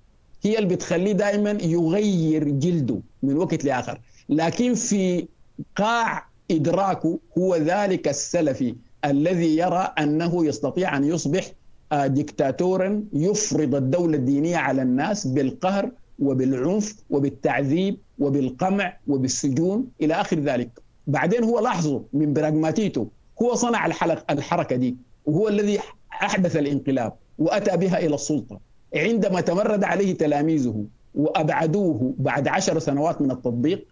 هي 0.43 0.57
اللي 0.57 0.75
بتخليه 0.75 1.11
دائما 1.11 1.51
يغير 1.61 2.43
جلده 2.49 2.99
من 3.23 3.37
وقت 3.37 3.65
لآخر. 3.65 3.99
لكن 4.29 4.73
في 4.73 5.27
قاع 5.75 6.29
إدراكه 6.51 7.19
هو 7.37 7.55
ذلك 7.55 8.07
السلفي 8.07 8.75
الذي 9.05 9.57
يرى 9.57 9.93
أنه 9.99 10.45
يستطيع 10.45 10.97
أن 10.97 11.03
يصبح 11.03 11.51
آه، 11.91 12.07
ديكتاتورا 12.07 13.03
يفرض 13.13 13.75
الدولة 13.75 14.17
الدينية 14.17 14.57
على 14.57 14.81
الناس 14.81 15.27
بالقهر 15.27 15.91
وبالعنف 16.19 16.95
وبالتعذيب 17.09 17.97
وبالقمع 18.19 18.97
وبالسجون 19.07 19.87
إلى 20.01 20.13
آخر 20.13 20.39
ذلك. 20.39 20.69
بعدين 21.09 21.43
هو 21.43 21.59
لاحظوا 21.59 21.99
من 22.13 22.33
براغماتيته 22.33 23.07
هو 23.41 23.55
صنع 23.55 23.85
الحلق 23.85 24.31
الحركة 24.31 24.75
دي 24.75 24.95
وهو 25.25 25.47
الذي 25.47 25.79
أحدث 26.23 26.57
الانقلاب 26.57 27.13
وأتى 27.39 27.77
بها 27.77 27.99
إلى 27.99 28.15
السلطة. 28.15 28.59
عندما 28.95 29.41
تمرد 29.41 29.83
عليه 29.83 30.17
تلاميذه 30.17 30.85
وأبعدوه 31.15 32.13
بعد 32.17 32.47
عشر 32.47 32.79
سنوات 32.79 33.21
من 33.21 33.31
التطبيق 33.31 33.87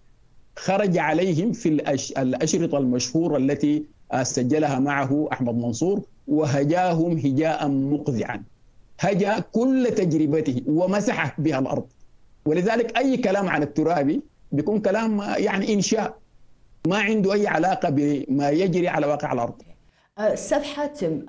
خرج 0.56 0.98
عليهم 0.98 1.52
في 1.52 1.70
الأشرطة 2.18 2.78
المشهورة 2.78 3.38
التي 3.38 3.84
سجلها 4.24 4.80
معه 4.80 5.28
أحمد 5.32 5.56
منصور 5.56 6.02
وهجاهم 6.28 7.18
هجاء 7.18 7.68
مقذعا 7.70 8.44
هجا 9.00 9.40
كل 9.40 9.88
تجربته 9.96 10.62
ومسح 10.68 11.40
بها 11.40 11.60
الأرض. 11.60 11.86
ولذلك 12.46 12.98
أي 12.98 13.18
كلام 13.18 13.50
عن 13.50 13.64
الترابي 13.64 14.22
بيكون 14.52 14.80
كلام 14.80 15.22
يعني 15.38 15.74
إنشاء. 15.74 16.18
ما 16.88 16.98
عنده 16.98 17.34
أي 17.34 17.48
علاقة 17.48 17.90
بما 17.90 18.50
يجري 18.50 18.88
على 18.88 19.06
واقع 19.08 19.34
الأرض. 19.34 19.62
أستاذ 20.18 20.64
حاتم 20.64 21.26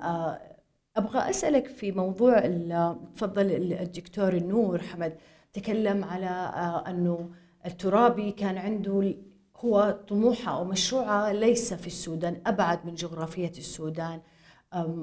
أبغى 0.97 1.31
أسألك 1.31 1.67
في 1.67 1.93
موضوع 1.93 2.41
تفضل 3.17 3.73
الدكتور 3.81 4.33
النور 4.33 4.83
حمد 4.83 5.13
تكلم 5.53 6.05
على 6.05 6.53
أنه 6.89 7.31
الترابي 7.67 8.33
كان 8.33 8.59
عنده 8.59 9.15
هو 9.57 9.99
طموحه 10.09 10.59
أو 10.59 10.65
مشروعه 10.65 11.33
ليس 11.33 11.75
في 11.75 11.87
السودان 11.87 12.37
أبعد 12.47 12.87
من 12.87 12.95
جغرافية 12.95 13.53
السودان. 13.59 14.21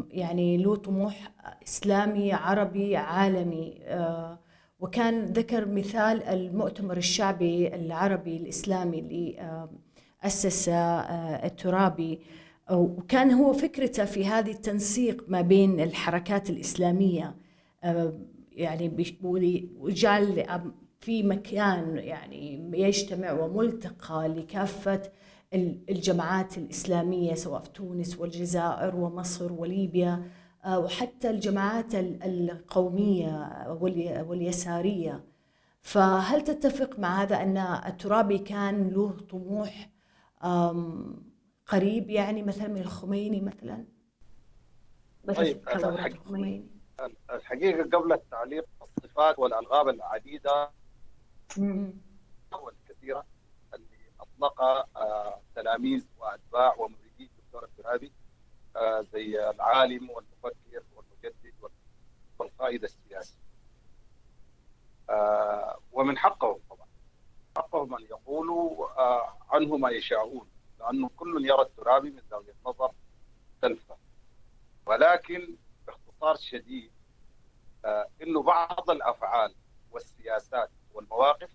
يعني 0.09 0.57
له 0.57 0.75
طموح 0.75 1.31
إسلامي 1.67 2.33
عربي 2.33 2.95
عالمي. 2.95 3.79
وكان 4.79 5.25
ذكر 5.25 5.65
مثال 5.65 6.23
المؤتمر 6.23 6.97
الشعبي 6.97 7.75
العربي 7.75 8.37
الإسلامي 8.37 8.99
اللي 8.99 9.67
اسس 10.25 10.69
الترابي. 11.43 12.19
وكان 12.71 13.31
هو 13.31 13.53
فكرته 13.53 14.05
في 14.05 14.25
هذه 14.25 14.51
التنسيق 14.51 15.25
ما 15.27 15.41
بين 15.41 15.79
الحركات 15.79 16.49
الإسلامية 16.49 17.35
يعني 18.51 18.89
وجعل 19.79 20.45
في 20.99 21.23
مكان 21.23 21.97
يعني 21.97 22.71
يجتمع 22.73 23.31
وملتقى 23.31 24.27
لكافة 24.27 25.01
الجماعات 25.89 26.57
الإسلامية 26.57 27.33
سواء 27.33 27.59
في 27.59 27.69
تونس 27.69 28.19
والجزائر 28.19 28.95
ومصر 28.95 29.53
وليبيا 29.53 30.23
وحتى 30.67 31.29
الجماعات 31.29 31.95
القومية 31.95 33.49
واليسارية. 34.27 35.23
فهل 35.81 36.41
تتفق 36.41 36.99
مع 36.99 37.21
هذا 37.21 37.35
أن 37.41 37.57
الترابي 37.57 38.37
كان 38.37 38.89
له 38.89 39.11
طموح 39.29 39.89
قريب 41.67 42.09
يعني 42.09 42.43
مثلا 42.43 42.67
من 42.67 42.81
الخميني 42.81 43.41
مثلا. 43.41 43.85
طيب 45.35 45.69
الخميني. 46.15 46.67
الحقيقة 47.31 47.97
قبل 47.97 48.13
التعليق 48.13 48.65
الصفات 48.81 49.39
والألغاب 49.39 49.89
العديدة 49.89 50.71
والكثيره 52.61 53.25
اللي 53.73 53.97
اطلقها 54.19 54.87
آه 54.95 55.41
تلاميذ 55.55 56.05
وأتباع 56.17 56.75
ومريدي 56.75 57.29
الدكتور 57.37 57.63
الترابي 57.63 58.11
آه 58.75 59.01
زي 59.13 59.49
العالم 59.49 60.09
والمفكر 60.09 60.83
والمجدد 60.95 61.53
والقائد 62.39 62.83
السياسي. 62.83 63.37
آه 65.09 65.77
ومن 65.91 66.17
حقهم 66.17 66.59
طبعا 66.64 66.64
حقهم 67.57 67.95
ان 67.95 68.03
يقولوا 68.03 68.87
آه 68.99 69.37
عنه 69.49 69.77
ما 69.77 69.89
يشاءون 69.89 70.47
لأنه 70.79 71.09
كل 71.17 71.45
يرى 71.45 71.61
الترابي 71.61 72.09
من 72.11 72.21
زاويه 72.29 72.55
نظر 72.65 72.91
مختلفه 73.55 73.95
ولكن 74.85 75.55
باختصار 75.87 76.35
شديد 76.35 76.91
آه 77.85 78.07
إنه 78.21 78.41
بعض 78.43 78.89
الأفعال 78.89 79.55
والسياسات 79.91 80.69
والمواقف 80.93 81.49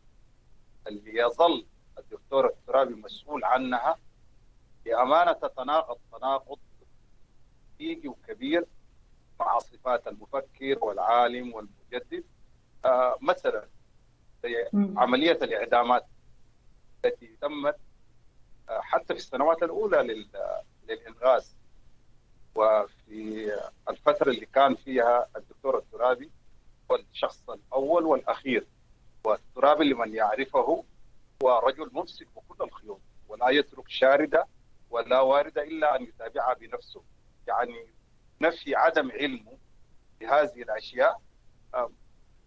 اللي 0.86 1.18
يظل 1.18 1.66
الدكتور 1.98 2.46
الترابي 2.46 2.94
مسؤول 2.94 3.44
عنها 3.44 3.96
بأمانة 4.84 5.32
تتناقض 5.32 5.98
تناقض 6.12 6.58
حقيقي 7.74 8.08
وكبير 8.08 8.66
مع 9.40 9.58
صفات 9.58 10.08
المفكر 10.08 10.78
والعالم 10.84 11.54
والمجدد. 11.54 12.24
آه 12.84 13.16
مثلا 13.20 13.68
عملية 14.96 15.38
الإعدامات 15.42 16.06
التي 17.04 17.36
تمت 17.40 17.76
حتى 18.68 19.14
في 19.14 19.20
السنوات 19.20 19.62
الأولى 19.62 20.26
للإنغاز. 20.88 21.54
وفي 22.54 23.50
الفترة 23.88 24.30
اللي 24.30 24.46
كان 24.46 24.74
فيها 24.74 25.26
الدكتور 25.36 25.78
الترابي 25.78 26.30
هو 26.90 26.96
الشخص 26.96 27.50
الأول 27.50 28.04
والأخير. 28.04 28.66
والترابي 29.24 29.84
لمن 29.84 30.14
يعرفه 30.14 30.84
هو 31.42 31.58
رجل 31.58 31.90
ممسك 31.92 32.26
بكل 32.36 32.64
الخيوط 32.64 33.00
ولا 33.28 33.48
يترك 33.48 33.88
شاردة 33.88 34.46
ولا 34.90 35.20
وارده 35.20 35.62
إلا 35.62 35.96
أن 35.96 36.02
يتابعها 36.02 36.54
بنفسه. 36.54 37.02
يعني 37.46 37.86
نفي 38.40 38.74
عدم 38.74 39.10
علمه 39.10 39.58
بهذه 40.20 40.62
الأشياء 40.62 41.20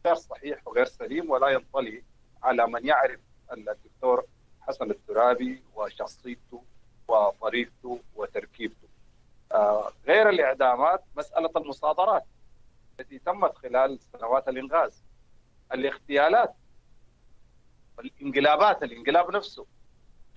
غير 0.05 0.15
صحيح 0.15 0.67
وغير 0.67 0.85
سليم 0.85 1.29
ولا 1.29 1.47
ينطلي 1.47 2.03
على 2.43 2.67
من 2.67 2.85
يعرف 2.87 3.19
الدكتور 3.51 4.25
حسن 4.61 4.91
الترابي 4.91 5.63
وشخصيته 5.75 6.63
وطريقته 7.07 7.99
وتركيبته. 8.15 8.87
آه 9.51 9.91
غير 10.07 10.29
الإعدامات 10.29 11.03
مسألة 11.17 11.49
المصادرات 11.55 12.25
التي 12.99 13.19
تمت 13.19 13.57
خلال 13.57 13.99
سنوات 13.99 14.47
الإنغاز. 14.47 15.03
الاغتيالات 15.73 16.53
الانقلابات 17.99 18.83
الانقلاب 18.83 19.31
نفسه 19.31 19.65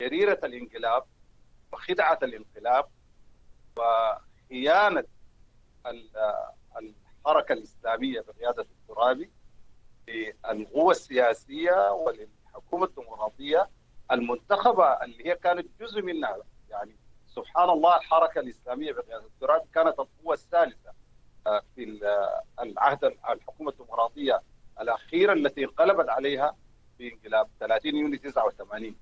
جريرة 0.01 0.41
الانقلاب 0.45 1.05
وخدعة 1.73 2.19
الانقلاب 2.23 2.89
وخيانة 3.77 5.05
الحركة 6.77 7.53
الإسلامية 7.53 8.21
بقيادة 8.21 8.63
الترابي 8.63 9.31
للقوة 10.09 10.91
السياسية 10.91 11.93
وللحكومة 11.93 12.85
الديمقراطية 12.85 13.71
المنتخبة 14.13 14.85
اللي 14.85 15.27
هي 15.27 15.37
كانت 15.37 15.67
جزء 15.81 16.03
منها. 16.03 16.37
يعني 16.71 16.97
سبحان 17.27 17.71
الله 17.71 17.97
الحركة 17.97 18.39
الإسلامية 18.41 18.93
بقيادة 18.93 19.27
التراب 19.27 19.67
كانت 19.75 19.99
القوة 20.01 20.35
الثالثة 20.35 20.93
في 21.75 22.01
العهد 22.61 23.05
الحكومة 23.05 23.71
الديمقراطية 23.71 24.43
الأخيرة 24.81 25.33
التي 25.33 25.65
انقلبت 25.65 26.09
عليها 26.09 26.57
في 26.99 27.13
انقلاب 27.13 27.49
30 27.61 27.97
يونيو 27.97 28.19
89 28.19 28.97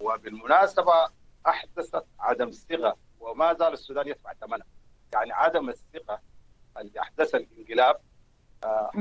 وبالمناسبة 0.00 1.08
أحدثت 1.46 2.04
عدم 2.20 2.48
الثقة 2.48 2.96
وما 3.20 3.52
زال 3.54 3.72
السودان 3.72 4.08
يدفع 4.08 4.32
ثمنها. 4.32 4.66
يعني 5.12 5.32
عدم 5.32 5.68
الثقة 5.68 6.20
اللي 6.78 7.00
أحدث 7.00 7.34
الانقلاب 7.34 8.00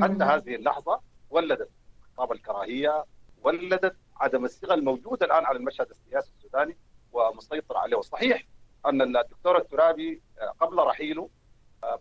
حتى 0.04 0.24
هذه 0.24 0.56
اللحظة 0.56 1.02
ولدت 1.30 1.70
خطاب 2.14 2.32
الكراهية 2.32 3.06
ولدت 3.44 3.96
عدم 4.18 4.46
الثقه 4.46 4.74
الموجودة 4.74 5.26
الآن 5.26 5.46
على 5.46 5.58
المشهد 5.58 5.90
السياسي 5.90 6.32
السوداني 6.38 6.78
ومسيطر 7.12 7.78
عليه. 7.78 7.98
وصحيح 7.98 8.44
أن 8.86 9.02
الدكتور 9.18 9.58
الترابي 9.58 10.22
قبل 10.60 10.78
رحيله 10.78 11.30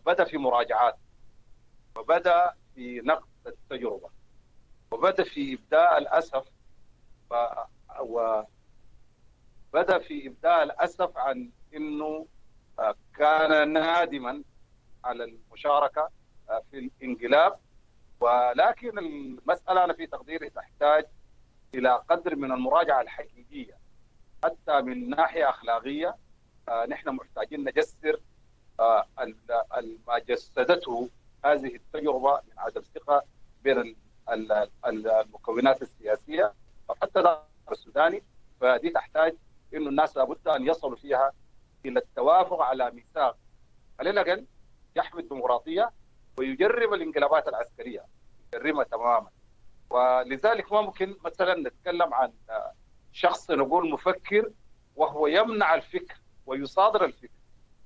بدا 0.06 0.24
في 0.24 0.38
مراجعات 0.38 0.96
وبدا 1.96 2.52
في 2.74 3.00
نقد 3.00 3.26
التجربة 3.46 4.10
وبدا 4.90 5.24
في 5.24 5.54
إبداء 5.54 5.98
الأسف 5.98 6.44
وبدا 8.00 9.98
في 9.98 10.26
إبداء 10.26 10.62
الأسف 10.62 11.16
عن 11.16 11.50
إنه 11.74 12.26
كان 13.16 13.72
نادما 13.72 14.42
على 15.04 15.24
المشاركة 15.24 16.08
في 16.70 16.78
الانقلاب. 16.78 17.58
ولكن 18.20 18.98
المسألة 18.98 19.84
أنا 19.84 19.92
في 19.92 20.06
تقديري 20.06 20.50
تحتاج 20.50 21.04
إلى 21.74 22.02
قدر 22.08 22.36
من 22.36 22.52
المراجعة 22.52 23.00
الحقيقية 23.00 23.78
حتى 24.44 24.80
من 24.80 25.10
ناحية 25.10 25.48
أخلاقية. 25.48 26.16
آه 26.68 26.86
نحن 26.86 27.08
محتاجين 27.08 27.64
نجسر 27.64 28.20
آه 28.80 29.06
ما 30.06 30.18
جسدته 30.18 31.08
هذه 31.44 31.74
التجربة 31.74 32.32
من 32.34 32.58
عدم 32.58 32.82
ثقة 32.94 33.22
بين 33.64 33.96
المكونات 34.86 35.82
السياسية 35.82 36.52
وحتى 36.88 37.38
السوداني. 37.72 38.22
فدي 38.60 38.90
تحتاج 38.90 39.34
إنه 39.74 39.88
الناس 39.88 40.16
لابد 40.16 40.48
أن 40.48 40.66
يصلوا 40.66 40.96
فيها 40.96 41.32
إلى 41.86 42.00
التوافق 42.00 42.62
على 42.62 42.90
ميثاق. 42.90 43.36
على 44.00 44.10
الاقل 44.10 44.46
يحمي 44.96 45.22
الديمقراطية 45.22 45.90
ويجرم 46.38 46.94
الانقلابات 46.94 47.48
العسكرية. 47.48 48.04
يجرمها 48.54 48.84
تماما. 48.84 49.30
ولذلك 49.90 50.72
ما 50.72 50.80
ممكن 50.80 51.16
مثلا 51.24 51.54
نتكلم 51.68 52.14
عن 52.14 52.32
شخص 53.12 53.50
نقول 53.50 53.90
مفكر 53.90 54.50
وهو 54.96 55.26
يمنع 55.26 55.74
الفكر 55.74 56.14
ويصادر 56.46 57.04
الفكر. 57.04 57.28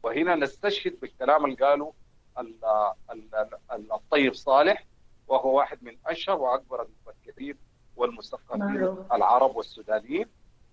وهنا 0.02 0.34
نستشهد 0.34 1.00
بالكلام 1.00 1.44
اللي 1.44 1.56
قاله 1.56 1.92
الطيب 3.92 4.34
صالح 4.34 4.86
وهو 5.28 5.56
واحد 5.56 5.78
من 5.84 5.96
أشهر 6.06 6.38
وأكبر 6.38 6.82
المفكرين 6.86 7.58
والمثقفين 7.96 8.96
العرب 9.12 9.56
والسودانيين. 9.56 10.26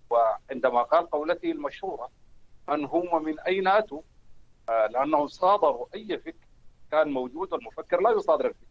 وعندما 0.10 0.82
قال 0.82 1.10
قولته 1.10 1.52
المشهورة 1.52 2.10
من 2.70 2.86
هم 2.86 3.24
من 3.24 3.40
أين 3.40 3.68
أتوا؟ 3.68 4.02
آه، 4.70 4.88
لأنهم 4.88 5.28
صادروا 5.28 5.86
أي 5.96 6.18
فكر 6.18 6.47
كان 6.92 7.12
موجود 7.12 7.54
والمفكر 7.54 8.02
لا 8.02 8.12
يصادر 8.12 8.46
الفكر. 8.46 8.68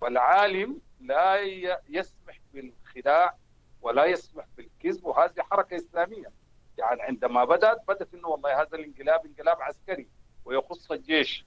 والعالم 0.00 0.80
لا 1.00 1.40
يسمح 1.88 2.40
بالخداع 2.54 3.36
ولا 3.82 4.04
يسمح 4.04 4.44
بالكذب 4.56 5.04
وهذه 5.04 5.42
حركة 5.50 5.76
إسلامية. 5.76 6.32
يعني 6.78 7.02
عندما 7.02 7.44
بدأت 7.44 7.82
بدأت 7.88 8.14
إنه 8.14 8.28
والله 8.28 8.62
هذا 8.62 8.76
الانقلاب 8.76 9.26
انقلاب 9.26 9.62
عسكري 9.62 10.08
ويخص 10.44 10.90
الجيش. 10.92 11.46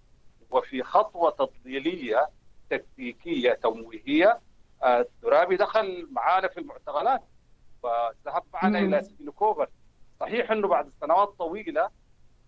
وفي 0.51 0.83
خطوة 0.83 1.31
تضليليه 1.31 2.29
تكتيكية 2.69 3.53
تمويهية 3.53 4.39
الترابي 4.85 5.55
دخل 5.55 6.07
معانا 6.11 6.47
في 6.47 6.59
المعتقلات 6.59 7.21
وذهب 7.83 8.43
معنا 8.53 8.79
إلى 8.79 9.01
سجن 9.01 9.29
كوبر 9.31 9.69
صحيح 10.19 10.51
إنه 10.51 10.67
بعد 10.67 10.91
سنوات 11.01 11.27
طويلة 11.27 11.89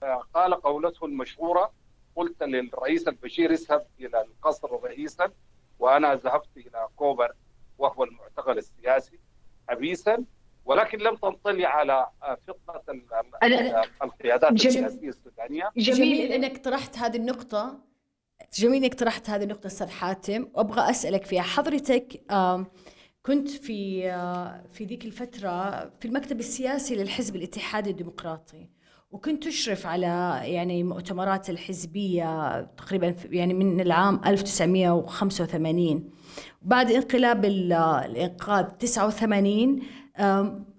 آه، 0.04 0.22
قال 0.34 0.54
قولته 0.54 1.06
المشهورة 1.06 1.72
قلت 2.18 2.44
للرئيس 2.44 3.08
البشير 3.08 3.52
اذهب 3.52 3.88
إلى 4.00 4.22
القصر 4.22 4.84
رئيسا 4.84 5.32
وأنا 5.80 6.16
ذهبت 6.16 6.58
إلى 6.58 6.88
كوبر 6.96 7.34
وهو 7.78 8.04
المعتقل 8.04 8.58
السياسي 8.58 9.20
حبيسا 9.70 10.24
ولكن 10.66 10.98
لم 10.98 11.16
تنطلي 11.16 11.66
على 11.66 12.08
فطنة 12.48 13.02
القيادات 14.04 14.52
السياسية 14.52 15.10
السودانية. 15.10 15.72
جميل. 15.78 16.32
إنك 16.32 16.66
طرحت 16.66 16.98
هذه 16.98 17.18
النقطة. 17.18 17.80
جميل 18.54 18.84
إنك 18.84 18.94
طرحت 18.94 19.30
هذه 19.30 19.44
النقطة 19.44 19.68
أستاذ 19.68 19.90
حاتم. 19.90 20.48
وأبغى 20.54 20.90
أسألك 20.90 21.26
فيها 21.26 21.42
حضرتك 21.42 22.22
كنت 23.26 23.50
في 23.50 24.02
في 24.72 24.86
ذيك 24.86 25.06
الفترة 25.06 25.86
في 26.00 26.06
المكتب 26.06 26.40
السياسي 26.40 26.96
للحزب 26.96 27.36
الاتحادي 27.36 27.90
الديمقراطي. 27.90 28.70
وكنت 29.12 29.44
تشرف 29.44 29.86
على 29.86 30.40
يعني 30.44 30.84
مؤتمرات 30.84 31.50
الحزبية 31.50 32.62
تقريبا 32.62 33.16
يعني 33.26 33.54
من 33.54 33.80
العام 33.80 34.22
1985 34.26 36.10
بعد 36.62 36.92
انقلاب 36.92 37.46
الإنقاذ 37.46 38.66
89 38.66 39.82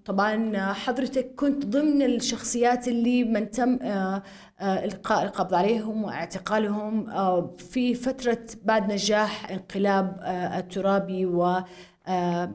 طبعا 0.05 0.73
حضرتك 0.73 1.35
كنت 1.35 1.65
ضمن 1.65 2.01
الشخصيات 2.01 2.87
اللي 2.87 3.23
من 3.23 3.51
تم 3.51 3.79
آه، 3.81 4.23
آه، 4.59 4.85
إلقاء 4.85 5.23
القبض 5.23 5.53
عليهم 5.53 6.03
واعتقالهم 6.03 7.09
آه، 7.09 7.55
في 7.57 7.93
فترة 7.93 8.39
بعد 8.63 8.91
نجاح 8.91 9.51
انقلاب 9.51 10.19
الترابي 10.57 11.25
و 11.25 11.63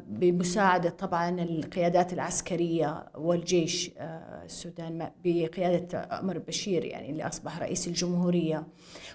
بمساعدة 0.09 0.91
طبعا 0.91 1.41
القيادات 1.41 2.13
العسكرية 2.13 3.07
والجيش 3.15 3.91
السودان 4.45 5.11
بقيادة 5.25 6.09
عمر 6.11 6.37
البشير 6.37 6.85
يعني 6.85 7.11
اللي 7.11 7.27
أصبح 7.27 7.59
رئيس 7.59 7.89
الجمهورية. 7.89 8.67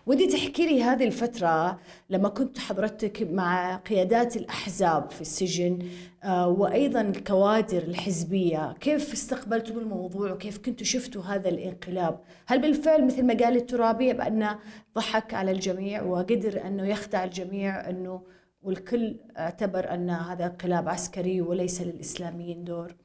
ودي 0.06 0.28
تحكي 0.28 0.66
لي 0.66 0.84
هذه 0.84 1.04
الفترة 1.04 1.80
لما 2.10 2.30
كنت 2.30 2.60
حضرتك 2.60 3.28
مع 3.32 3.76
قيادات 3.76 4.38
الأحزاب 4.38 5.12
في 5.12 5.22
السجن 5.22 5.80
آه، 6.24 6.48
وأيضا 6.48 7.02
الكوادر 7.02 7.84
الحزبية. 7.84 8.74
كيف 8.80 9.14
استقبلتم 9.14 9.80
الموضوع 9.80 10.32
وكيف 10.32 10.58
كنتوا 10.58 10.86
شفتوا 10.86 11.24
هذا 11.24 11.50
الانقلاب؟ 11.50 12.20
هل 12.46 12.62
بالفعل 12.62 13.06
مثل 13.06 13.24
ما 13.24 13.34
قال 13.34 13.56
الترابي 13.58 14.14
بأنه 14.14 14.60
ضحك 14.96 15.34
على 15.34 15.52
الجميع 15.52 16.04
وقدر 16.04 16.68
أنه 16.68 16.88
يخدع 16.88 17.24
الجميع 17.24 17.90
أنه 17.90 18.22
والكل 18.62 19.20
اعتبر 19.38 19.94
أن 19.94 20.10
هذا 20.10 20.46
انقلاب 20.46 20.90
عسكري 20.90 21.42
وليس 21.42 21.82
للإسلاميين 21.82 22.64
دور 22.64 22.96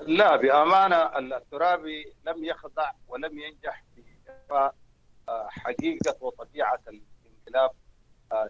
لا 0.00 0.36
بأمانة 0.36 1.18
الترابي 1.18 2.12
لم 2.26 2.44
يخضع 2.44 2.90
ولم 3.08 3.38
ينجح 3.38 3.84
في 3.94 4.02
حقيقة 5.48 6.16
وطبيعة 6.20 6.80
الانقلاب 6.88 7.70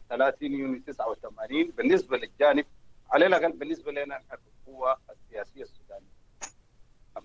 30 0.08 0.52
يونيو 0.52 0.82
89 0.82 1.70
بالنسبة 1.70 2.16
للجانب 2.16 2.66
على 3.10 3.26
الاقل 3.26 3.52
بالنسبة 3.52 3.92
لنا 3.92 4.22
القوة 4.32 4.96
السياسية 5.10 5.62
السودانية. 5.62 6.16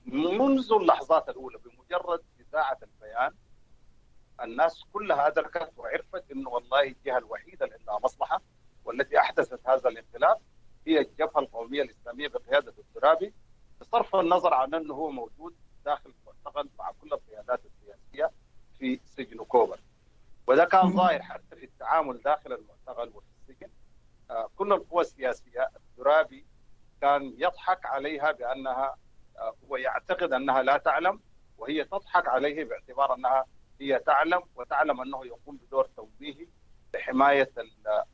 منذ 0.06 0.74
اللحظات 0.74 1.30
الأولى 1.30 1.58
بمجرد 1.58 2.22
إذاعة 2.40 2.78
البيان 2.84 3.32
الناس 4.44 4.84
كلها 4.94 5.28
أدركت 5.28 5.72
وعرفت 5.78 6.32
إنه 6.32 6.50
والله 6.50 6.82
الجهة 6.84 7.18
الوحيدة 7.18 7.66
اللي 7.66 7.76
عندها 7.80 8.00
مصلحة 8.04 8.42
والتي 8.86 9.20
أحدثت 9.20 9.68
هذا 9.68 9.90
الانقلاب 9.90 10.38
هي 10.88 11.00
الجبهة 11.00 11.40
القومية 11.40 11.82
الإسلامية 11.82 12.28
بقيادة 12.28 12.74
الترابي 12.80 13.34
بصرف 13.82 14.16
النظر 14.16 14.54
عن 14.54 14.74
أنه 14.74 14.94
هو 14.94 15.12
موجود 15.12 15.56
داخل 15.86 16.14
المعتقل 16.22 16.70
مع 16.80 16.92
كل 17.02 17.14
القيادات 17.14 17.62
السياسية 17.66 18.32
في 18.80 19.00
سجن 19.06 19.38
كوبر 19.44 19.80
وده 20.48 20.66
كان 20.66 20.92
ظاهر 20.92 21.22
حتى 21.22 21.56
في 21.56 21.66
التعامل 21.66 22.22
داخل 22.22 22.54
المعتقل 22.54 23.10
وفي 23.16 23.28
السجن 23.42 23.70
آه، 24.32 24.50
كل 24.56 24.74
القوى 24.74 25.02
السياسية 25.02 25.70
الترابي 25.76 26.46
كان 27.02 27.34
يضحك 27.38 27.86
عليها 27.86 28.32
بأنها 28.32 28.96
آه، 29.38 29.54
هو 29.70 29.76
يعتقد 29.76 30.34
أنها 30.34 30.62
لا 30.64 30.78
تعلم 30.78 31.20
وهي 31.58 31.84
تضحك 31.84 32.28
عليه 32.28 32.64
باعتبار 32.64 33.16
أنها 33.16 33.46
هي 33.82 34.00
تعلم 34.00 34.42
وتعلم 34.56 35.02
أنه 35.02 35.26
يقوم 35.26 35.58
بدور 35.58 35.86
توجيهي 35.86 36.48
لحمايه 36.94 37.52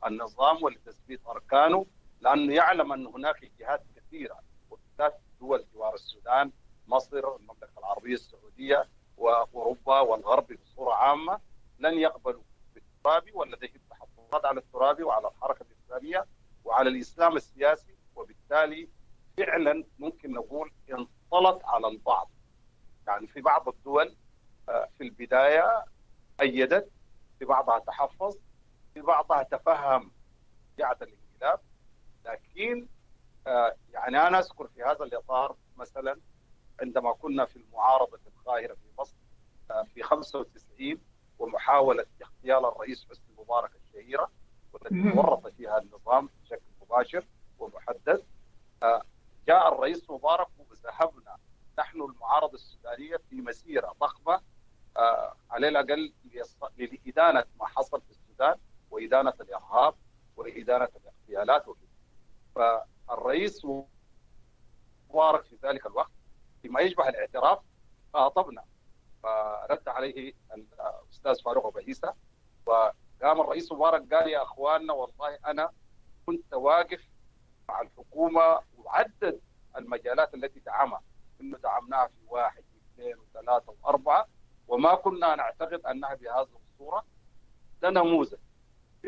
النظام 0.06 0.62
ولتثبيت 0.62 1.20
أركانه 1.26 1.86
لأنه 2.20 2.54
يعلم 2.54 2.92
أن 2.92 3.06
هناك 3.06 3.50
جهات 3.60 3.82
كثيرة 3.96 4.38
وبالذات 4.70 5.20
دول 5.40 5.64
جوار 5.74 5.94
السودان 5.94 6.52
مصر 6.86 7.36
المملكة 7.36 7.78
العربية 7.78 8.14
السعودية 8.14 8.88
وأوروبا 9.16 10.00
والغرب 10.00 10.46
بصورة 10.52 10.94
عامة 10.94 11.40
لن 11.78 11.98
يقبلوا 11.98 12.42
بالترابي 12.74 13.32
ولديهم 13.32 13.80
تحفظات 13.90 14.44
على 14.44 14.60
الترابي 14.60 15.02
وعلى 15.02 15.28
الحركة 15.28 15.62
الإسلامية 15.70 16.26
وعلى 16.64 16.88
الإسلام 16.88 17.36
السياسي 17.36 17.94
وبالتالي 18.16 18.88
فعلا 19.36 19.84
ممكن 19.98 20.32
نقول 20.32 20.72
انطلت 20.90 21.64
على 21.64 21.88
البعض. 21.88 22.30
يعني 23.06 23.26
في 23.26 23.40
بعض 23.40 23.68
الدول 23.68 24.16
آه، 24.68 24.88
في 24.98 25.04
البداية 25.04 25.84
أيدت 26.40 26.90
في 27.38 27.44
بعضها 27.44 27.78
تحفظ 27.78 28.36
في 28.98 29.06
بعضها 29.06 29.42
تفهم 29.42 30.10
جعة 30.78 30.98
الانقلاب 31.02 31.60
لكن 32.24 32.88
آه، 33.46 33.76
يعني 33.92 34.26
أنا 34.26 34.38
أذكر 34.38 34.66
في 34.66 34.82
هذا 34.82 35.04
الإطار 35.04 35.56
مثلا 35.76 36.20
عندما 36.80 37.12
كنا 37.12 37.44
في 37.44 37.56
المعارضة 37.56 38.18
القاهره 38.26 38.74
في 38.74 39.00
مصر 39.00 39.16
آه، 39.70 39.82
في 39.94 40.02
95 40.02 40.98
ومحاولة 41.38 42.06
اغتيال 42.22 42.64
الرئيس 42.64 43.06
حسني 43.10 43.34
مبارك 43.38 43.70
الشهيرة 43.76 44.30
والتي 44.72 45.12
تورط 45.12 45.46
فيها 45.46 45.78
النظام 45.78 46.28
بشكل 46.42 46.66
مباشر 46.82 47.24
ومحدد 47.58 48.22
آه، 48.82 49.02
جاء 49.48 49.74
الرئيس 49.74 50.10
مبارك 50.10 50.48
وذهبنا 50.70 51.36
نحن 51.78 52.02
المعارضة 52.02 52.54
السودانية 52.54 53.16
في 53.30 53.36
مسيرة 53.36 53.94
ضخمة 54.00 54.40
آه، 54.96 55.34
على 55.50 55.68
الأقل 55.68 56.12
لإدانة 56.78 57.44
ما 57.60 57.66
حصل 57.66 58.00
في 58.00 58.10
السودان. 58.10 58.54
وإدانة 58.90 59.32
الإرهاب 59.40 59.94
وإدانة 60.36 60.88
الاغتيالات 60.96 61.68
وكذا. 61.68 61.88
فالرئيس 62.54 63.66
مبارك 65.10 65.44
في 65.44 65.58
ذلك 65.62 65.86
الوقت 65.86 66.10
فيما 66.62 66.80
يشبه 66.80 67.08
الاعتراف 67.08 67.58
خاطبنا 68.14 68.64
فرد 69.22 69.88
عليه 69.88 70.32
الأستاذ 70.54 71.42
فاروق 71.44 71.78
عيسى 71.78 72.12
وقام 72.66 73.40
الرئيس 73.40 73.72
مبارك 73.72 74.14
قال 74.14 74.28
يا 74.28 74.42
أخواننا 74.42 74.92
والله 74.92 75.38
أنا 75.46 75.70
كنت 76.26 76.54
واقف 76.54 77.08
مع 77.68 77.80
الحكومة 77.80 78.60
وعدد 78.78 79.40
المجالات 79.76 80.34
التي 80.34 80.60
دعمها. 80.60 81.02
إنه 81.40 81.58
دعمناها 81.58 82.06
في 82.06 82.14
واحد 82.28 82.64
واثنين 82.74 83.16
وثلاثة 83.18 83.74
وأربعة 83.82 84.26
وما 84.68 84.94
كنا 84.94 85.34
نعتقد 85.34 85.86
أنها 85.86 86.14
بهذه 86.14 86.48
الصورة. 86.72 87.04
ده 87.82 87.90
نموذج 87.90 88.38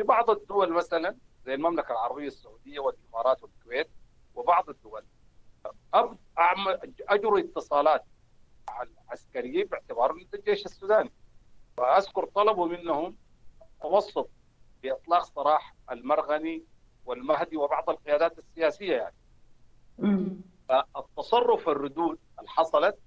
في 0.00 0.06
بعض 0.06 0.30
الدول 0.30 0.72
مثلا 0.72 1.16
زي 1.46 1.54
المملكة 1.54 1.92
العربية 1.92 2.26
السعودية 2.26 2.80
والإمارات 2.80 3.42
والكويت 3.42 3.88
وبعض 4.34 4.68
الدول. 4.68 5.04
اجروا 7.08 7.38
اتصالات 7.38 8.04
مع 8.68 8.82
العسكريين 8.82 9.66
باعتبار 9.66 10.16
الجيش 10.34 10.64
السوداني. 10.66 11.12
فاذكر 11.76 12.24
طلبوا 12.24 12.66
منهم 12.68 13.16
توسط 13.82 14.30
بإطلاق 14.82 15.24
سراح 15.24 15.74
المرغني 15.90 16.64
والمهدي 17.06 17.56
وبعض 17.56 17.90
القيادات 17.90 18.38
السياسية 18.38 18.96
يعني. 18.96 19.16
فالتصرف 20.68 21.68
الردود 21.68 22.18
اللي 22.38 22.50
حصلت 22.50 22.98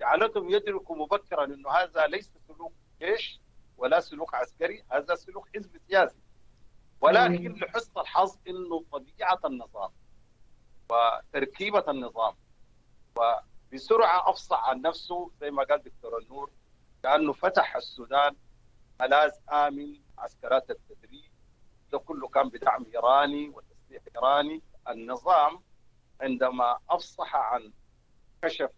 جعلتهم 0.00 0.50
يدركوا 0.50 0.96
مبكرا 0.96 1.44
إنه 1.44 1.70
هذا 1.70 2.06
ليس 2.06 2.32
سلوك 2.48 2.72
جيش 3.00 3.40
ولا 3.76 4.00
سلوك 4.00 4.34
عسكري 4.34 4.84
هذا 4.92 5.14
سلوك 5.14 5.48
حزب 5.56 5.80
سياسي. 5.88 6.27
ولكن 7.00 7.52
لحسن 7.54 8.00
الحظ 8.00 8.36
إنه 8.48 8.84
طبيعة 8.92 9.38
النظام 9.44 9.90
وتركيبة 10.90 11.84
النظام 11.88 12.34
وبسرعة 13.16 14.30
أفصح 14.30 14.68
عن 14.68 14.80
نفسه 14.82 15.30
زي 15.40 15.50
ما 15.50 15.62
قال 15.64 15.82
دكتور 15.82 16.18
النور 16.18 16.50
كأنه 17.02 17.32
فتح 17.32 17.76
السودان 17.76 18.36
ملاذ 19.00 19.30
آمن 19.52 20.00
عسكرات 20.18 20.70
التدريب 20.70 21.30
ده 21.92 21.98
كله 21.98 22.28
كان 22.28 22.48
بدعم 22.48 22.86
إيراني 22.94 23.48
وتسليح 23.48 24.02
إيراني. 24.16 24.62
النظام 24.88 25.62
عندما 26.20 26.78
أفصح 26.90 27.36
عن 27.36 27.72
كشف 28.42 28.70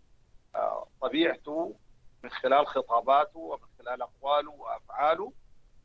آه، 0.54 0.86
طبيعته 1.00 1.76
من 2.24 2.30
خلال 2.30 2.66
خطاباته 2.66 3.38
ومن 3.38 3.66
خلال 3.78 4.02
أقواله 4.02 4.50
وأفعاله 4.50 5.32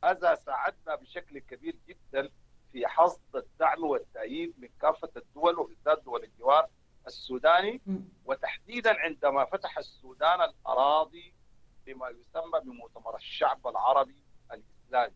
هذا 0.06 0.34
ساعدنا 0.34 0.94
بشكل 0.94 1.38
كبير 1.38 1.76
جدا 1.88 2.30
في 2.72 2.86
حصد 2.86 3.36
الدعم 3.36 3.84
والتأييد 3.84 4.54
من 4.58 4.68
كافة 4.80 5.10
الدول 5.16 5.58
وبالذات 5.58 6.02
دول 6.02 6.24
الجوار 6.24 6.68
السوداني 7.06 7.80
وتحديدا 8.24 8.96
عندما 9.00 9.44
فتح 9.44 9.78
السودان 9.78 10.40
الأراضي 10.42 11.34
بما 11.86 12.08
يسمى 12.08 12.60
بمؤتمر 12.64 13.16
الشعب 13.16 13.66
العربي 13.66 14.22
الإسلامي. 14.52 15.14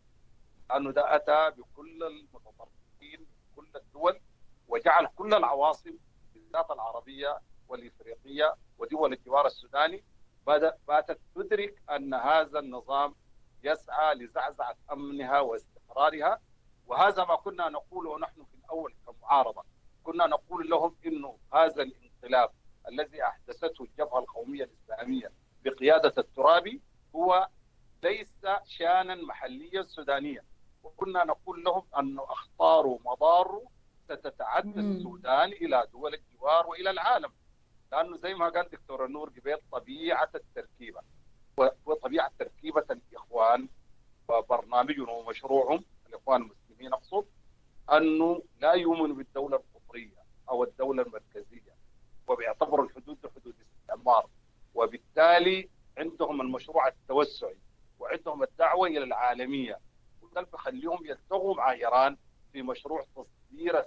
لأنه 0.69 0.91
ده 0.91 1.15
أتى 1.15 1.51
بكل 1.61 2.03
المتطرفين 2.03 3.27
كل 3.55 3.67
الدول 3.75 4.19
وجعل 4.67 5.07
كل 5.15 5.33
العواصم 5.33 5.97
بالذات 6.33 6.71
العربية 6.71 7.39
والإفريقية 7.67 8.55
ودول 8.77 9.13
الجوار 9.13 9.45
السوداني 9.45 10.03
باتت 10.87 11.19
تدرك 11.35 11.81
أن 11.89 12.13
هذا 12.13 12.59
النظام 12.59 13.15
يسعى 13.63 14.15
لزعزعة 14.15 14.75
أمنها 14.91 15.39
واستقرارها. 15.39 16.41
وهذا 16.87 17.25
ما 17.25 17.35
كنا 17.35 17.69
نقوله 17.69 18.19
نحن 18.19 18.43
في 18.43 18.53
الأول 18.53 18.95
كمعارضة. 19.05 19.63
كنا 20.03 20.27
نقول 20.27 20.69
لهم 20.69 20.95
أنه 21.05 21.37
هذا 21.53 21.83
الانقلاب 21.83 22.51
الذي 22.87 23.23
أحدثته 23.23 23.83
الجبهة 23.83 24.19
القومية 24.19 24.63
الإسلامية 24.63 25.31
بقيادة 25.63 26.13
الترابي 26.17 26.81
هو 27.15 27.47
ليس 28.03 28.45
شانا 28.65 29.15
محليا 29.15 29.83
سودانيا. 29.83 30.43
وكنا 30.83 31.23
نقول 31.23 31.63
لهم 31.63 31.87
أنه 31.99 32.23
أخطار 32.23 32.87
ومضار 32.87 33.61
ستتعدى 34.03 34.79
السودان 34.79 35.51
إلى 35.51 35.87
دول 35.91 36.13
الجوار 36.13 36.67
وإلى 36.67 36.89
العالم. 36.89 37.31
لأنه 37.91 38.17
زي 38.17 38.33
ما 38.33 38.49
قال 38.49 38.69
دكتور 38.69 39.05
النور 39.05 39.29
قبيل 39.29 39.57
طبيعة 39.71 40.29
التركيبة. 40.35 41.01
وطبيعة 41.85 42.31
تركيبة 42.39 42.85
الإخوان 42.91 43.67
وبرنامجهم 44.29 45.09
ومشروعهم 45.09 45.83
الإخوان 46.09 46.41
المسلمين 46.41 46.93
أقصد 46.93 47.25
أنه 47.91 48.41
لا 48.59 48.73
يؤمن 48.73 49.13
بالدولة 49.15 49.57
القطرية 49.57 50.21
أو 50.49 50.63
الدولة 50.63 51.03
المركزية 51.03 51.75
وبيعتبروا 52.27 52.85
الحدود 52.85 53.17
حدود 53.35 53.55
استعمار. 53.81 54.27
وبالتالي 54.75 55.69
عندهم 55.97 56.41
المشروع 56.41 56.87
التوسعي 56.87 57.57
وعندهم 57.99 58.43
الدعوة 58.43 58.87
إلى 58.87 59.03
العالمية. 59.03 59.79
وده 60.21 60.41
بيخليهم 60.41 61.05
يلتغوا 61.05 61.55
مع 61.55 61.71
إيران 61.71 62.17
في 62.53 62.61
مشروع 62.61 63.05
تصدير 63.15 63.79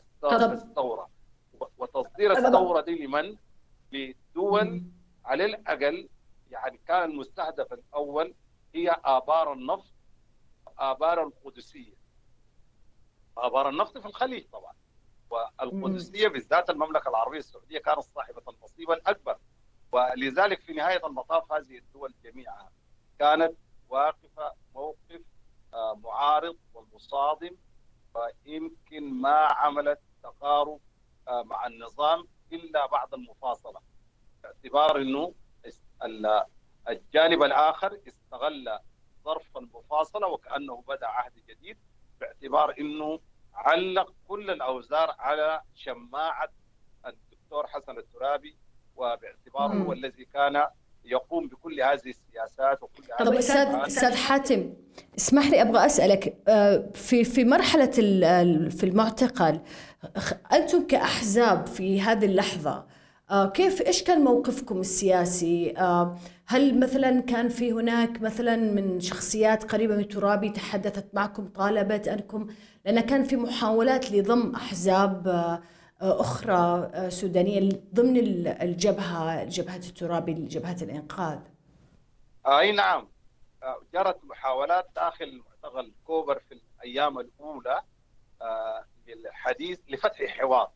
الثورة. 0.53 1.11
وتصدير 1.79 2.33
الثورة 2.33 2.81
دي 2.81 3.07
لمن؟ 3.07 3.37
لدول 3.93 4.83
على 5.25 5.45
الأقل 5.45 6.09
يعني 6.55 6.81
كان 6.87 7.11
المستهدف 7.11 7.73
الأول 7.73 8.35
هي 8.75 8.97
آبار 9.05 9.53
النفط 9.53 9.95
آبار 10.79 11.23
القدسية. 11.23 11.95
آبار 13.39 13.69
النفط 13.69 13.99
في 13.99 14.07
الخليج 14.07 14.47
طبعا. 14.53 14.73
والقدسية 15.31 16.29
بالذات 16.29 16.71
المملكة 16.71 17.09
العربية 17.09 17.39
السعودية 17.39 17.79
كانت 17.79 18.01
صاحبة 18.01 18.43
النصيب 18.49 18.91
الأكبر. 18.91 19.39
ولذلك 19.93 20.61
في 20.61 20.73
نهاية 20.73 21.07
المطاف 21.07 21.53
هذه 21.53 21.79
الدول 21.79 22.15
جميعها 22.25 22.71
كانت 23.19 23.57
واقفة 23.89 24.53
موقف 24.75 25.21
آه، 25.75 25.95
معارض 25.95 26.57
ومصادم 26.75 27.57
ويمكن 28.15 29.15
ما 29.15 29.37
عملت 29.37 30.01
تقارب 30.23 30.81
آه، 31.29 31.43
مع 31.43 31.67
النظام 31.67 32.29
إلا 32.53 32.87
بعد 32.87 33.15
المفاصلة. 33.15 33.81
باعتبار 34.43 35.01
أنه 35.01 35.35
الجانب 36.89 37.43
الآخر 37.43 37.99
استغل 38.09 38.79
ظرف 39.25 39.57
المفاصلة 39.57 40.29
وكأنه 40.29 40.85
بدأ 40.89 41.07
عهد 41.07 41.33
جديد 41.49 41.77
باعتبار 42.21 42.75
أنه 42.81 43.21
علق 43.55 44.13
كل 44.29 44.51
الأوزار 44.51 45.15
على 45.19 45.61
شماعة 45.75 46.49
الدكتور 47.07 47.67
حسن 47.67 47.99
الترابي 47.99 48.57
وباعتباره 48.97 49.75
هو 49.83 49.93
الذي 49.93 50.25
كان 50.25 50.67
يقوم 51.05 51.49
بكل 51.49 51.81
هذه 51.81 52.09
السياسات 52.11 52.83
وكل 52.83 53.03
هذه 53.03 53.29
طب 53.29 53.35
أستاذ 53.35 53.75
أستاذ 53.75 54.17
حاتم 54.17 54.75
اسمح 55.19 55.47
لي 55.47 55.63
أبغى 55.63 55.87
أسألك 55.87 56.37
آه، 56.49 56.91
في 56.95 57.25
في 57.25 57.45
مرحلة 57.45 57.91
في 58.71 58.85
المعتقل 58.85 59.61
أنتم 60.53 60.87
كأحزاب 60.87 61.67
في 61.67 62.01
هذه 62.01 62.25
اللحظة 62.25 62.87
كيف 63.31 63.83
إيش 63.83 64.03
كان 64.03 64.21
موقفكم 64.25 64.81
السياسي؟ 64.81 65.75
آه، 65.79 66.19
هل 66.47 66.81
مثلا 66.81 67.21
كان 67.21 67.49
في 67.49 67.73
هناك 67.73 68.23
مثلا 68.23 68.57
من 68.57 69.01
شخصيات 69.01 69.73
قريبة 69.73 69.97
من 69.97 70.09
ترابي 70.09 70.49
تحدثت 70.51 71.15
معكم 71.15 71.49
طالبت 71.49 72.09
أنكم 72.09 72.47
لأن 72.85 73.01
كان 73.01 73.25
في 73.25 73.37
محاولات 73.37 74.13
لضم 74.13 74.55
أحزاب 74.55 75.29
آه، 75.29 75.63
أخرى 76.01 76.91
سودانية 77.11 77.69
ضمن 77.95 78.17
الجبهة 78.47 79.45
جبهة 79.45 79.77
الترابي 79.77 80.33
جبهة 80.35 80.77
الإنقاذ. 80.83 81.39
أي 82.47 82.73
نعم 82.73 83.09
جرت 83.95 84.25
محاولات 84.25 84.87
داخل 84.97 85.43
معتقل 85.63 85.93
كوبر 86.07 86.39
في 86.49 86.55
الأيام 86.55 87.19
الأولى 87.19 87.83
للحديث 89.09 89.79
لفتح 89.89 90.27
حوار 90.27 90.71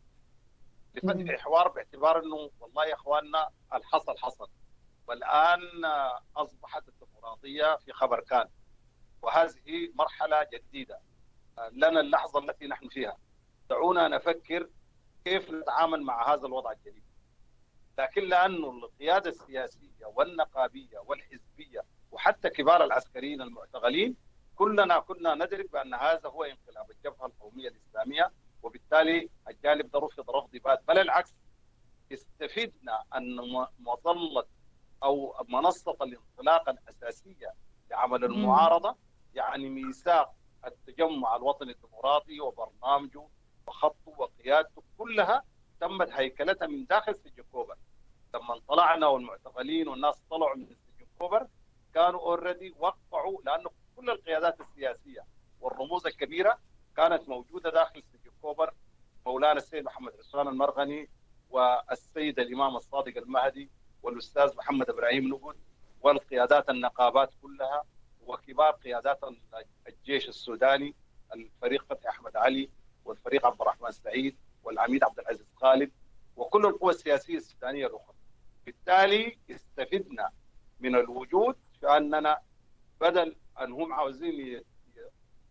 لفتح 0.94 1.40
حوار 1.42 1.68
باعتبار 1.68 2.18
إنه 2.24 2.50
والله 2.60 2.84
يا 2.86 2.94
إخواننا 2.94 3.48
الحصل 3.74 4.18
حصل. 4.18 4.48
والآن 5.06 5.84
أصبحت 6.36 6.88
الديمقراطية 6.88 7.76
في 7.76 7.92
خبر 7.92 8.20
كان 8.20 8.48
وهذه 9.22 9.92
مرحلة 9.94 10.46
جديدة 10.52 11.00
لنا 11.72 12.00
اللحظة 12.00 12.38
التي 12.40 12.66
نحن 12.66 12.88
فيها. 12.88 13.16
دعونا 13.70 14.08
نفكر 14.08 14.68
كيف 15.24 15.50
نتعامل 15.50 16.02
مع 16.02 16.32
هذا 16.34 16.46
الوضع 16.46 16.72
الجديد. 16.72 17.02
لكن 17.98 18.22
لأنه 18.22 18.70
القيادة 18.70 19.30
السياسية 19.30 20.06
والنقابية 20.06 20.98
والحزبية 20.98 21.84
وحتى 22.10 22.50
كبار 22.50 22.84
العسكريين 22.84 23.42
المعتقلين 23.42 24.16
كلنا 24.56 24.98
كنا 24.98 25.34
ندرك 25.34 25.72
بأن 25.72 25.94
هذا 25.94 26.28
هو 26.28 26.44
انقلاب 26.44 26.90
الجبهة 26.90 27.26
القومية 27.26 27.68
الإسلامية 27.68 28.32
وبالتالي 28.62 29.28
الجانب 29.48 29.90
ده 29.90 29.98
رفض 29.98 30.30
رفض 30.30 30.50
بات 30.56 30.82
بل 30.88 30.98
العكس 30.98 31.34
استفدنا 32.12 33.04
أن 33.16 33.36
مظلة 33.78 34.44
أو 35.02 35.34
منصة 35.48 35.96
الانطلاقه 36.02 36.70
الاساسيه 36.70 37.54
لعمل 37.90 38.24
المعارضة 38.24 38.96
يعني 39.34 39.68
ميثاق 39.70 40.34
التجمع 40.66 41.36
الوطني 41.36 41.72
الديمقراطي 41.72 42.40
وبرنامجه 42.40 43.28
وخطه 43.66 43.96
وقيادته 44.18 44.82
كلها 44.98 45.44
تمت 45.80 46.10
هيكلتها 46.10 46.66
من 46.66 46.84
داخل 46.86 47.14
سجن 47.14 47.44
كوبر. 47.52 47.76
لما 48.34 48.60
طلعنا 48.68 49.06
والمعتقلين 49.06 49.88
والناس 49.88 50.22
طلعوا 50.30 50.56
من 50.56 50.66
سجن 50.66 51.06
كوبر 51.18 51.46
كانوا 51.94 52.20
already 52.20 52.74
وقعوا 52.78 53.38
لأنه 53.44 53.70
كل 53.96 54.10
القيادات 54.10 54.60
السياسية 54.60 55.24
والرموز 55.60 56.06
الكبيرة 56.06 56.58
كانت 56.96 57.28
موجودة 57.28 57.70
داخل 57.70 58.02
سجن 58.02 58.17
كوبر 58.48 58.74
مولانا 59.26 59.58
السيد 59.58 59.84
محمد 59.84 60.12
عثمان 60.18 60.48
الميرغني 60.48 61.08
والسيد 61.50 62.38
الإمام 62.40 62.76
الصادق 62.76 63.16
المهدي 63.16 63.70
والأستاذ 64.02 64.56
محمد 64.56 64.90
إبراهيم 64.90 65.28
نقد 65.28 65.56
والقيادات 66.00 66.70
النقابات 66.70 67.30
كلها 67.42 67.84
وكبار 68.26 68.70
قيادات 68.72 69.20
الجيش 69.88 70.28
السوداني 70.28 70.94
الفريق 71.34 71.84
فتحي 71.90 72.08
أحمد 72.08 72.36
علي 72.36 72.70
والفريق 73.04 73.46
عبد 73.46 73.60
الرحمن 73.60 73.90
سعيد 73.92 74.36
والعميد 74.64 75.04
عبد 75.04 75.18
العزيز 75.18 75.46
خالد 75.56 75.92
وكل 76.36 76.66
القوى 76.66 76.90
السياسية 76.90 77.36
السودانية 77.36 77.86
الأخرى. 77.86 78.14
بالتالي 78.66 79.38
استفدنا 79.50 80.30
من 80.80 80.94
الوجود 80.96 81.56
في 81.80 81.96
أننا 81.96 82.38
بدل 83.00 83.36
أن 83.60 83.72
هم 83.72 83.92
عاوزين 83.92 84.62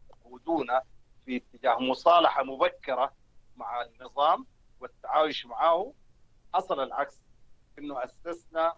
يقودونا 0.09 0.81
في 1.27 1.37
اتجاه 1.37 1.79
مصالحة 1.79 2.43
مبكرة 2.43 3.13
مع 3.55 3.81
النظام 3.81 4.45
والتعايش 4.79 5.45
معه 5.45 5.93
حصل 6.53 6.83
العكس. 6.83 7.19
إنه 7.79 8.03
أسسنا 8.03 8.75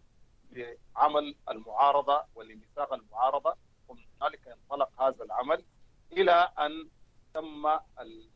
لعمل 0.52 1.36
المعارضة 1.50 2.24
ولميثاق 2.36 2.94
المعارضة 2.94 3.56
ومن 3.88 4.02
ذلك 4.24 4.48
انطلق 4.48 5.02
هذا 5.02 5.24
العمل 5.24 5.64
إلى 6.12 6.32
أن 6.60 6.90
تم 7.34 7.68
ال 8.00 8.30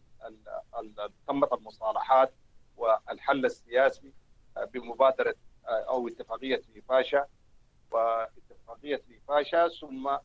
تمت 1.28 1.54
المصالحات 1.54 2.34
والحل 2.78 3.46
السياسي 3.46 4.14
بمبادرة 4.74 5.36
أو 5.66 6.08
اتفاقية 6.08 6.62
فاشا 6.90 7.28
واتفاقية 7.92 9.04
فاشا 9.28 9.68
ثم 9.68 10.18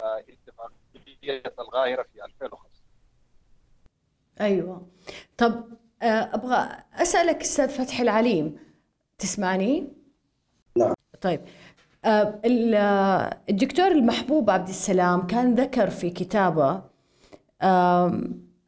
اتفاقية 0.00 1.42
الغاهرة 1.58 2.02
في 2.02 2.24
2005 2.24 2.75
أيوه. 4.40 4.86
طب 5.36 5.64
آه، 6.02 6.34
أبغى 6.34 6.68
أسألك 6.94 7.40
أستاذ 7.40 7.68
فتحي 7.68 8.02
العليم 8.02 8.56
تسمعني؟ 9.18 9.88
نعم. 10.78 10.94
طيب. 11.20 11.40
آه، 12.04 12.40
آه، 12.74 13.38
الدكتور 13.50 13.86
المحبوب 13.86 14.50
عبد 14.50 14.68
السلام 14.68 15.26
كان 15.26 15.54
ذكر 15.54 15.90
في 15.90 16.10
كتابه 16.10 16.82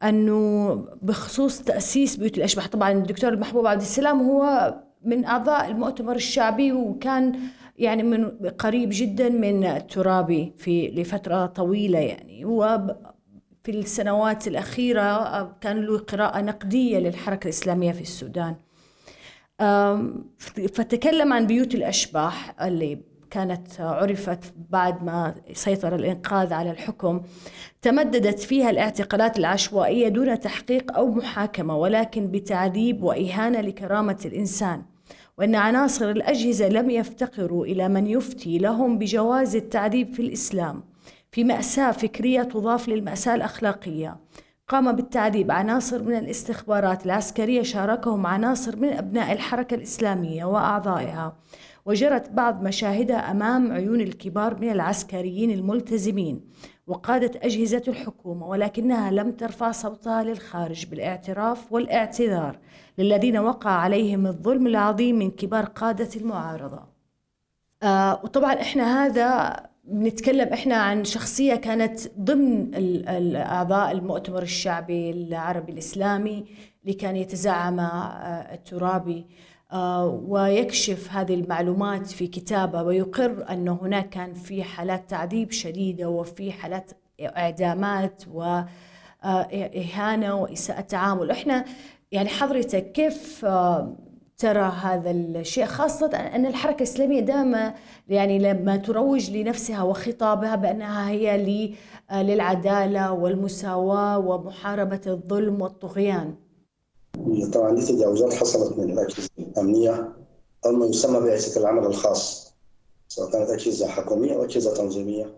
أنه 0.02 0.74
بخصوص 1.02 1.62
تأسيس 1.62 2.16
بيوت 2.16 2.38
الأشباح. 2.38 2.68
طبعا 2.68 2.92
الدكتور 2.92 3.32
المحبوب 3.32 3.66
عبد 3.66 3.80
السلام 3.80 4.20
هو 4.20 4.74
من 5.04 5.24
أعضاء 5.24 5.68
المؤتمر 5.68 6.16
الشعبي 6.16 6.72
وكان 6.72 7.38
يعني 7.78 8.02
من 8.02 8.30
قريب 8.48 8.88
جدا 8.92 9.28
من 9.28 9.64
الترابي 9.64 10.52
في 10.58 10.88
لفترة 10.88 11.46
طويلة 11.46 11.98
يعني. 11.98 12.44
وفي 13.62 13.70
السنوات 13.78 14.48
الأخيرة 14.48 15.56
كان 15.60 15.80
له 15.80 15.98
قراءة 15.98 16.40
نقدية 16.40 16.98
للحركة 16.98 17.44
الإسلامية 17.44 17.92
في 17.92 18.00
السودان. 18.00 18.56
فتكلم 20.74 21.32
عن 21.32 21.46
بيوت 21.46 21.74
الأشباح 21.74 22.62
اللي 22.62 22.98
كانت 23.30 23.80
عرفت 23.80 24.54
بعد 24.70 25.04
ما 25.04 25.34
سيطر 25.52 25.94
الإنقاذ 25.94 26.52
على 26.52 26.70
الحكم. 26.70 27.22
تمددت 27.82 28.40
فيها 28.40 28.70
الاعتقالات 28.70 29.38
العشوائية 29.38 30.08
دون 30.08 30.40
تحقيق 30.40 30.96
أو 30.96 31.10
محاكمة 31.10 31.76
ولكن 31.76 32.30
بتعذيب 32.30 33.02
وإهانة 33.02 33.60
لكرامة 33.60 34.18
الإنسان. 34.24 34.82
وأن 35.38 35.54
عناصر 35.54 36.10
الأجهزة 36.10 36.68
لم 36.68 36.90
يفتقروا 36.90 37.66
إلى 37.66 37.88
من 37.88 38.06
يفتي 38.06 38.58
لهم 38.58 38.98
بجواز 38.98 39.56
التعذيب 39.56 40.14
في 40.14 40.22
الإسلام. 40.22 40.82
في 41.30 41.44
مأساة 41.44 41.90
فكرية 41.90 42.42
تضاف 42.42 42.88
للمأساة 42.88 43.34
الأخلاقية. 43.34 44.16
قام 44.68 44.92
بالتعذيب 44.92 45.50
عناصر 45.50 46.02
من 46.02 46.14
الاستخبارات. 46.14 47.06
العسكرية 47.06 47.62
شاركهم 47.62 48.26
عناصر 48.26 48.76
من 48.76 48.88
أبناء 48.88 49.32
الحركة 49.32 49.74
الإسلامية 49.74 50.44
وأعضائها. 50.44 51.36
وجرت 51.86 52.30
بعض 52.30 52.62
مشاهدها 52.62 53.30
أمام 53.30 53.72
عيون 53.72 54.00
الكبار 54.00 54.60
من 54.60 54.70
العسكريين 54.70 55.50
الملتزمين. 55.50 56.40
وقادة 56.86 57.40
أجهزة 57.42 57.82
الحكومة 57.88 58.46
ولكنها 58.46 59.10
لم 59.10 59.32
ترفع 59.32 59.70
صوتها 59.70 60.22
للخارج 60.22 60.86
بالاعتراف 60.86 61.72
والاعتذار 61.72 62.58
للذين 62.98 63.38
وقع 63.38 63.70
عليهم 63.70 64.26
الظلم 64.26 64.66
العظيم 64.66 65.18
من 65.18 65.30
كبار 65.30 65.64
قادة 65.64 66.08
المعارضة. 66.16 66.82
آه 67.82 68.20
وطبعا 68.24 68.52
إحنا 68.52 69.04
هذا 69.04 69.56
بنتكلم 69.90 70.48
إحنا 70.52 70.76
عن 70.76 71.04
شخصية 71.04 71.54
كانت 71.54 72.00
ضمن 72.18 72.74
الاعضاء 72.74 73.92
المؤتمر 73.92 74.42
الشعبي 74.42 75.10
العربي 75.10 75.72
الإسلامي 75.72 76.44
اللي 76.82 76.94
كان 76.94 77.16
يتزعم 77.16 77.80
آه، 77.80 78.54
الترابي. 78.54 79.26
آه، 79.72 80.06
ويكشف 80.28 81.08
هذه 81.12 81.34
المعلومات 81.34 82.06
في 82.06 82.26
كتابه 82.26 82.82
ويقر 82.82 83.44
أن 83.50 83.68
هناك 83.68 84.08
كان 84.08 84.34
في 84.34 84.62
حالات 84.62 85.10
تعذيب 85.10 85.50
شديدة 85.50 86.08
وفي 86.08 86.52
حالات 86.52 86.90
إعدامات 87.20 88.22
وإهانة 89.24 90.34
وإساءة 90.34 90.80
تعامل. 90.80 91.30
إحنا 91.30 91.64
يعني 92.12 92.28
حضرتك 92.28 92.92
كيف 92.92 93.44
آه، 93.44 93.96
ترى 94.38 94.72
هذا 94.82 95.10
الشيء 95.10 95.66
خاصة 95.66 96.16
أن 96.16 96.46
الحركة 96.46 96.76
الإسلامية 96.76 97.20
دائما 97.20 97.74
يعني 98.08 98.38
لما 98.38 98.76
تروج 98.76 99.30
لنفسها 99.30 99.82
وخطابها 99.82 100.56
بأنها 100.56 101.10
هي 101.10 101.74
آه، 102.10 102.22
للعدالة 102.22 103.12
والمساواة 103.12 104.18
ومحاربة 104.18 105.00
الظلم 105.06 105.62
والطغيان. 105.62 106.34
طبعا 107.52 107.74
دي 107.74 107.86
تجاوزات 107.86 108.34
حصلت 108.34 108.78
من 108.78 108.90
الاجهزه 108.90 109.28
الأمنية 109.38 110.12
أو 110.66 110.72
ما 110.72 110.86
يسمى 110.86 111.20
بعثه 111.20 111.60
العمل 111.60 111.86
الخاص 111.86 112.54
سواء 113.08 113.30
كانت 113.32 113.50
اجهزه 113.50 113.88
حكومية 113.88 114.34
أو 114.34 114.44
اجهزه 114.44 114.74
تنظيمية. 114.74 115.34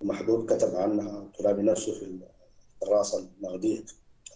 ومحبوب 0.00 0.52
كتب 0.52 0.76
عنها 0.76 1.24
ترابي 1.38 1.62
نفسه 1.62 1.92
في 1.92 2.20
الدراسة 2.82 3.18
النقديه 3.18 3.84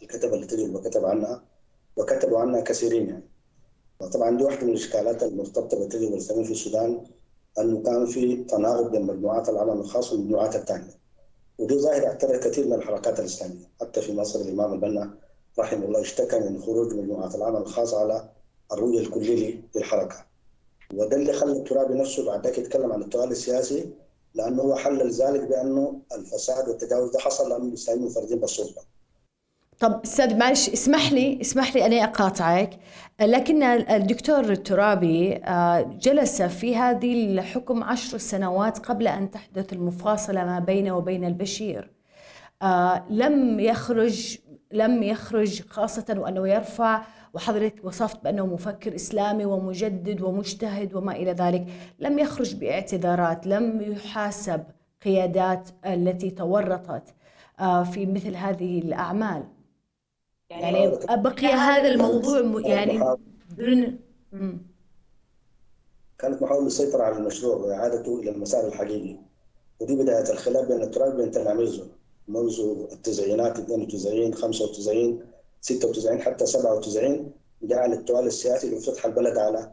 الكتب 0.03 0.35
اللي 0.35 0.47
تجربه 0.47 0.81
كتب 0.81 1.05
عنها 1.05 1.43
وكتبوا 1.97 2.39
عنها 2.39 2.61
كثيرين 2.61 3.09
يعني. 3.09 3.36
طبعا 4.01 4.37
دي 4.39 4.45
واحدة 4.45 4.63
من 4.63 4.69
الاشكالات 4.69 5.23
المرتبطة 5.23 5.79
بالتجربه 5.79 6.09
الاسلاميه 6.15 6.45
في 6.45 6.51
السودان 6.53 7.01
إنه 7.59 7.83
كان 7.83 8.07
في 8.07 8.45
تناقض 8.45 8.91
بين 8.91 9.03
مجموعات 9.03 9.49
العمل 9.49 9.73
الخاص 9.73 10.13
والمجموعات 10.13 10.57
الثانية 10.57 10.95
ودي 11.59 11.79
ظاهره 11.79 12.07
اعترف 12.07 12.47
كثير 12.47 12.67
من 12.67 12.73
الحركات 12.73 13.21
الإسلامية. 13.21 13.71
حتى 13.81 14.01
في 14.01 14.15
مصر 14.15 14.41
الإمام 14.41 14.73
البنا 14.73 15.15
رحمه 15.59 15.85
الله 15.87 16.01
اشتكى 16.01 16.41
من 16.41 16.63
خروج 16.63 16.95
مجموعة 16.95 17.35
العمل 17.35 17.61
الخاص 17.61 17.95
على 17.95 18.29
الرؤية 18.73 18.99
الكلية 19.01 19.61
للحركة. 19.77 20.17
وده 20.95 21.17
اللي 21.17 21.33
خلى 21.33 21.53
الترابي 21.53 21.95
نفسه 21.95 22.27
بعد 22.27 22.47
ذلك 22.47 22.59
يتكلم 22.59 22.93
عن 22.93 23.03
التوالي 23.03 23.31
السياسي 23.33 23.91
لأنه 24.35 24.63
هو 24.63 24.75
حلل 24.75 25.11
ذلك 25.11 25.41
بأنه 25.41 26.01
الفساد 26.13 26.69
والتجاوز 26.69 27.11
ده 27.11 27.19
حصل 27.19 27.51
لأنه 27.51 27.65
الإسلاميين 27.65 28.05
منفردين 28.07 28.39
بالسلطة 28.41 28.83
طب 29.81 30.01
أستاذ 30.05 30.37
معلش 30.37 30.69
اسمح 30.69 31.13
لي 31.13 31.41
اسمح 31.41 31.75
لي 31.75 31.87
أني 31.87 32.05
أقاطعك. 32.05 32.71
لكن 33.21 33.63
الدكتور 33.63 34.41
الترابي 34.41 35.37
آه، 35.37 35.81
جلس 35.83 36.43
في 36.43 36.77
هذه 36.77 37.25
الحكم 37.25 37.85
عشر 37.85 38.19
سنوات 38.19 38.79
قبل 38.79 39.09
أن 39.09 39.31
تحدث 39.31 39.73
المفاصلة 39.73 40.45
ما 40.45 40.59
بينه 40.59 40.97
وبين 40.97 41.25
البشير. 41.25 41.91
آه، 42.63 43.05
لم 43.11 43.61
يخرج 43.61 44.39
لم 44.73 45.03
يخرج 45.03 45.63
خاصة 45.69 46.15
وأنه 46.19 46.49
يرفع 46.49 47.03
وحضرتك 47.35 47.85
وصفت 47.85 48.25
بأنه 48.25 48.47
مفكر 48.47 48.95
إسلامي 48.95 49.45
ومجدد 49.45 50.21
ومجتهد 50.23 50.95
وما 50.95 51.13
إلى 51.13 51.33
ذلك. 51.33 51.67
لم 51.99 52.19
يخرج 52.19 52.55
باعتذارات 52.55 53.47
لم 53.47 53.81
يحاسب 53.81 54.65
قيادات 55.05 55.69
التي 55.87 56.31
تورطت 56.31 57.15
آه، 57.61 57.83
في 57.83 58.07
مثل 58.07 58.37
هذه 58.37 58.79
الأعمال. 58.79 59.56
يعني, 60.51 60.79
يعني 60.79 61.23
بقي 61.23 61.47
هذا 61.47 61.89
الموضوع 61.89 62.61
يعني 62.65 63.17
كانت 66.19 66.43
محاولة 66.43 66.67
السيطرة 66.67 67.03
على 67.03 67.17
المشروع 67.17 67.57
وإعادته 67.57 68.19
إلى 68.21 68.31
المسار 68.31 68.67
الحقيقي. 68.67 69.19
ودي 69.81 69.97
بداية 69.97 70.31
الخلاف 70.31 70.69
بين 70.69 70.83
التراب 70.83 71.15
وبين 71.15 71.31
تلاميذه 71.31 71.87
منذ 72.29 72.61
التسعينات 72.93 73.59
92 73.59 74.35
95 74.35 75.25
96 75.61 76.21
حتى 76.21 76.47
97 76.47 77.33
جعل 77.63 77.93
التوالي 77.93 78.27
السياسي 78.27 78.71
لفتح 78.71 79.07
البلد 79.07 79.39
على 79.39 79.73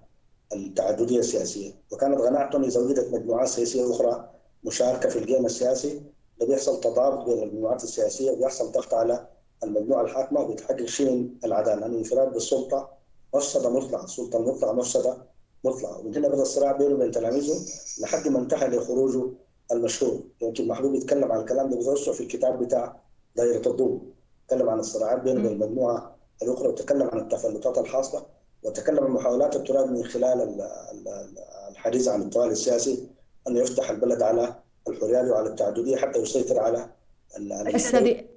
التعددية 0.53 1.19
السياسية. 1.19 1.71
وكانت 1.91 2.19
قناعتهم 2.19 2.63
اذا 2.63 2.79
وجدت 2.81 3.13
مجموعات 3.13 3.47
سياسية 3.47 3.91
أخرى 3.91 4.29
مشاركة 4.63 5.09
في 5.09 5.19
الجيم 5.19 5.45
السياسي. 5.45 6.01
ده 6.39 6.45
بيحصل 6.47 6.81
تضارب 6.81 7.25
بين 7.25 7.43
المجموعات 7.43 7.83
السياسية 7.83 8.31
وبيحصل 8.31 8.71
ضغط 8.71 8.93
على 8.93 9.27
المجموعه 9.63 10.01
الحاكمه 10.01 10.41
وبيتحقق 10.41 10.85
شيء 10.85 11.11
من 11.11 11.29
العدالة 11.45 11.75
لأنه 11.79 11.93
الانفراد 11.93 12.33
بالسلطة 12.33 12.89
مفسدة 13.35 13.69
مطلقة، 13.69 14.03
السلطه 14.03 14.37
المطلقه 14.39 14.73
مفسدة 14.73 15.17
مطلقة. 15.63 15.99
ومن 15.99 16.15
هنا 16.15 16.27
بدأ 16.27 16.41
الصراع 16.41 16.71
بينه 16.71 16.95
وبين 16.95 17.11
تلاميذه 17.11 17.55
لحد 18.01 18.27
ما 18.27 18.39
انتهى 18.39 18.67
لخروجه 18.67 19.29
المشهور. 19.71 20.23
يمكن 20.41 20.67
محبوب 20.67 20.95
يتكلم 20.95 21.31
عن 21.31 21.39
الكلام 21.39 21.69
ده 21.69 21.77
بتوسع 21.77 22.11
في 22.11 22.21
الكتاب 22.21 22.63
بتاع 22.63 23.01
دائرة 23.35 23.69
الضوء. 23.69 24.01
تكلم 24.47 24.69
عن 24.69 24.79
الصراعات 24.79 25.21
بينه 25.21 25.39
وبين 25.39 25.51
المجموعة 25.51 26.15
الأخرى 26.43 26.67
وتكلم 26.67 27.09
عن 27.13 27.19
التفلتات 27.19 27.77
الحاصلة 27.77 28.25
وتكلم 28.63 29.03
عن 29.03 29.11
محاولات 29.11 29.55
التراب 29.55 29.91
من 29.91 30.03
خلال 30.03 30.61
الحديث 31.69 32.07
عن 32.07 32.21
التوالي 32.21 32.51
السياسي 32.51 33.07
أنه 33.47 33.59
يفتح 33.59 33.89
البلد 33.89 34.21
على 34.21 34.55
الحريات 34.87 35.25
وعلى 35.31 35.49
التعددية 35.49 35.95
حتى 35.97 36.19
يسيطر 36.19 36.59
على 36.59 36.89
أستاذي 37.75 38.32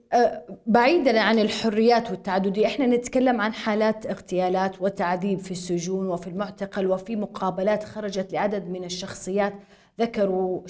بعيدا 0.66 1.20
عن 1.20 1.38
الحريات 1.38 2.10
والتعددية 2.10 2.66
إحنا 2.66 2.86
نتكلم 2.86 3.40
عن 3.40 3.52
حالات 3.52 4.06
اغتيالات 4.06 4.82
وتعذيب 4.82 5.38
في 5.38 5.50
السجون 5.50 6.06
وفي 6.08 6.26
المعتقل 6.26 6.86
وفي 6.86 7.16
مقابلات 7.16 7.84
خرجت 7.84 8.32
لعدد 8.32 8.68
من 8.68 8.84
الشخصيات. 8.84 9.54
ذكروا 10.00 10.60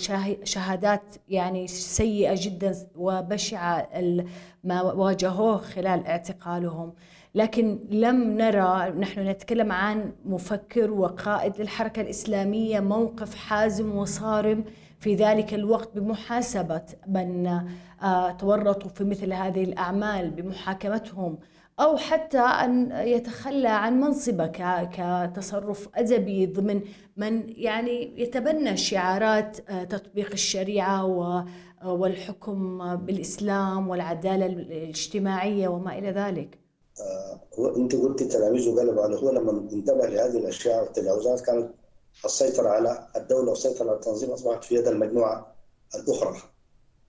شهادات 0.45 1.03
يعني 1.28 1.66
سيئة 1.68 2.34
جدا 2.39 2.74
وبشعة 2.97 3.89
ما 4.64 4.82
واجهوه 4.82 5.57
خلال 5.59 6.07
اعتقالهم. 6.07 6.93
لكن 7.34 7.78
لم 7.91 8.37
نرى 8.39 8.91
نحن 8.99 9.28
نتكلم 9.28 9.72
عن 9.72 10.12
مفكر 10.24 10.91
وقائد 10.91 11.61
للحركة 11.61 12.03
الإسلامية 12.03 12.80
موقف 12.80 13.34
حازم 13.34 13.97
وصارم 13.97 14.64
في 15.01 15.14
ذلك 15.14 15.55
الوقت 15.55 15.99
بمحاسبة 15.99 16.82
من 17.07 17.61
تورطوا 18.38 18.90
في 18.90 19.05
مثل 19.05 19.32
هذه 19.32 19.64
الأعمال 19.64 20.30
بمحاكمتهم 20.30 21.38
أو 21.80 21.97
حتى 21.97 22.38
أن 22.38 22.90
يتخلى 22.92 23.68
عن 23.68 24.01
منصبة 24.01 24.47
كتصرف 24.84 25.88
أدبي 25.94 26.47
ضمن 26.47 26.80
من 27.16 27.44
يعني 27.49 28.22
يتبنى 28.22 28.76
شعارات 28.76 29.70
آه، 29.70 29.84
تطبيق 29.84 30.32
الشريعة 30.32 31.07
والحكم 31.84 32.97
بالإسلام 32.97 33.88
والعدالة 33.88 34.47
الاجتماعية 34.47 35.68
وما 35.68 35.99
إلى 35.99 36.11
ذلك. 36.11 36.59
آه، 37.01 37.40
هو 37.59 37.76
أنت 37.76 37.94
قلت 37.94 38.22
تلاميذه 38.22 38.80
قلبوا 38.80 39.03
عليه 39.03 39.16
هو 39.16 39.30
لما 39.30 39.51
انتبه 39.72 40.07
لهذه 40.07 40.38
الأشياء 40.38 40.82
والتجاوزات 40.82 41.40
كانت 41.40 41.70
السيطرة 42.24 42.68
على 42.68 43.09
الدولة 43.16 43.51
والسيطرة 43.51 43.86
على 43.88 43.97
التنظيم 43.97 44.30
أصبحت 44.30 44.64
في 44.64 44.74
يد 44.74 44.88
المجموعة 44.88 45.55
الأخرى. 45.94 46.55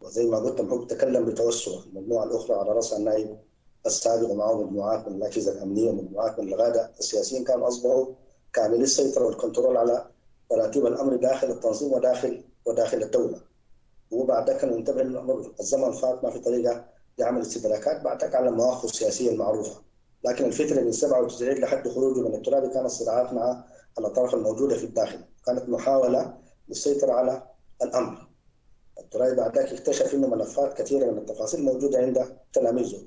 وزي 0.02 0.26
ما 0.26 0.38
قلت 0.38 0.62
محمود 0.62 0.88
تكلم 0.88 1.26
بتوسع. 1.26 1.72
المجموعة 1.86 2.24
الأخرى 2.24 2.56
على 2.58 2.72
راسها 2.72 2.98
النائب 2.98 3.38
السابق 3.86 4.30
ومعه 4.30 4.64
مجموعات 4.64 5.08
من 5.08 5.16
الاجهزه 5.16 5.52
الأمنية 5.52 5.90
ومجموعات 5.90 6.40
من 6.40 6.48
الغادة 6.48 6.92
السياسيين 7.00 7.44
كانوا 7.44 7.68
أصبحوا 7.68 8.06
كاملي 8.54 8.84
السيطره 8.84 9.26
والكنترول 9.26 9.78
على 9.78 10.06
تراتيب 10.50 10.86
الأمر 10.86 11.16
داخل 11.16 11.52
التنظيم 11.52 11.94
وداخل 11.94 12.44
وداخل 12.66 13.04
الدولة. 13.04 13.42
وبعد 14.12 14.50
ذلك 14.50 14.64
ننتبه 14.64 15.02
انه 15.02 15.52
الزمن 15.60 15.92
فات 15.92 16.24
ما 16.24 16.30
في 16.30 16.40
طريقة 16.40 16.86
لعمل 17.18 17.42
استدراكات. 17.42 18.02
بعد 18.02 18.36
على 18.36 18.50
المواقف 18.50 18.86
السياسية 18.86 19.32
المعروفة. 19.32 19.82
لكن 20.24 20.46
الفترة 20.46 20.82
من 20.82 20.92
97 20.92 21.54
لحد 21.58 21.88
خروجه 21.88 22.20
من 22.20 22.36
التراب 22.36 22.70
كانت 22.70 22.88
صراعات 22.88 23.34
مع 23.34 23.66
الأطراف 24.00 24.34
الموجودة 24.34 24.78
في 24.78 24.84
الداخل. 24.84 25.20
كانت 25.46 25.70
محاولة 25.70 26.38
للسيطرة 26.70 27.12
على 27.12 27.48
الأمر. 27.84 28.27
الترابي 29.00 29.36
بعد 29.36 29.58
ذلك 29.58 29.74
اكتشف 29.74 30.14
إنه 30.14 30.28
ملفات 30.28 30.82
كثيرة 30.82 31.12
من 31.12 31.18
التفاصيل 31.18 31.64
موجودة 31.64 32.00
عند 32.00 32.26
تلاميذه. 32.54 33.02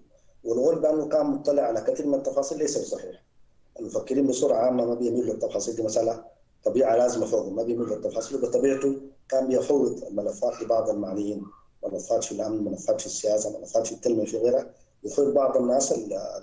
والغول 0.44 0.78
بانه 0.78 1.08
كان 1.08 1.26
مطلع 1.26 1.62
على 1.62 1.80
كثير 1.80 2.06
من 2.06 2.14
التفاصيل 2.14 2.58
ليس 2.58 2.78
بصحيح. 2.78 3.22
المفكرين 3.80 4.26
بصورة 4.26 4.54
عامة 4.54 4.84
ما 4.86 4.94
بيميلوا 4.94 5.34
للتفاصيل 5.34 5.76
دي 5.76 5.82
مسألة 5.82 6.24
طبيعة 6.64 6.96
لازمة 6.96 7.26
فوقهم 7.26 7.56
ما 7.56 7.62
بيميلوا 7.62 7.96
للتفاصيل. 7.96 8.40
بطبيعته 8.40 8.96
كان 9.28 9.48
بيفوض 9.48 10.04
الملفات 10.04 10.62
لبعض 10.62 10.90
المعنيين 10.90 11.42
ملفات 11.86 12.24
في 12.24 12.32
الأمن 12.32 12.64
ملفات 12.64 13.00
في 13.00 13.06
السياسة 13.06 13.58
ملفات 13.58 13.86
في 13.86 13.92
التنمية 13.92 14.24
في 14.24 14.38
غيرها. 14.38 14.70
يفوض 15.04 15.34
بعض 15.34 15.56
الناس 15.56 15.94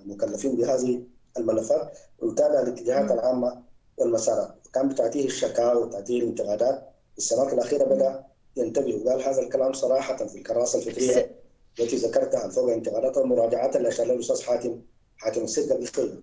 المكلفين 0.06 0.56
بهذه 0.56 1.04
الملفات 1.38 1.98
ويتابع 2.20 2.60
الاتجاهات 2.62 3.12
العامة 3.12 3.64
والمسارات. 3.98 4.56
وكان 4.68 4.90
بتعطيه 4.90 5.26
الشكاوى 5.26 5.84
وتعطيه 5.84 6.20
الانتقادات. 6.20 6.90
السنوات 7.18 7.54
الأخيرة 7.54 7.84
بدأ 7.84 8.26
ينتبه. 8.58 9.02
وقال 9.06 9.22
هذا 9.22 9.42
الكلام 9.42 9.74
صراحة 9.74 10.26
في 10.28 10.38
الكراسة 10.38 10.80
الفكرية 10.80 11.38
التي 11.80 11.96
ذكرتها 11.96 12.50
فوق 12.50 12.72
انتقادات 12.72 13.18
والمراجعات 13.18 13.76
اللي 13.76 13.88
أشار 13.88 14.06
لها 14.06 14.16
الأستاذ 14.16 14.42
حاتم 14.42 14.82
حاتم 15.18 15.44
السيد 15.44 15.74
قبل 15.74 15.88
شوية 15.88 16.22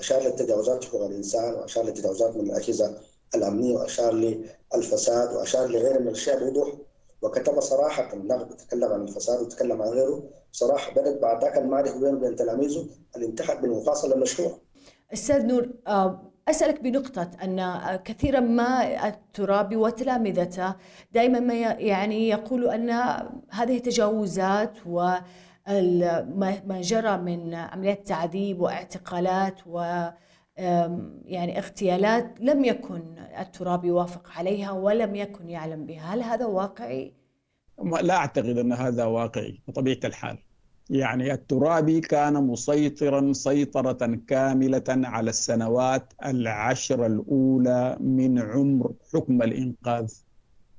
أشار 0.00 0.22
للتجاوزات 0.22 0.84
حقوق 0.84 1.04
الإنسان 1.04 1.54
وأشار 1.54 1.84
للتجاوزات 1.84 2.36
من 2.36 2.50
الأجهزة 2.50 2.98
الأمنية 3.34 3.74
وأشار 3.74 4.14
للفساد 4.74 5.36
وأشار 5.36 5.66
لغيره 5.68 5.98
من 5.98 6.08
الاشياء 6.08 6.44
بوضوح 6.44 6.74
وكتب 7.22 7.60
صراحة 7.60 8.12
النقد 8.12 8.56
تكلم 8.56 8.92
عن 8.92 9.02
الفساد 9.02 9.40
وتكلم 9.40 9.82
عن 9.82 9.88
غيره 9.88 10.22
صراحة 10.52 10.92
بدأت 10.92 11.18
بعد 11.18 11.44
ذاك 11.44 11.58
المعرفه 11.58 11.98
بينه 12.00 12.16
وبين 12.16 12.36
تلاميذه 12.36 12.86
الانتهاء 13.16 13.60
بالمفاصله 13.60 14.14
المشروع. 14.14 14.58
أستاذ 15.12 15.46
نور 15.46 15.68
آه، 15.86 16.22
أسألك 16.48 16.82
بنقطة 16.82 17.30
أن 17.42 17.96
كثيرا 18.04 18.40
ما 18.40 19.08
الترابي 19.08 19.76
وتلامذته 19.76 20.74
دائما 21.12 21.40
ما 21.40 21.54
يعني 21.54 22.28
يقولوا 22.28 22.74
أن 22.74 22.90
هذه 23.50 23.78
تجاوزات 23.78 24.78
و 24.86 25.14
ما 26.66 26.80
جرى 26.80 27.16
من 27.16 27.54
عمليات 27.54 28.06
تعذيب 28.06 28.60
واعتقالات 28.60 29.60
و 29.66 30.08
يعني 31.24 31.58
اغتيالات 31.58 32.40
لم 32.40 32.64
يكن 32.64 33.18
الترابي 33.38 33.88
يوافق 33.88 34.30
عليها 34.36 34.70
ولم 34.70 35.14
يكن 35.14 35.50
يعلم 35.50 35.86
بها 35.86 36.14
هل 36.14 36.22
هذا 36.22 36.46
واقعي؟ 36.46 37.14
لا 38.02 38.16
أعتقد 38.16 38.58
أن 38.58 38.72
هذا 38.72 39.04
واقعي 39.04 39.62
بطبيعة 39.68 39.98
الحال 40.04 40.38
يعني 40.90 41.32
الترابي 41.32 42.00
كان 42.00 42.34
مسيطرا 42.46 43.32
سيطرة 43.32 44.18
كاملة 44.28 44.84
على 44.88 45.30
السنوات 45.30 46.12
العشر 46.24 47.06
الأولى 47.06 47.96
من 48.00 48.38
عمر 48.38 48.92
حكم 49.12 49.42
الإنقاذ 49.42 50.12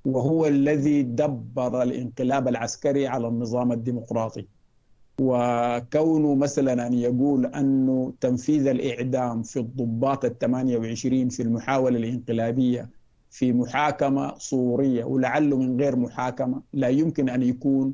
وهو 0.05 0.47
الذي 0.47 1.03
دبر 1.03 1.83
الانقلاب 1.83 2.47
العسكري 2.47 3.07
على 3.07 3.27
النظام 3.27 3.71
الديمقراطي. 3.71 4.47
وكونه 5.21 6.35
مثلا 6.35 6.87
أن 6.87 6.93
يقول 6.93 7.45
أنه 7.45 8.13
تنفيذ 8.21 8.67
الإعدام 8.67 9.43
في 9.43 9.59
الضباط 9.59 10.25
الثمانية 10.25 10.77
وعشرين 10.77 11.29
في 11.29 11.43
المحاولة 11.43 11.97
الإنقلابية 11.97 12.89
في 13.29 13.53
محاكمة 13.53 14.37
صورية 14.37 15.03
ولعله 15.03 15.57
من 15.57 15.81
غير 15.81 15.95
محاكمة 15.95 16.61
لا 16.73 16.87
يمكن 16.87 17.29
أن 17.29 17.43
يكون 17.43 17.93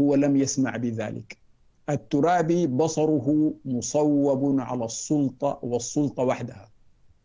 هو 0.00 0.14
لم 0.14 0.36
يسمع 0.36 0.76
بذلك. 0.76 1.45
الترابي 1.90 2.66
بصره 2.66 3.54
مصوب 3.64 4.60
على 4.60 4.84
السلطة 4.84 5.58
والسلطة 5.62 6.22
وحدها. 6.22 6.68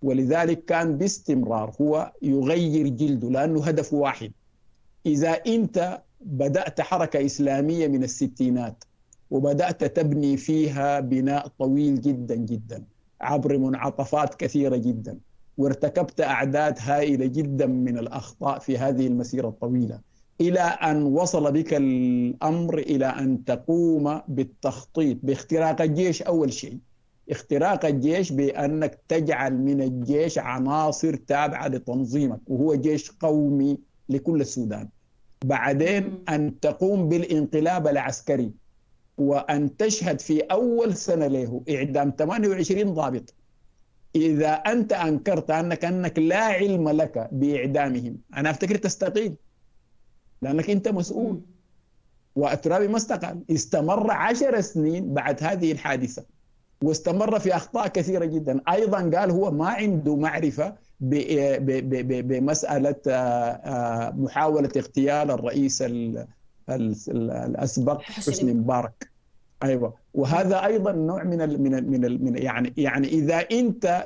ولذلك 0.02 0.66
كان 0.66 0.98
باستمرار 0.98 1.76
هو 1.82 2.12
يغير 2.22 2.88
جلده 2.88 3.30
لأنه 3.30 3.64
هدف 3.64 3.94
واحد. 3.94 4.32
إذا 5.06 5.30
أنت 5.30 6.02
بدأت 6.22 6.82
حركة 6.82 7.26
إسلامية 7.26 7.88
من 7.88 8.04
الستينات 8.04 8.84
وبدأت 9.32 9.84
تبني 9.84 10.38
فيها 10.38 11.00
بناء 11.00 11.48
طويل 11.60 12.02
جدا 12.02 12.36
جدا 12.36 12.84
عبر 13.22 13.58
منعطفات 13.58 14.36
كثيرة 14.36 14.76
جدا 14.76 15.18
وارتكبت 15.58 16.22
أعداد 16.22 16.78
هائلة 16.80 17.26
جدا 17.26 17.66
من 17.66 17.98
الأخطاء 17.98 18.60
في 18.60 18.78
هذه 18.78 19.08
المسيرة 19.08 19.48
الطويلة. 19.48 20.00
إلى 20.42 20.60
أن 20.60 21.04
وصل 21.04 21.52
بك 21.52 21.74
الأمر 21.74 22.78
إلى 22.78 23.06
أن 23.06 23.46
تقوم 23.46 24.22
بالتخطيط 24.28 25.18
باختراق 25.24 25.82
الجيش 25.82 26.22
أول 26.22 26.54
شيء. 26.54 26.78
اختراق 27.30 27.86
الجيش 27.86 28.32
بأنك 28.32 29.00
تجعل 29.08 29.58
من 29.58 29.82
الجيش 29.82 30.38
عناصر 30.38 31.16
تابعة 31.16 31.68
لتنظيمك 31.68 32.40
وهو 32.48 32.76
جيش 32.76 33.12
قومي 33.12 33.78
لكل 34.10 34.42
السودان. 34.42 34.90
بعدين 35.46 36.24
أن 36.30 36.60
تقوم 36.60 37.10
بالانقلاب 37.10 37.88
العسكري 37.88 38.52
وأن 39.18 39.78
تشهد 39.78 40.22
في 40.22 40.40
أول 40.42 40.96
سنة 40.96 41.28
له 41.28 41.62
إعدام 41.70 42.14
28 42.18 42.94
ضابط. 42.94 43.34
إذا 44.16 44.52
أنت 44.52 44.94
أنكرت 44.94 45.52
أنك 45.52 45.86
أنك 45.86 46.20
لا 46.20 46.44
علم 46.44 46.90
لك 46.90 47.30
بإعدامهم 47.32 48.18
أنا 48.38 48.50
أفتكر 48.50 48.76
تستقيل. 48.76 49.36
لأنك 50.42 50.70
أنت 50.70 50.88
مسؤول. 50.88 51.42
والترابي 52.36 52.88
ما 52.88 52.98
استقال 52.98 53.40
استمر 53.52 54.12
عشر 54.12 54.62
سنين 54.62 55.14
بعد 55.14 55.44
هذه 55.44 55.72
الحادثة. 55.72 56.24
واستمر 56.84 57.40
في 57.40 57.56
أخطاء 57.56 57.88
كثيرة 57.88 58.26
جدا. 58.26 58.62
أيضا 58.70 59.18
قال 59.18 59.32
هو 59.32 59.52
ما 59.52 59.68
عنده 59.68 60.16
معرفة 60.16 60.76
بمسألة 62.22 62.96
آه، 63.08 63.12
آه، 63.12 64.12
محاولة 64.12 64.70
اغتيال 64.78 65.32
الرئيس 65.32 65.84
الأسبق 66.70 68.02
حسني. 68.02 68.54
مبارك. 68.54 69.12
أيوه. 69.64 69.94
وهذا 70.14 70.66
أيضا 70.66 70.92
نوع 70.92 71.24
من 71.24 71.42
ال 71.42 71.62
من 71.62 71.76
ال 71.76 71.92
من, 71.92 72.06
ال 72.06 72.24
من 72.24 72.38
يعني 72.38 72.74
يعني 72.78 73.08
إذا 73.08 73.38
أنت 73.38 74.06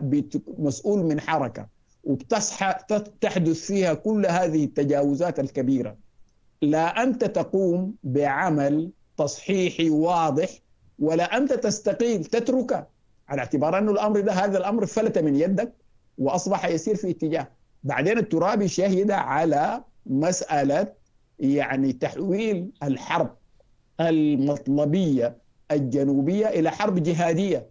مسؤول 0.57 1.03
من 1.03 1.19
حركة 1.19 1.67
وبتصحى 2.03 2.75
تحدث 3.21 3.65
فيها 3.65 3.93
كل 3.93 4.25
هذه 4.25 4.63
التجاوزات 4.65 5.39
الكبيرة 5.39 5.97
لا 6.65 7.03
أنت 7.03 7.25
تقوم 7.25 7.95
بعمل 8.03 8.91
تصحيحي 9.17 9.89
واضح 9.89 10.49
ولا 10.99 11.37
أنت 11.37 11.53
تستقيل 11.53 12.25
تتركه 12.25 12.87
على 13.29 13.39
اعتبار 13.39 13.77
انه 13.77 13.91
الأمر 13.91 14.19
ده 14.19 14.31
هذا 14.31 14.57
الأمر 14.57 14.85
فلت 14.85 15.17
من 15.17 15.35
يدك 15.35 15.73
وأصبح 16.17 16.65
يسير 16.65 16.95
في 16.95 17.09
اتجاه. 17.09 17.47
بعدين 17.83 18.17
الترابي 18.17 18.67
شهد 18.67 19.11
على 19.11 19.83
مسألة 20.05 20.87
يعني 21.39 21.93
تحويل 21.93 22.71
الحرب 22.83 23.35
المطلبية 24.01 25.37
الجنوبية 25.71 26.47
إلى 26.47 26.71
حرب 26.71 27.03
جهادية 27.03 27.67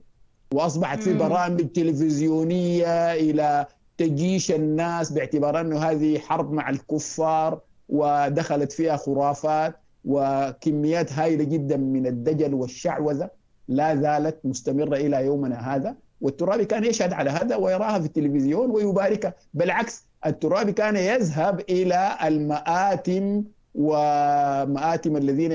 وأصبحت 0.53 1.03
في 1.03 1.15
برامج 1.15 1.69
تلفزيونية 1.73 3.13
إلى 3.15 3.67
تجيش 3.99 4.51
الناس 4.51 5.13
باعتبار 5.13 5.61
انه 5.61 5.79
هذه 5.79 6.19
حرب 6.19 6.53
مع 6.53 6.71
الكفار. 6.71 7.61
ودخلت 7.89 8.73
فيها 8.73 8.97
خرافات 8.97 9.77
وكميات 10.05 11.13
هائله 11.13 11.45
جدا 11.45 11.77
من 11.77 12.07
الدجل 12.07 12.55
والشعوذة 12.55 13.31
لا 13.69 13.97
زالت 13.97 14.37
مستمرة 14.45 14.97
إلى 14.97 15.27
يومنا 15.27 15.75
هذا 15.75 15.95
والترابي 16.21 16.65
كان 16.65 16.85
يشهد 16.85 17.13
على 17.13 17.31
هذا 17.31 17.57
ويراها 17.57 17.99
في 17.99 18.07
التلفزيون 18.07 18.71
ويباركها 18.71 19.35
بالعكس 19.55 20.05
الترابي 20.27 20.73
كان 20.73 20.97
يذهب 20.97 21.61
إلى 21.71 22.19
المآتم 22.25 23.45
ومآتم 23.75 25.17
الذين 25.17 25.53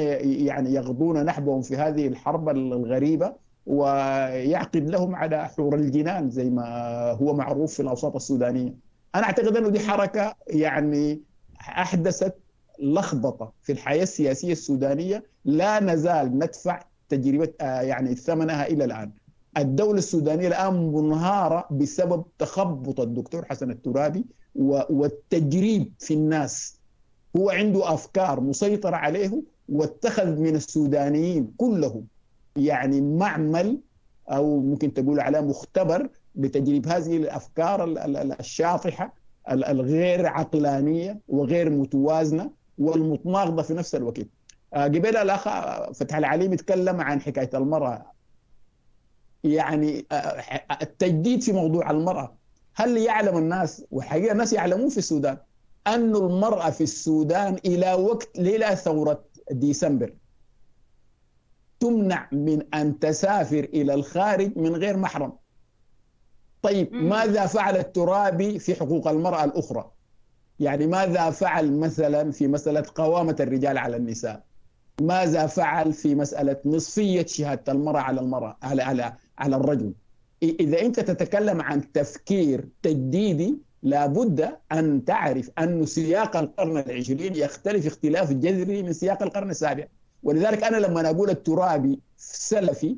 يعني 0.47 0.73
يغضون 0.73 1.25
نحبهم 1.25 1.61
في 1.61 1.75
هذه 1.77 2.07
الحرب 2.07 2.49
الغريبة 2.49 3.33
ويعقد 3.65 4.89
لهم 4.89 5.15
على 5.15 5.47
حور 5.47 5.75
الجنان 5.75 6.29
زي 6.29 6.49
ما 6.49 6.65
هو 7.11 7.33
معروف 7.33 7.73
في 7.73 7.81
الأوساط 7.81 8.15
السودانية. 8.15 8.73
أنا 9.15 9.23
أعتقد 9.23 9.57
أنه 9.57 9.69
دي 9.69 9.79
حركة 9.79 10.35
يعني 10.47 11.21
أحدثت 11.61 12.35
لخبطة 12.79 13.53
في 13.61 13.71
الحياة 13.71 14.03
السياسية 14.03 14.51
السودانية 14.51 15.23
لا 15.45 15.79
نزال 15.79 16.39
ندفع 16.39 16.83
تجربة 17.09 17.53
آه، 17.61 17.81
يعني 17.81 18.15
ثمنها 18.15 18.67
إلى 18.67 18.85
الآن. 18.85 19.11
الدولة 19.57 19.97
السودانية 19.97 20.47
الآن 20.47 20.93
منهارة 20.93 21.67
بسبب 21.71 22.23
تخبط 22.39 22.99
الدكتور 22.99 23.45
حسن 23.45 23.71
الترابي 23.71 24.25
والتجريب 24.55 25.93
في 25.99 26.13
الناس. 26.13 26.79
هو 27.37 27.49
عنده 27.49 27.93
أفكار 27.93 28.41
مسيطرة 28.41 28.95
عليه 28.95 29.43
واتخذ 29.69 30.39
من 30.39 30.55
السودانيين 30.55 31.53
كلهم 31.57 32.07
يعني 32.55 33.01
معمل 33.01 33.79
أو 34.29 34.59
ممكن 34.59 34.93
تقول 34.93 35.19
على 35.19 35.41
مختبر 35.41 36.09
لتجريب 36.35 36.87
هذه 36.87 37.17
الأفكار 37.17 37.83
الشاطحه 38.39 39.13
الغير 39.51 40.25
عقلانية 40.27 41.19
وغير 41.27 41.69
متوازنة 41.69 42.51
والمتناقضه 42.77 43.61
في 43.61 43.73
نفس 43.73 43.95
الوقت. 43.95 44.27
آه، 44.73 44.83
قبل 44.83 45.17
الأخ 45.17 45.43
فتح 45.91 46.15
العليم 46.15 46.53
يتكلم 46.53 47.01
عن 47.01 47.21
حكاية 47.21 47.49
المرأة. 47.53 48.11
يعني 49.43 50.05
آه، 50.11 50.15
التجديد 50.81 51.41
في 51.41 51.51
موضوع 51.51 51.91
المرأة. 51.91 52.35
هل 52.75 52.97
يعلم 52.97 53.37
الناس 53.37 53.85
وحقيقة 53.91 54.31
الناس 54.31 54.53
يعلمون 54.53 54.89
في 54.89 54.97
السودان 54.97 55.37
أن 55.87 56.15
المرأة 56.15 56.69
في 56.69 56.83
السودان 56.83 57.57
إلى 57.65 57.93
وقت 57.93 58.39
ليلة 58.39 58.75
ثورة 58.75 59.23
ديسمبر 59.51 60.13
تمنع 61.79 62.27
من 62.31 62.73
أن 62.73 62.99
تسافر 62.99 63.63
إلى 63.63 63.93
الخارج 63.93 64.57
من 64.57 64.75
غير 64.75 64.97
محرم. 64.97 65.33
طيب 66.61 66.93
ماذا 66.93 67.45
فعل 67.45 67.77
الترابي 67.77 68.59
في 68.59 68.75
حقوق 68.75 69.07
المرأة 69.07 69.43
الأخرى؟ 69.43 69.91
يعني 70.59 70.87
ماذا 70.87 71.29
فعل 71.29 71.79
مثلا 71.79 72.31
في 72.31 72.47
مسألة 72.47 72.83
قوامة 72.95 73.35
الرجال 73.39 73.77
على 73.77 73.97
النساء؟ 73.97 74.43
ماذا 75.01 75.47
فعل 75.47 75.93
في 75.93 76.15
مسألة 76.15 76.57
نصفية 76.65 77.25
شهادة 77.25 77.71
المرأة 77.71 77.99
على 77.99 78.21
المرأة 78.21 78.57
على 78.63 78.81
على 78.81 79.13
على 79.37 79.55
الرجل؟ 79.55 79.93
إذا 80.43 80.81
أنت 80.81 80.99
تتكلم 80.99 81.61
عن 81.61 81.91
تفكير 81.91 82.67
تجديدي 82.81 83.57
لابد 83.83 84.49
أن 84.71 85.05
تعرف 85.05 85.51
أن 85.59 85.85
سياق 85.85 86.37
القرن 86.37 86.77
العشرين 86.77 87.35
يختلف 87.35 87.87
اختلاف 87.87 88.33
جذري 88.33 88.83
من 88.83 88.93
سياق 88.93 89.23
القرن 89.23 89.49
السابع. 89.49 89.87
ولذلك 90.23 90.63
أنا 90.63 90.77
لما 90.77 91.09
أقول 91.09 91.29
الترابي 91.29 91.99
سلفي 92.17 92.95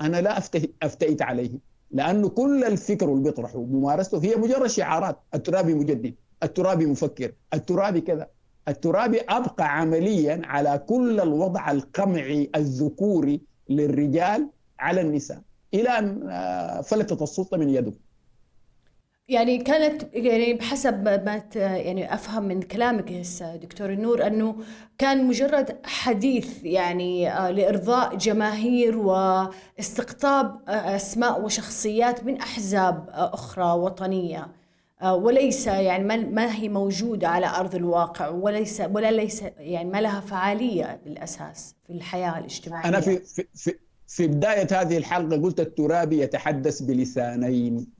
أنا 0.00 0.20
لا 0.20 0.38
افتئت 0.82 1.22
عليه. 1.22 1.50
لأنه 1.90 2.28
كل 2.28 2.64
الفكر 2.64 3.12
اللي 3.12 3.22
بيطرحه 3.22 3.58
وممارسته 3.58 4.22
هي 4.24 4.36
مجرد 4.36 4.66
شعارات. 4.66 5.18
الترابي 5.34 5.74
مجدد 5.74 6.14
الترابي 6.42 6.86
مفكر 6.86 7.32
الترابي 7.54 8.00
كذا. 8.00 8.28
الترابي 8.68 9.20
أبقى 9.20 9.80
عمليا 9.80 10.42
على 10.44 10.78
كل 10.78 11.20
الوضع 11.20 11.70
القمعي 11.70 12.50
الذكوري 12.56 13.40
للرجال 13.68 14.48
على 14.78 15.00
النساء. 15.00 15.40
إلى 15.74 15.88
أن 15.88 16.28
آه، 16.30 16.80
فلتت 16.80 17.22
السلطة 17.22 17.56
من 17.56 17.68
يده. 17.68 17.92
يعني 19.28 19.58
كانت 19.58 20.14
يعني 20.14 20.54
بحسب 20.54 21.04
ما 21.04 21.42
يعني 21.54 22.14
أفهم 22.14 22.42
من 22.42 22.62
كلامك 22.62 23.22
دكتور 23.62 23.90
النور 23.90 24.26
أنه 24.26 24.56
كان 24.98 25.26
مجرد 25.26 25.76
حديث 25.84 26.64
يعني 26.64 27.32
آه، 27.32 27.50
لإرضاء 27.50 28.16
جماهير 28.16 28.96
واستقطاب 28.98 30.60
آه، 30.68 30.96
أسماء 30.96 31.42
وشخصيات 31.42 32.24
من 32.24 32.36
أحزاب 32.36 33.08
آه، 33.08 33.34
أخرى 33.34 33.72
وطنية. 33.72 34.48
وليس 35.04 35.66
يعني 35.66 36.04
ما 36.24 36.54
هي 36.54 36.68
موجودة 36.68 37.28
على 37.28 37.46
أرض 37.46 37.74
الواقع 37.74 38.28
وليس 38.28 38.80
ولا 38.80 39.10
ليس 39.10 39.42
يعني 39.58 39.90
ما 39.90 40.00
لها 40.00 40.20
فعالية 40.20 41.00
بالأساس 41.04 41.74
في 41.86 41.92
الحياة 41.92 42.38
الاجتماعية. 42.38 42.88
أنا 42.88 43.00
في 43.00 43.18
في 43.54 43.74
في 44.06 44.26
بداية 44.26 44.66
هذه 44.72 44.96
الحلقة 44.96 45.42
قلت 45.42 45.60
الترابي 45.60 46.20
يتحدث 46.20 46.82
بلسانين. 46.82 47.95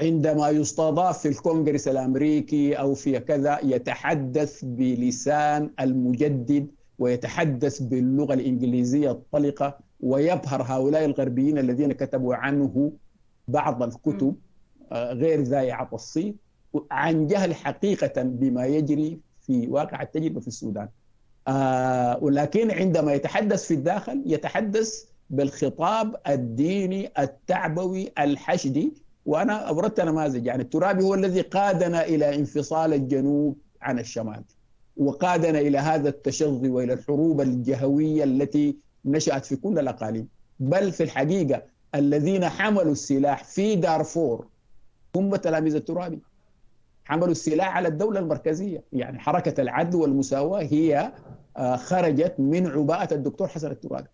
عندما 0.00 0.48
يستضاف 0.48 1.18
في 1.18 1.28
الكونغرس 1.28 1.88
الأمريكي 1.88 2.74
أو 2.74 2.94
في 2.94 3.20
كذا 3.20 3.58
يتحدث 3.62 4.64
بلسان 4.64 5.70
المجدد 5.80 6.66
ويتحدث 6.98 7.82
باللغة 7.82 8.34
الإنجليزية 8.34 9.10
الطلقة 9.10 9.78
ويبهر 10.00 10.62
هؤلاء 10.62 11.04
الغربيين 11.04 11.58
الذين 11.58 11.92
كتبوا 11.92 12.34
عنه 12.34 12.92
بعض 13.48 13.82
الكتب 13.82 14.36
آه، 14.92 15.12
غير 15.12 15.42
ذائعه 15.42 15.90
الصيت 15.92 16.36
عن 16.90 17.26
جهل 17.26 17.54
حقيقة 17.54 18.22
بما 18.22 18.66
يجري 18.66 19.20
في 19.40 19.68
واقع 19.68 20.02
التجربة 20.02 20.40
في 20.40 20.48
السودان. 20.48 20.88
آه 21.48 22.18
ولكن 22.22 22.70
عندما 22.70 23.12
يتحدث 23.12 23.64
في 23.64 23.74
الداخل 23.74 24.22
يتحدث 24.26 25.04
بالخطاب 25.30 26.16
الديني 26.28 27.10
التعبوي 27.18 28.10
الحشدي 28.18 28.92
وأنا 29.28 29.70
أبردت 29.70 30.00
نماذج 30.00 30.46
يعني 30.46 30.62
الترابي 30.62 31.04
هو 31.04 31.14
الذي 31.14 31.40
قادنا 31.40 32.04
إلى 32.04 32.34
انفصال 32.34 32.94
الجنوب 32.94 33.56
عن 33.82 33.98
الشمال 33.98 34.42
وقادنا 34.96 35.58
إلى 35.60 35.78
هذا 35.78 36.08
التشظي 36.08 36.68
وإلى 36.68 36.92
الحروب 36.92 37.40
الجهوية 37.40 38.24
التي 38.24 38.76
نشأت 39.04 39.44
في 39.44 39.56
كل 39.56 39.78
الأقاليم. 39.78 40.28
بل 40.60 40.92
في 40.92 41.02
الحقيقة 41.02 41.62
الذين 41.94 42.48
حملوا 42.48 42.92
السلاح 42.92 43.44
في 43.44 43.76
دارفور 43.76 44.46
هم 45.16 45.36
تلاميذ 45.36 45.74
الترابي. 45.74 46.18
حملوا 47.04 47.30
السلاح 47.30 47.76
على 47.76 47.88
الدولة 47.88 48.20
المركزية. 48.20 48.84
يعني 48.92 49.18
حركة 49.18 49.60
العدل 49.60 49.96
والمساواة 49.96 50.62
هي 50.62 51.12
آه، 51.56 51.76
خرجت 51.76 52.34
من 52.38 52.66
عباءة 52.66 53.14
الدكتور 53.14 53.48
حسن 53.48 53.70
الترابي. 53.70 54.08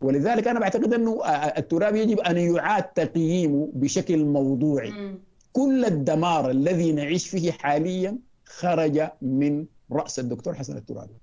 ولذلك 0.00 0.48
أنا 0.48 0.60
بعتقد 0.60 0.94
أنه 0.94 1.20
التراب 1.58 1.96
يجب 1.96 2.20
أن 2.20 2.36
يعاد 2.36 2.82
تقييمه 2.82 3.70
بشكل 3.74 4.24
موضوعي. 4.24 4.90
م. 4.90 5.18
كل 5.52 5.84
الدمار 5.84 6.50
الذي 6.50 6.92
نعيش 6.92 7.28
فيه 7.28 7.52
حاليا 7.52 8.18
خرج 8.44 9.02
من 9.22 9.66
رأس 9.92 10.18
الدكتور 10.18 10.54
حسن 10.54 10.76
الترابي 10.76 11.14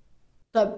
طيب 0.53 0.71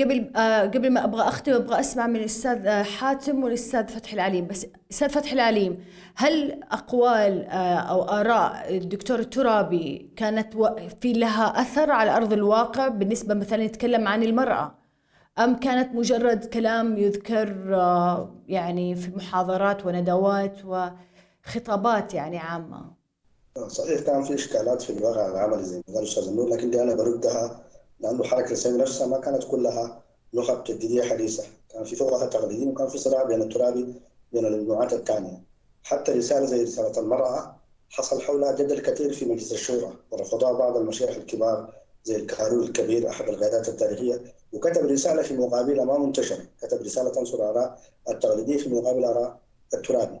قبل 0.00 0.30
آه 0.36 0.62
قبل 0.62 0.90
ما 0.90 1.04
أبغى 1.04 1.22
أختم 1.22 1.52
أبغى 1.52 1.80
أسمع 1.80 2.06
من 2.06 2.16
الأستاذ 2.16 2.66
آه، 2.66 2.82
حاتم 2.82 3.44
والأستاذ 3.44 3.88
فتحي 3.88 4.14
العليم. 4.14 4.46
بس 4.46 4.66
أستاذ 4.92 5.08
فتحي 5.08 5.32
العليم 5.34 5.78
هل 6.16 6.60
أقوال 6.72 7.44
آه 7.46 7.78
أو 7.78 8.02
آراء 8.02 8.76
الدكتور 8.76 9.18
الترابي 9.18 10.10
كانت 10.16 10.54
في 11.00 11.12
لها 11.12 11.60
أثر 11.62 11.90
على 11.90 12.16
أرض 12.16 12.32
الواقع 12.32 12.88
بالنسبة 12.88 13.34
مثلا 13.34 13.66
نتكلم 13.66 14.08
عن 14.08 14.22
المرأة؟ 14.22 14.77
أم 15.38 15.60
كانت 15.60 15.94
مجرد 15.94 16.44
كلام 16.44 16.96
يذكر 16.98 17.74
آه، 17.74 18.34
يعني 18.48 18.94
في 18.94 19.10
محاضرات 19.10 19.86
وندوات 19.86 20.56
وخطابات 20.64 22.14
يعني 22.14 22.38
عامة؟ 22.38 22.98
صحيح 23.66 24.00
كان 24.00 24.22
في 24.22 24.34
إشكالات 24.34 24.82
في 24.82 24.90
الواقع 24.90 25.26
العملي 25.26 25.64
زي 25.64 25.76
ما 25.76 25.94
قال 25.94 26.02
الأستاذ 26.02 26.28
النور 26.28 26.48
لكن 26.48 26.70
دي 26.70 26.82
أنا 26.82 26.94
بردها 26.94 27.60
لأنه 28.00 28.24
حركة 28.24 28.46
الإسلامية 28.46 28.82
نفسها 28.82 29.06
ما 29.06 29.18
كانت 29.18 29.44
كلها 29.44 30.02
نخب 30.34 30.64
تجديدية 30.64 31.02
حديثة. 31.02 31.44
كان 31.70 31.84
في 31.84 31.96
فوقها 31.96 32.26
تقليديين 32.26 32.68
وكان 32.68 32.88
في 32.88 32.98
صراع 32.98 33.22
بين 33.22 33.42
الترابي 33.42 33.94
بين 34.32 34.46
المجموعات 34.46 34.92
الثانية. 34.92 35.42
حتى 35.82 36.12
رسالة 36.12 36.46
زي 36.46 36.62
رسالة 36.62 37.00
المرأة 37.00 37.56
حصل 37.90 38.20
حولها 38.20 38.52
جدل 38.52 38.80
كثير 38.80 39.12
في 39.12 39.24
مجلس 39.24 39.52
الشورى 39.52 39.92
ورفضها 40.10 40.52
بعض 40.52 40.76
المشايخ 40.76 41.16
الكبار 41.16 41.77
زي 42.04 42.16
الكاروري 42.16 42.62
الكبير 42.62 43.08
أحد 43.08 43.28
القيادات 43.28 43.68
التاريخية. 43.68 44.20
وكتب 44.52 44.86
رسالة 44.86 45.22
في 45.22 45.36
مقابلها 45.36 45.84
ما 45.84 45.98
منتشرة 45.98 46.38
كتب 46.62 46.82
رسالة 46.82 47.10
تنصر 47.10 47.50
آراء 47.50 47.80
التقليدية 48.08 48.56
في 48.56 48.68
مقابل 48.68 49.04
آراء 49.04 49.40
الترابي. 49.74 50.20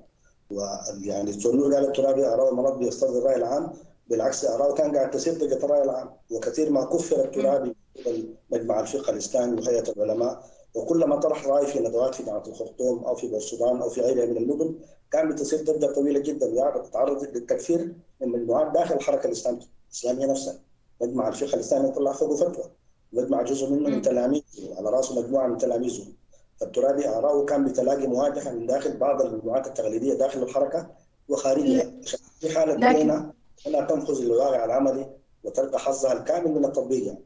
ويعني 0.50 1.30
الزول 1.30 1.74
قال 1.74 1.84
الترابي 1.84 2.26
آراء 2.26 2.50
المرأة 2.50 2.78
بيسترد 2.78 3.16
الرأي 3.16 3.36
العام. 3.36 3.72
بالعكس 4.08 4.44
آراء 4.44 4.74
كان 4.74 4.96
قاعد 4.96 5.10
تسير 5.10 5.34
ضد 5.34 5.52
الرأي 5.52 5.82
العام. 5.82 6.10
وكثير 6.30 6.70
ما 6.70 6.84
كفر 6.84 7.24
الترابي 7.24 7.74
مجمع 8.50 8.80
الفقه 8.80 9.10
الإسلامي 9.10 9.60
وهيئة 9.60 9.92
العلماء. 9.92 10.44
وكلما 10.74 11.16
طرح 11.16 11.46
رأي 11.46 11.66
في 11.66 11.78
ندوات 11.78 12.14
في 12.14 12.22
جامعة 12.22 12.42
الخرطوم 12.46 13.04
أو 13.04 13.14
في 13.14 13.28
بورسودان 13.28 13.82
أو 13.82 13.88
في 13.88 14.00
غيرها 14.00 14.26
من 14.26 14.36
المدن 14.36 14.74
كان 15.10 15.28
بتصير 15.28 15.64
ضجه 15.64 15.86
طويلة 15.86 16.20
جدا. 16.20 16.70
تتعرض 16.80 17.22
للتكفير 17.24 17.94
من 18.20 18.28
مجموعات 18.28 18.72
داخل 18.72 18.94
الحركه 18.94 19.26
الإسلامية 19.26 20.26
نفسها. 20.26 20.54
مجمع 21.02 21.28
الفقه 21.28 21.54
الإسلامي 21.54 21.90
طلع 21.90 22.12
فوق 22.12 22.34
فتوى. 22.34 22.64
مجمع 23.12 23.42
جزء 23.42 23.70
منه 23.70 23.88
من 23.88 24.02
تلاميذه 24.02 24.44
على 24.78 24.90
رأسه 24.90 25.22
مجموعة 25.22 25.46
من 25.46 25.58
تلاميذه. 25.58 26.04
فالترابي 26.56 27.08
اراءه 27.08 27.44
كان 27.44 27.64
بتلاقي 27.64 28.06
مواجهة 28.06 28.52
من 28.52 28.66
داخل 28.66 28.96
بعض 28.96 29.22
المجموعات 29.22 29.66
التقليدية 29.66 30.14
داخل 30.14 30.42
الحركة 30.42 30.90
وخارجها. 31.28 31.90
في 32.40 32.58
حالة 32.58 32.74
لكن... 32.74 33.32
لا 33.66 33.80
تنفذ 33.80 34.22
الواقع 34.22 34.64
العملي 34.64 35.10
وتلقى 35.44 35.78
حظها 35.78 36.12
الكامل 36.12 36.50
من 36.50 36.64
التطبيق. 36.64 37.06
يعني. 37.06 37.24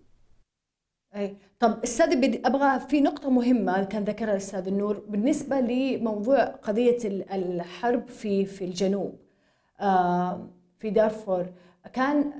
أي. 1.14 1.36
طب 1.60 1.82
أستاذ 1.84 2.16
بدي 2.16 2.42
أبغى 2.44 2.80
في 2.88 3.00
نقطة 3.00 3.30
مهمة 3.30 3.84
كان 3.84 4.04
ذكرها 4.04 4.32
الاستاذ 4.32 4.66
النور 4.66 4.98
بالنسبة 5.08 5.60
لموضوع 5.60 6.44
قضية 6.44 6.98
الحرب 7.08 8.08
في 8.08 8.46
في 8.46 8.64
الجنوب. 8.64 9.18
آه 9.80 10.48
في 10.78 10.90
دارفور. 10.90 11.46
كان 11.92 12.32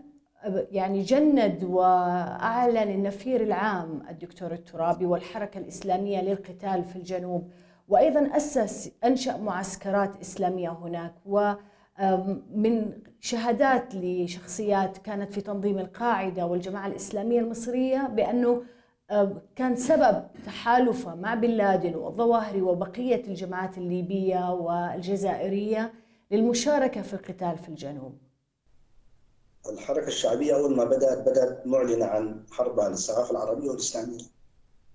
يعني 0.71 1.03
جند 1.03 1.65
وأعلن 1.65 2.91
النفير 2.91 3.43
العام 3.43 4.03
الدكتور 4.11 4.53
الترابي 4.53 5.07
والحركة 5.07 5.59
الإسلامية 5.59 6.21
للقتال 6.21 6.85
في 6.85 6.97
الجنوب 6.97 7.51
وأيضا 7.89 8.37
أسس 8.37 8.91
أنشأ 9.05 9.37
معسكرات 9.37 10.21
إسلامية 10.21 10.71
هناك 10.71 11.15
ومن 11.27 12.93
شهادات 13.21 13.95
لشخصيات 13.95 14.99
كانت 14.99 15.33
في 15.33 15.41
تنظيم 15.41 15.79
القاعدة 15.79 16.47
والجماعة 16.47 16.87
الإسلامية 16.87 17.41
المصرية 17.41 18.09
بأنه 18.09 18.63
كان 19.57 19.77
سبب 19.77 20.25
تحالفه 20.47 21.15
مع 21.15 21.35
بن 21.35 21.51
لادن 21.51 21.95
والظواهري 21.95 22.63
وبقية 22.63 23.23
الجماعات 23.29 23.79
الليبية 23.79 24.53
والجزائرية 24.53 25.93
للمشاركة 26.31 27.03
في 27.03 27.15
القتال 27.15 27.59
في 27.59 27.69
الجنوب. 27.69 28.22
الحركة 29.69 30.07
الشعبية 30.07 30.55
أول 30.55 30.77
ما 30.77 30.85
بدأت 30.85 31.19
بدأت 31.19 31.67
معلنة 31.67 32.07
عن 32.07 32.43
حربها 32.51 32.89
للثقافه 32.89 33.31
العربية 33.31 33.71
والإسلامية. 33.71 34.25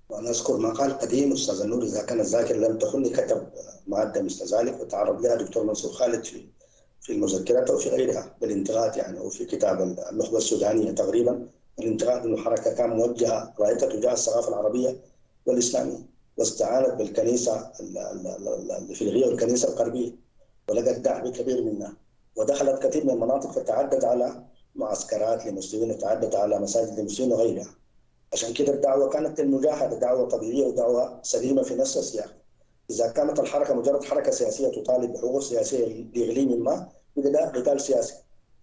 وأنا 0.09 0.29
أذكر 0.29 0.57
مقال 0.57 0.97
قديم 0.97 1.31
أستاذ 1.31 1.61
النور 1.61 1.83
إذا 1.83 2.03
كان 2.03 2.19
الذاكره 2.19 2.57
لم 2.57 2.77
تخني 2.77 3.09
كتب 3.09 3.47
مادة 3.87 4.21
مثل 4.21 4.55
ذلك 4.55 4.79
وتعرض 4.81 5.21
لها 5.21 5.35
دكتور 5.35 5.63
منصور 5.63 5.91
خالد 5.91 6.23
في 6.23 6.47
في 7.01 7.13
المذكرات 7.13 7.69
أو 7.69 7.77
في 7.77 7.89
غيرها 7.89 8.35
بالانتقاد 8.41 8.97
يعني 8.97 9.19
أو 9.19 9.29
في 9.29 9.45
كتاب 9.45 9.81
النخبة 10.11 10.37
السودانية 10.37 10.91
تقريبا. 10.91 11.47
الانتقاد 11.79 12.25
إنه 12.25 12.35
الحركه 12.35 12.73
كان 12.73 12.89
موجهة 12.89 13.53
رأيتها 13.59 13.89
تجاه 13.89 14.13
الثقافه 14.13 14.49
العربية 14.49 14.99
والإسلامية. 15.45 15.99
واستعانت 16.37 16.93
بالكنيسة 16.93 17.71
الافريقيه 17.79 19.27
والكنيسه 19.27 19.69
الغربية 19.69 20.11
ولقت 20.69 20.99
دعم 20.99 21.31
كبير 21.31 21.63
منها. 21.63 21.93
ودخلت 22.35 22.83
كثير 22.83 23.03
من 23.03 23.09
المناطق 23.09 23.51
فتعدت 23.51 24.03
على 24.05 24.43
معسكرات 24.77 25.45
للمسلمين 25.45 25.91
وتعدت 25.91 26.35
على 26.35 26.59
مساجد 26.59 26.99
المسلمين 26.99 27.33
وغيرها. 27.33 27.75
عشان 28.33 28.53
كده 28.53 28.73
الدعوة 28.73 29.09
كانت 29.09 29.39
المجاهدة 29.39 29.95
دعوة 29.99 30.27
طبيعية 30.27 30.65
ودعوة 30.65 31.19
سليمة 31.23 31.61
في 31.63 31.75
نفس 31.75 31.97
السياق. 31.97 32.33
إذا 32.89 33.07
كانت 33.07 33.39
الحركة 33.39 33.73
مجرد 33.73 34.03
حركة 34.03 34.31
سياسية 34.31 34.67
تطالب 34.67 35.13
بحقوق 35.13 35.41
سياسية 35.41 35.85
لاقليم 36.15 36.63
ما 36.63 36.89
يبقى 37.17 37.31
ده 37.31 37.45
قتال 37.49 37.81
سياسي. 37.81 38.13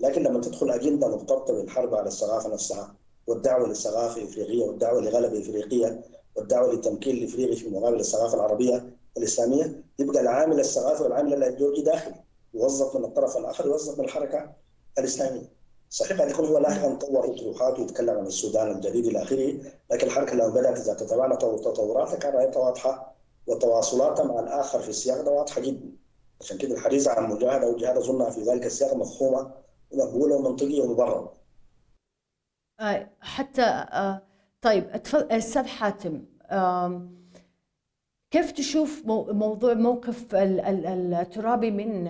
لكن 0.00 0.22
لما 0.22 0.40
تدخل 0.40 0.70
أجندة 0.70 1.08
مرتبطه 1.08 1.54
بالحرب 1.54 1.94
على 1.94 2.06
الثقافة 2.08 2.48
نفسها 2.48 2.94
والدعوة 3.26 3.68
للثقافة 3.68 4.22
الإفريقية 4.22 4.64
والدعوة 4.64 5.00
لغلبه 5.00 5.40
إفريقية 5.40 6.04
والدعوة 6.36 6.72
للتمكين 6.72 7.16
الإفريقي 7.16 7.56
في 7.56 7.68
مقابل 7.68 8.00
الثقافه 8.00 8.34
العربية 8.34 8.96
الإسلامية 9.18 9.82
يبقى 9.98 10.20
العامل 10.20 10.60
الثقافي 10.60 11.02
والعامل 11.02 11.34
الإيديولوجي 11.34 11.82
داخلي 11.82 12.14
يوظف 12.54 12.96
من 12.96 13.04
الطرف 13.04 13.36
الآخر 13.36 13.66
يوظف 13.66 13.98
من 13.98 14.04
الحركة 14.04 14.52
الإسلامية. 14.98 15.52
صحيح 15.94 16.20
قد 16.20 16.30
يكون 16.30 16.44
هو 16.46 16.58
لاحقا 16.58 16.94
طور 16.94 17.34
اطروحات 17.34 17.78
ويتكلم 17.78 18.18
عن 18.18 18.26
السودان 18.26 18.70
الجديد 18.70 19.06
إلى 19.06 19.22
آخره 19.22 19.60
لكن 19.90 20.06
الحركه 20.06 20.34
لما 20.34 20.48
بدأت 20.48 20.78
إذا 20.78 20.94
تتابعنا 20.94 21.34
تطوراتها 21.34 22.16
كان 22.16 22.32
رايتها 22.34 22.60
واضحة 22.60 23.14
وتواصلاتها 23.46 24.24
مع 24.24 24.40
الآخر 24.40 24.80
في 24.80 24.88
السياق 24.88 25.20
ده 25.20 25.30
واضحة 25.30 25.60
جدا 25.60 25.92
عشان 26.40 26.58
كده 26.58 26.74
الحديث 26.74 27.08
عن 27.08 27.30
مجاهدة 27.30 27.68
وجهاد 27.68 27.96
اظنها 27.96 28.30
في 28.30 28.42
ذلك 28.42 28.66
السياق 28.66 28.94
مفهومة 28.94 29.54
ومقبوله 29.90 30.36
ومنطقيه 30.36 30.82
ومبرره. 30.82 31.32
آه 32.80 33.10
حتى 33.20 33.62
آه 33.62 34.22
طيب 34.62 34.90
أستاذ 35.14 35.66
حاتم 35.66 36.24
كيف 38.34 38.52
تشوف 38.52 39.06
موضوع 39.06 39.74
موقف 39.74 40.34
الترابي 40.34 41.70
من 41.70 42.04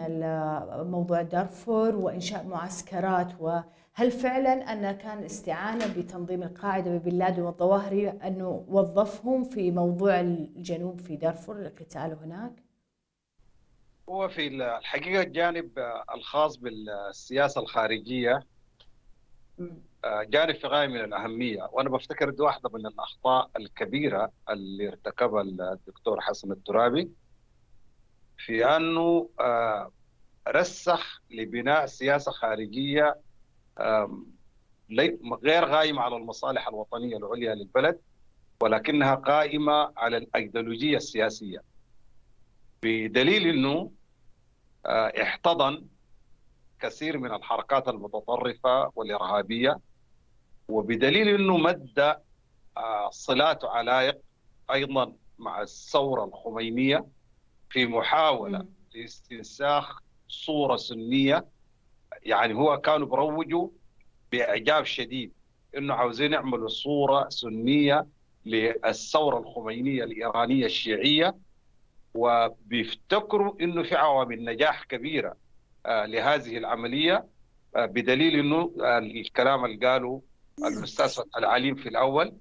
موضوع 0.90 1.22
دارفور 1.22 1.96
وإنشاء 1.96 2.44
معسكرات 2.44 3.40
وهل 3.40 4.10
فعلا 4.10 4.52
ان 4.52 4.92
كان 4.92 5.24
استعانة 5.24 5.94
بتنظيم 5.96 6.42
القاعدة 6.42 6.90
ببن 6.90 7.18
لادن 7.18 7.42
والظواهري 7.42 8.08
أنه 8.08 8.64
وظفهم 8.68 9.44
في 9.44 9.70
موضوع 9.70 10.20
الجنوب 10.20 11.00
في 11.00 11.16
دارفور 11.16 11.58
القتال 11.58 12.18
هناك؟ 12.22 12.52
هو 14.08 14.28
في 14.28 14.46
الحقيقة 14.46 15.22
الجانب 15.22 15.70
الخاص 16.14 16.56
بالسياسة 16.56 17.60
الخارجية 17.60 18.46
جانب 20.04 20.54
في 20.54 20.66
غاية 20.66 20.86
من 20.86 21.00
الأهمية. 21.00 21.68
وأنا 21.72 21.88
بفتكر 21.88 22.30
دي 22.30 22.42
واحدة 22.42 22.70
من 22.74 22.86
الأخطاء 22.86 23.50
الكبيرة 23.56 24.32
اللي 24.50 24.88
ارتكبها 24.88 25.42
الدكتور 25.42 26.20
حسن 26.20 26.52
الترابي 26.52 27.10
في 28.38 28.64
أنه 28.66 29.28
رسخ 30.48 31.22
لبناء 31.30 31.86
سياسة 31.86 32.32
خارجية 32.32 33.16
غير 35.44 35.64
قائمة 35.64 36.02
على 36.02 36.16
المصالح 36.16 36.68
الوطنية 36.68 37.16
العليا 37.16 37.54
للبلد 37.54 38.00
ولكنها 38.60 39.14
قائمة 39.14 39.92
على 39.96 40.16
الأيديولوجية 40.16 40.96
السياسية. 40.96 41.62
بدليل 42.82 43.46
أنه 43.48 43.90
احتضن 45.22 45.86
كثير 46.80 47.18
من 47.18 47.34
الحركات 47.34 47.88
المتطرفة 47.88 48.92
والإرهابية 48.94 49.78
وبدليل 50.68 51.28
إنه 51.28 51.56
مد 51.56 52.16
صلات 53.10 53.64
علايق 53.64 54.18
أيضا 54.72 55.12
مع 55.38 55.62
الثورة 55.62 56.24
الخمينية 56.24 57.06
في 57.70 57.86
محاولة 57.86 58.66
لاستنساخ 58.94 59.98
صورة 60.28 60.76
سنية. 60.76 61.46
يعني 62.22 62.54
هو 62.54 62.80
كانوا 62.80 63.06
بروجوا 63.06 63.68
بإعجاب 64.32 64.84
شديد 64.84 65.32
إنه 65.76 65.94
عاوزين 65.94 66.32
يعملوا 66.32 66.68
صورة 66.68 67.28
سنية 67.28 68.06
للثورة 68.46 69.38
الخمينية 69.38 70.04
الإيرانية 70.04 70.66
الشيعية. 70.66 71.36
وبيفتكروا 72.14 73.54
إنه 73.60 73.82
في 73.82 73.94
عوامل 73.94 74.44
نجاح 74.44 74.84
كبيرة 74.84 75.36
لهذه 75.86 76.58
العملية 76.58 77.26
بدليل 77.76 78.38
إنه 78.38 78.72
الكلام 78.98 79.64
اللي 79.64 79.86
قاله 79.86 80.22
فتحي 80.60 81.22
العليم 81.38 81.74
في 81.74 81.88
الأول 81.88 82.32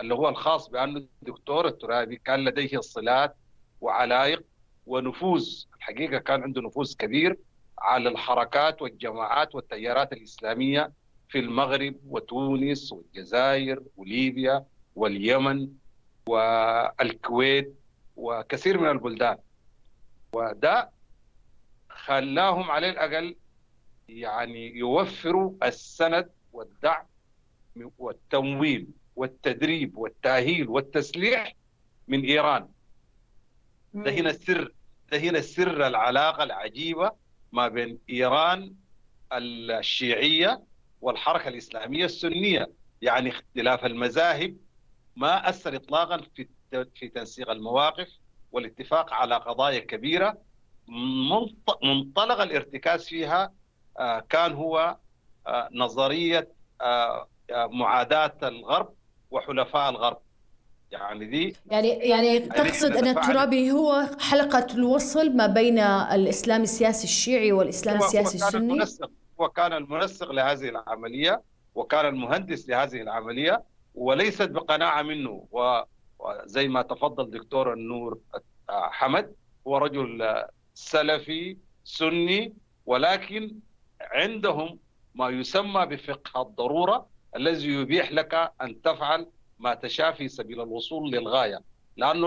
اللي 0.00 0.14
هو 0.14 0.28
الخاص 0.28 0.68
بأنه 0.68 1.06
الدكتور 1.22 1.66
الترابي 1.66 2.16
كان 2.16 2.44
لديه 2.44 2.80
صلات 2.80 3.36
وعلايق 3.80 4.42
ونفوذ 4.86 5.64
الحقيقة 5.76 6.18
كان 6.18 6.42
عنده 6.42 6.60
نفوذ 6.62 6.96
كبير 6.96 7.38
على 7.78 8.08
الحركات 8.08 8.82
والجماعات 8.82 9.54
والتيارات 9.54 10.12
الإسلامية 10.12 10.92
في 11.28 11.38
المغرب 11.38 11.94
وتونس 12.08 12.92
والجزائر 12.92 13.82
وليبيا 13.96 14.64
واليمن 14.96 15.68
والكويت 16.28 17.74
وكثير 18.16 18.80
من 18.80 18.88
البلدان. 18.90 19.36
وده 20.32 20.90
خلاهم 21.88 22.70
على 22.70 22.90
الأقل 22.90 23.36
يعني 24.08 24.76
يوفروا 24.76 25.52
السند 25.62 26.30
والدعم 26.52 27.06
والتمويل 27.98 28.86
والتدريب 29.16 29.98
والتأهيل 29.98 30.68
والتسليح 30.68 31.54
من 32.08 32.24
إيران. 32.24 32.68
ده 33.94 34.10
هنا 34.10 34.30
السر 34.30 34.72
ده 35.12 35.18
هنا 35.18 35.40
سر 35.40 35.86
العلاقة 35.86 36.42
العجيبة 36.42 37.12
ما 37.52 37.68
بين 37.68 37.98
إيران 38.10 38.74
الشيعية 39.32 40.62
والحركة 41.00 41.48
الإسلامية 41.48 42.04
السنية. 42.04 42.70
يعني 43.02 43.28
اختلاف 43.30 43.84
المذاهب 43.84 44.56
ما 45.16 45.48
أثر 45.48 45.76
اطلاقا 45.76 46.20
في 46.36 46.48
في 46.94 47.08
تنسيق 47.08 47.50
المواقف 47.50 48.08
والاتفاق 48.52 49.12
على 49.12 49.34
قضايا 49.34 49.78
كبيرة. 49.80 50.38
منطلق 51.82 52.40
الارتكاز 52.40 53.08
فيها 53.08 53.52
كان 54.28 54.52
هو 54.52 54.96
نظرية 55.72 56.48
معاداة 57.54 58.34
الغرب 58.42 58.92
وحلفاء 59.30 59.90
الغرب. 59.90 60.18
يعني 60.90 61.24
دي 61.26 61.56
يعني 61.70 61.88
يعني 61.88 62.40
تقصد 62.40 62.96
أن 62.96 63.06
الترابي 63.06 63.70
هو 63.72 64.06
حلقة 64.20 64.66
الوصل 64.74 65.36
ما 65.36 65.46
بين 65.46 65.78
الإسلام 65.78 66.62
السياسي 66.62 67.04
الشيعي 67.04 67.52
والإسلام 67.52 67.96
هو 67.96 68.04
السياسي 68.04 68.42
هو 68.42 68.48
السني؟ 68.48 68.72
المنسق 68.72 69.10
هو 69.40 69.48
كان 69.48 69.72
المنسق 69.72 70.30
لهذه 70.32 70.68
العملية 70.68 71.42
وكان 71.74 72.06
المهندس 72.06 72.68
لهذه 72.68 73.02
العملية 73.02 73.62
وليست 73.94 74.50
بقناعة 74.50 75.02
منه. 75.02 75.46
وزي 75.50 76.68
ما 76.68 76.82
تفضل 76.82 77.30
دكتور 77.30 77.72
النور 77.72 78.18
حمد 78.70 79.32
هو 79.66 79.76
رجل 79.78 80.34
سلفي 80.74 81.56
سني 81.84 82.54
ولكن 82.86 83.54
عندهم 84.00 84.78
ما 85.14 85.28
يسمى 85.28 85.86
بفقه 85.86 86.42
الضرورة 86.42 87.06
الذي 87.36 87.68
يبيح 87.68 88.12
لك 88.12 88.52
أن 88.62 88.82
تفعل 88.82 89.26
ما 89.58 89.74
تشاء 89.74 90.12
في 90.12 90.28
سبيل 90.28 90.60
الوصول 90.60 91.10
للغاية. 91.10 91.60
لأن 91.96 92.24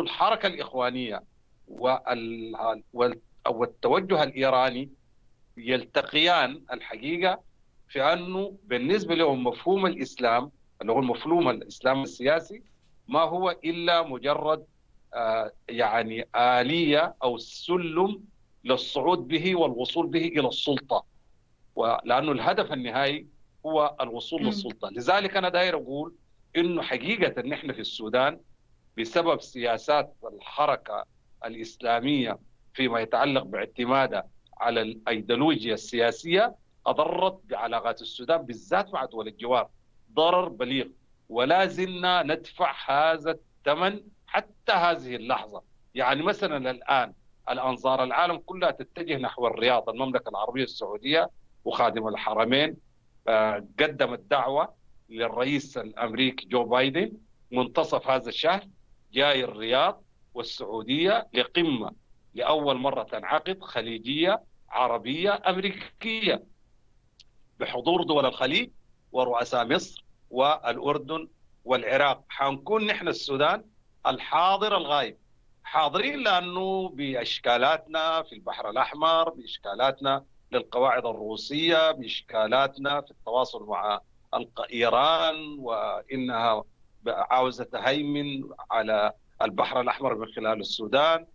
وال- 1.67 2.83
وال- 2.93 3.19
والتوجه 3.47 4.23
الإيراني 4.23 4.89
يلتقيان 5.57 6.61
الحقيقة 6.73 7.39
في 7.89 8.03
انه 8.03 8.57
بالنسبة 8.63 9.15
لهم 9.15 9.43
مفهوم 9.43 9.85
الإسلام 9.85 10.51
اللي 10.81 10.91
هو 10.91 10.99
المفهوم 10.99 11.49
الإسلام 11.49 12.01
السياسي 12.03 12.63
ما 13.07 13.19
هو 13.21 13.49
إلا 13.63 14.01
مجرد 14.07 14.65
آه، 15.13 15.51
يعني 15.69 16.27
آلية 16.35 17.15
أو 17.23 17.37
سلم 17.37 18.23
للصعود 18.63 19.27
به 19.27 19.55
والوصول 19.55 20.07
به 20.07 20.27
إلى 20.27 20.47
السلطة. 20.47 21.05
ولأنه 21.75 22.31
الهدف 22.31 22.73
النهائي 22.73 23.27
هو 23.65 23.95
الوصول. 24.01 24.43
للسلطة. 24.43 24.89
لذلك 24.89 25.37
أنا 25.37 25.49
داير 25.49 25.75
أقول 25.75 26.13
إنه 26.55 26.81
حقيقة 26.81 27.41
نحن 27.41 27.71
في 27.73 27.79
السودان 27.79 28.39
بسبب 28.97 29.41
سياسات 29.41 30.15
الحركة 30.33 31.05
الإسلامية 31.45 32.39
فيما 32.73 32.99
يتعلق 32.99 33.43
باعتمادها 33.43 34.27
على 34.57 34.81
الأيديولوجيا 34.81 35.73
السياسية 35.73 36.55
أضرت 36.87 37.39
بعلاقات 37.43 38.01
السودان 38.01 38.41
بالذات 38.41 38.93
مع 38.93 39.05
دول 39.05 39.27
الجوار. 39.27 39.69
ضرر 40.13 40.49
بليغ. 40.49 40.85
ولا 41.29 41.65
زلنا 41.65 42.23
ندفع 42.23 42.73
هذا 42.85 43.31
الثمن 43.31 44.01
حتى 44.27 44.71
هذه 44.71 45.15
اللحظة. 45.15 45.61
يعني 45.95 46.23
مثلا 46.23 46.71
الآن 46.71 47.13
الأنظار 47.49 48.03
العالم 48.03 48.37
كلها 48.37 48.71
تتجه 48.71 49.17
نحو 49.17 49.47
الرياض 49.47 49.89
المملكة 49.89 50.29
العربية 50.29 50.63
السعودية 50.63 51.29
وخادم 51.65 52.07
الحرمين. 52.07 52.77
قدمت 53.79 54.19
دعوه 54.19 54.73
للرئيس 55.09 55.77
الأمريكي 55.77 56.45
جو 56.47 56.63
بايدن 56.63 57.11
منتصف 57.51 58.07
هذا 58.07 58.29
الشهر 58.29 58.67
جاي 59.13 59.43
الرياض 59.43 60.03
والسعودية 60.33 61.27
لقمة 61.33 61.91
لأول 62.33 62.77
مرة 62.77 63.03
تنعقد 63.03 63.61
خليجية 63.61 64.43
عربية 64.69 65.41
أمريكية 65.47 66.43
بحضور 67.59 68.03
دول 68.03 68.25
الخليج 68.25 68.69
ورؤساء 69.11 69.65
مصر 69.65 70.05
والأردن 70.29 71.27
والعراق. 71.65 72.23
حنكون 72.29 72.85
نحن 72.85 73.07
السودان 73.07 73.63
الحاضر 74.07 74.77
الغايب. 74.77 75.17
حاضرين 75.63 76.19
لأنه 76.19 76.89
بأشكالاتنا 76.89 78.21
في 78.21 78.35
البحر 78.35 78.69
الأحمر 78.69 79.29
بأشكالاتنا 79.29 80.25
للقواعد 80.55 81.05
الروسية 81.05 81.91
بإشكالاتنا 81.91 83.01
في 83.01 83.11
التواصل 83.11 83.65
مع 83.67 83.99
إيران 84.73 85.35
وإنها 85.59 86.63
عاوزة 87.07 87.63
تهيمن 87.63 88.43
على 88.71 89.11
البحر 89.41 89.81
الأحمر 89.81 90.15
من 90.15 90.25
خلال 90.27 90.59
السودان 90.59 91.25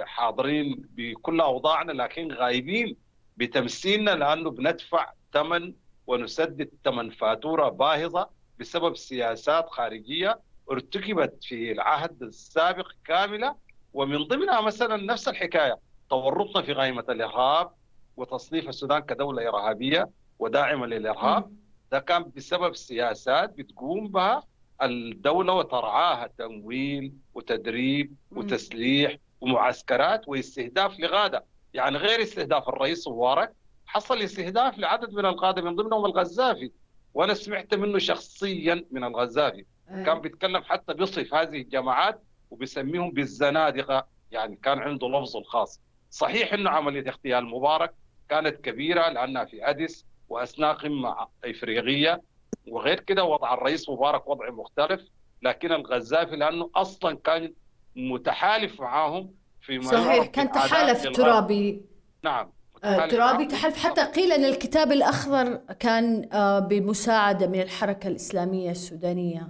حاضرين 0.00 0.88
بكل 0.94 1.40
أوضاعنا 1.40 1.92
لكن 1.92 2.32
غايبين 2.32 2.96
بتمثيلنا 3.36 4.10
لأنه 4.10 4.50
بندفع 4.50 5.12
ثمن 5.32 5.74
ونسدد 6.06 6.70
ثمن 6.84 7.10
فاتورة 7.10 7.68
باهظة 7.68 8.30
بسبب 8.60 8.96
سياسات 8.96 9.68
خارجية 9.68 10.40
ارتكبت 10.70 11.44
في 11.44 11.72
العهد 11.72 12.22
السابق 12.22 12.90
كاملة. 13.06 13.54
ومن 13.94 14.18
ضمنها 14.24 14.60
مثلا 14.60 14.96
نفس 14.96 15.28
الحكاية 15.28 15.78
تورطنا 16.10 16.62
في 16.62 16.74
قائمه 16.74 17.04
الإرهاب 17.08 17.70
وتصنيف 18.16 18.68
السودان 18.68 18.98
كدولة 18.98 19.48
إرهابية 19.48 20.10
وداعمه 20.38 20.86
للإرهاب. 20.86 21.52
ده 21.92 21.98
كان 21.98 22.30
بسبب 22.36 22.76
سياسات 22.76 23.50
بتقوم 23.58 24.08
بها 24.08 24.42
الدولة 24.82 25.52
وترعاها 25.52 26.26
تمويل 26.38 27.12
وتدريب. 27.34 28.14
وتسليح 28.30 29.16
ومعسكرات 29.40 30.28
واستهداف 30.28 31.00
لغادة. 31.00 31.44
يعني 31.74 31.96
غير 31.98 32.22
استهداف 32.22 32.68
الرئيس 32.68 33.08
مبارك 33.08 33.52
حصل 33.86 34.18
استهداف 34.18 34.78
لعدد 34.78 35.12
من 35.12 35.26
القاده 35.26 35.62
من 35.62 35.76
ضمنهم 35.76 36.04
الغزافي. 36.04 36.70
وأنا 37.14 37.34
سمعت 37.34 37.74
منه 37.74 37.98
شخصيا 37.98 38.84
من 38.90 39.04
الغزافي. 39.04 39.64
كان 39.88 40.20
بيتكلم 40.20 40.62
حتى 40.62 40.94
بيصف 40.94 41.34
هذه 41.34 41.56
الجماعات 41.60 42.22
وبيسميهم 42.50 43.10
بالزنادقة. 43.10 44.06
يعني 44.30 44.56
كان 44.56 44.78
عنده 44.78 45.08
لفظه 45.08 45.38
الخاص 45.38 45.80
صحيح 46.10 46.52
إنه 46.52 46.70
عملية 46.70 47.08
اغتيال 47.08 47.46
مبارك 47.46 47.94
كانت 48.32 48.60
كبيرة 48.64 49.08
لأنها 49.08 49.44
في 49.44 49.70
أديس 49.70 50.06
واثناء 50.28 50.72
قمه 50.74 51.16
إفريقية 51.44 52.22
وغير 52.68 53.00
كده 53.00 53.24
وضع 53.24 53.54
الرئيس 53.54 53.88
مبارك 53.88 54.26
وضع 54.28 54.50
مختلف 54.50 55.00
لكن 55.42 55.72
الغزافي 55.72 56.36
لأنه 56.36 56.70
أصلا 56.74 57.18
كان 57.24 57.52
متحالف 57.96 58.80
معاهم 58.80 59.30
فيما 59.62 59.82
صحيح 59.82 60.26
كان 60.26 60.52
تحالف. 60.52 61.02
ترابي 61.08 61.82
نعم 62.24 62.52
آه، 62.84 63.06
ترابي. 63.06 63.46
تحالف 63.46 63.84
حتى 63.86 64.04
قيل 64.04 64.32
أن 64.32 64.44
الكتاب 64.44 64.92
الأخضر 64.92 65.56
كان 65.78 66.28
آه، 66.32 66.58
بمساعدة 66.58 67.46
من 67.46 67.60
الحركة 67.60 68.08
الإسلامية 68.08 68.70
السودانية 68.70 69.48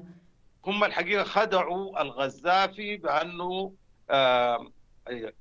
هم 0.67 0.85
الحقيقة 0.85 1.25
خدعوا 1.25 2.03
الغزافي 2.03 2.97
بأنه 2.97 3.73
آه، 4.11 4.67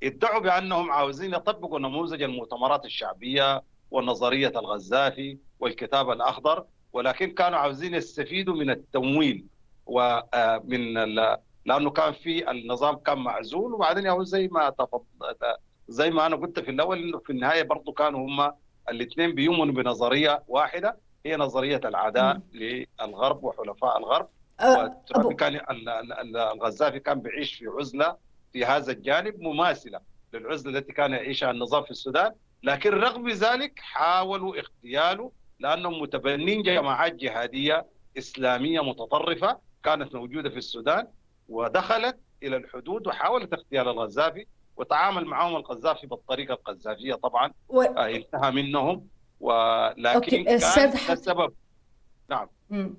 ادعوا 0.03 0.39
بأنهم 0.39 0.91
عاوزين 0.91 1.33
يطبقوا 1.33 1.79
نموذج 1.79 2.21
المؤتمرات 2.23 2.85
الشعبية 2.85 3.61
ونظريه 3.91 4.47
الغزافي 4.55 5.37
والكتاب 5.59 6.09
الأخضر 6.11 6.65
ولكن 6.93 7.31
كانوا 7.31 7.59
عاوزين 7.59 7.93
يستفيدوا 7.93 8.55
من 8.55 8.69
التمويل 8.69 9.45
ومن 9.85 10.93
لأنه 11.65 11.89
كان 11.89 12.13
في 12.13 12.51
النظام 12.51 12.95
كان 12.95 13.17
معزول 13.19 13.73
وبعدين 13.73 14.07
هو 14.07 14.23
زي 14.23 14.47
ما 14.47 14.69
تفضل 14.69 15.35
زي 15.87 16.11
ما 16.11 16.25
أنا 16.25 16.35
قلت 16.35 16.59
في 16.59 16.71
الأول 16.71 17.03
إنه 17.03 17.19
في 17.19 17.29
النهاية 17.29 17.63
برضه 17.63 17.91
كانوا 17.93 18.27
هم 18.27 18.53
الاثنين 18.89 19.35
بيؤمنوا 19.35 19.73
بنظرية 19.73 20.43
واحدة 20.47 20.97
هي 21.25 21.35
نظرية 21.35 21.81
العداء 21.85 22.41
للغرب 22.53 23.43
وحلفاء 23.43 23.97
الغرب. 23.97 24.27
آه، 24.59 25.01
أبو- 25.13 25.35
كان 25.35 25.55
ال- 25.55 25.89
ال- 25.89 26.13
ال- 26.13 26.37
الغزافي 26.37 26.99
كان 26.99 27.19
بيعيش 27.21 27.53
في 27.53 27.65
عزلة 27.67 28.15
في 28.53 28.65
هذا 28.65 28.91
الجانب 28.91 29.39
مماثلة 29.39 29.99
للعزلة 30.33 30.77
التي 30.79 30.93
كان 30.93 31.11
يعيشها 31.11 31.51
النظام 31.51 31.83
في 31.83 31.91
السودان 31.91 32.31
لكن 32.63 32.89
رغم 32.91 33.29
ذلك 33.29 33.79
حاولوا 33.79 34.57
اغتياله 34.59 35.31
لأنهم 35.59 36.01
متبنين 36.01 36.63
جماعات 36.63 37.15
جهادية 37.15 37.85
إسلامية 38.17 38.81
متطرفة 38.81 39.59
كانت 39.83 40.15
موجودة 40.15 40.49
في 40.49 40.57
السودان 40.57 41.07
ودخلت 41.49 42.19
إلى 42.43 42.57
الحدود 42.57 43.07
وحاولت 43.07 43.53
اغتيال 43.53 43.87
الغزافي 43.87 44.45
وتعامل 44.77 45.25
معهم 45.25 45.55
القذافي 45.55 46.07
بالطريقة 46.07 46.53
القذافية 46.53 47.13
طبعا. 47.13 47.51
و... 47.69 47.81
آه، 47.81 48.09
انتهى 48.09 48.51
منهم. 48.51 49.07
ولكن 49.39 50.07
أوكي، 50.15 50.43
كان 50.43 50.57
حسن. 50.59 51.13
السبب. 51.13 51.53
مم. 52.69 52.95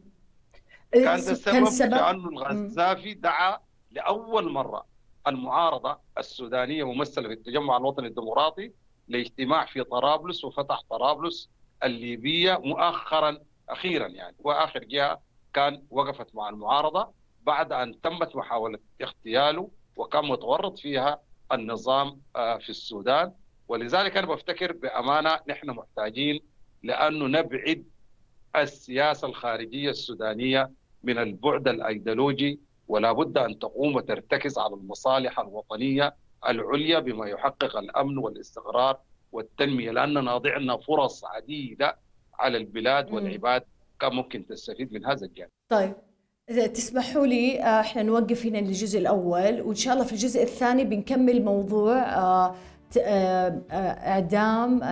كان 0.92 1.14
السبب 1.14 1.64
سبب؟ 1.66 1.90
لأنه 1.90 2.28
الغزافي 2.28 3.14
دعا 3.14 3.58
لأول 3.90 4.52
مرة 4.52 4.91
المعارضة 5.26 5.98
السودانية 6.18 6.84
ممثلة 6.84 7.28
في 7.28 7.34
التجمع 7.34 7.76
الوطني 7.76 8.06
الديمقراطي 8.06 8.72
لاجتماع 9.08 9.66
في 9.66 9.84
طرابلس 9.84 10.44
وفتح 10.44 10.80
طرابلس 10.90 11.50
الليبية 11.84 12.58
مؤخرا 12.64 13.38
أخيرا 13.68 14.06
يعني 14.08 14.36
وآخر 14.38 14.84
جهة 14.84 15.20
كان 15.54 15.82
وقفت 15.90 16.34
مع 16.34 16.48
المعارضة 16.48 17.12
بعد 17.42 17.72
أن 17.72 18.00
تمت 18.00 18.36
محاولة 18.36 18.78
اغتياله 19.02 19.70
وكان 19.96 20.24
متورط 20.24 20.78
فيها 20.78 21.20
النظام 21.52 22.20
آه، 22.36 22.58
في 22.58 22.70
السودان. 22.70 23.32
ولذلك 23.68 24.16
أنا 24.16 24.26
بفتكر 24.26 24.72
بأمانة 24.72 25.40
نحن 25.48 25.70
محتاجين 25.70 26.40
لأنه 26.82 27.26
نبعد 27.26 27.84
السياسة 28.56 29.28
الخارجية 29.28 29.90
السودانية 29.90 30.70
من 31.02 31.18
البعد 31.18 31.68
الأيديولوجي 31.68 32.60
ولا 32.92 33.12
بد 33.12 33.38
أن 33.38 33.58
تقوم 33.58 33.96
وترتكز 33.96 34.58
على 34.58 34.74
المصالح 34.74 35.40
الوطنية 35.40 36.14
العليا 36.48 36.98
بما 36.98 37.26
يحقق 37.26 37.76
الأمن 37.76 38.18
والاستقرار 38.18 38.98
والتنمية 39.32 39.90
لاننا 39.90 40.38
ضعنا 40.38 40.76
فرص 40.76 41.24
عديدة 41.24 41.98
على 42.38 42.56
البلاد. 42.58 43.12
والعباد 43.12 43.62
كان 44.00 44.12
ممكن 44.14 44.46
تستفيد 44.46 44.92
من 44.92 45.06
هذا 45.06 45.26
الجانب. 45.26 45.50
طيب 45.68 45.92
تسمحوا 46.74 47.26
لي 47.26 47.62
آه، 47.62 47.80
إحنا 47.80 48.02
نوقف 48.02 48.46
هنا 48.46 48.58
الجزء 48.58 48.98
الأول 48.98 49.60
وإن 49.60 49.74
شاء 49.74 49.94
الله 49.94 50.04
في 50.04 50.12
الجزء 50.12 50.42
الثاني 50.42 50.84
بنكمل 50.84 51.44
موضوع 51.44 51.98
آه، 51.98 52.54
إعدام 52.98 54.82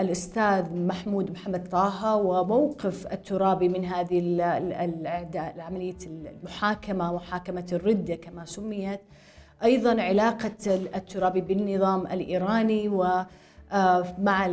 الأستاذ 0.00 0.74
محمود 0.74 1.30
محمد 1.30 1.68
طه 1.68 2.16
وموقف 2.16 3.06
الترابي 3.12 3.68
من 3.68 3.84
هذه 3.84 4.42
عمليه 5.58 5.96
المحاكمة 6.06 7.14
محاكمة 7.14 7.66
الردة 7.72 8.14
كما 8.14 8.44
سميت. 8.44 9.00
أيضا 9.64 10.02
علاقة 10.02 10.52
الترابي 10.66 11.40
بالنظام 11.40 12.06
الإيراني 12.06 12.88
و 12.88 13.24
آه، 13.72 14.14
مع 14.18 14.46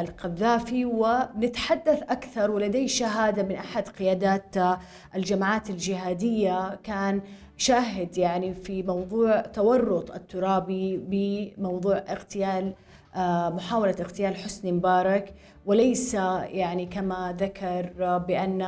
القذافي. 0.00 0.84
ونتحدث 0.84 2.02
أكثر 2.02 2.50
ولدي 2.50 2.88
شهادة 2.88 3.42
من 3.42 3.54
أحد 3.54 3.88
قيادات 3.88 4.56
آه، 4.56 4.78
الجماعات 5.14 5.70
الجهادية. 5.70 6.74
كان 6.74 7.20
شاهد 7.56 8.18
يعني 8.18 8.54
في 8.54 8.82
موضوع 8.82 9.40
تورط 9.40 10.10
الترابي 10.10 10.96
بموضوع 10.96 11.96
اغتيال 11.96 12.74
آه، 13.14 13.48
محاولة 13.48 13.96
اغتيال 14.00 14.36
حسني 14.36 14.72
مبارك 14.72 15.34
وليس 15.66 16.14
يعني 16.14 16.86
كما 16.86 17.36
ذكر 17.38 18.18
بأن 18.18 18.62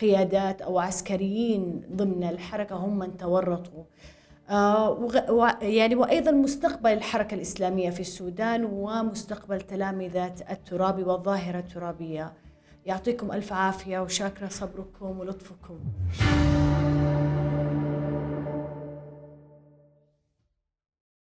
قيادات 0.00 0.62
أو 0.62 0.78
عسكريين 0.78 1.82
ضمن 1.92 2.24
الحركة 2.24 2.76
هم 2.76 2.98
من 2.98 3.16
تورطوا. 3.16 3.84
آه، 4.50 5.58
يعني 5.62 5.94
وأيضا 5.94 6.30
مستقبل 6.30 6.92
الحركة 6.92 7.34
الإسلامية 7.34 7.90
في 7.90 8.00
السودان 8.00 8.64
ومستقبل 8.64 9.60
تلامذة 9.60 10.34
الترابي 10.50 11.02
والظاهرة 11.02 11.58
الترابية. 11.58 12.32
يعطيكم 12.86 13.32
ألف 13.32 13.52
عافية 13.52 13.98
وشاكرة 13.98 14.48
صبركم 14.48 15.20
ولطفكم. 15.20 15.78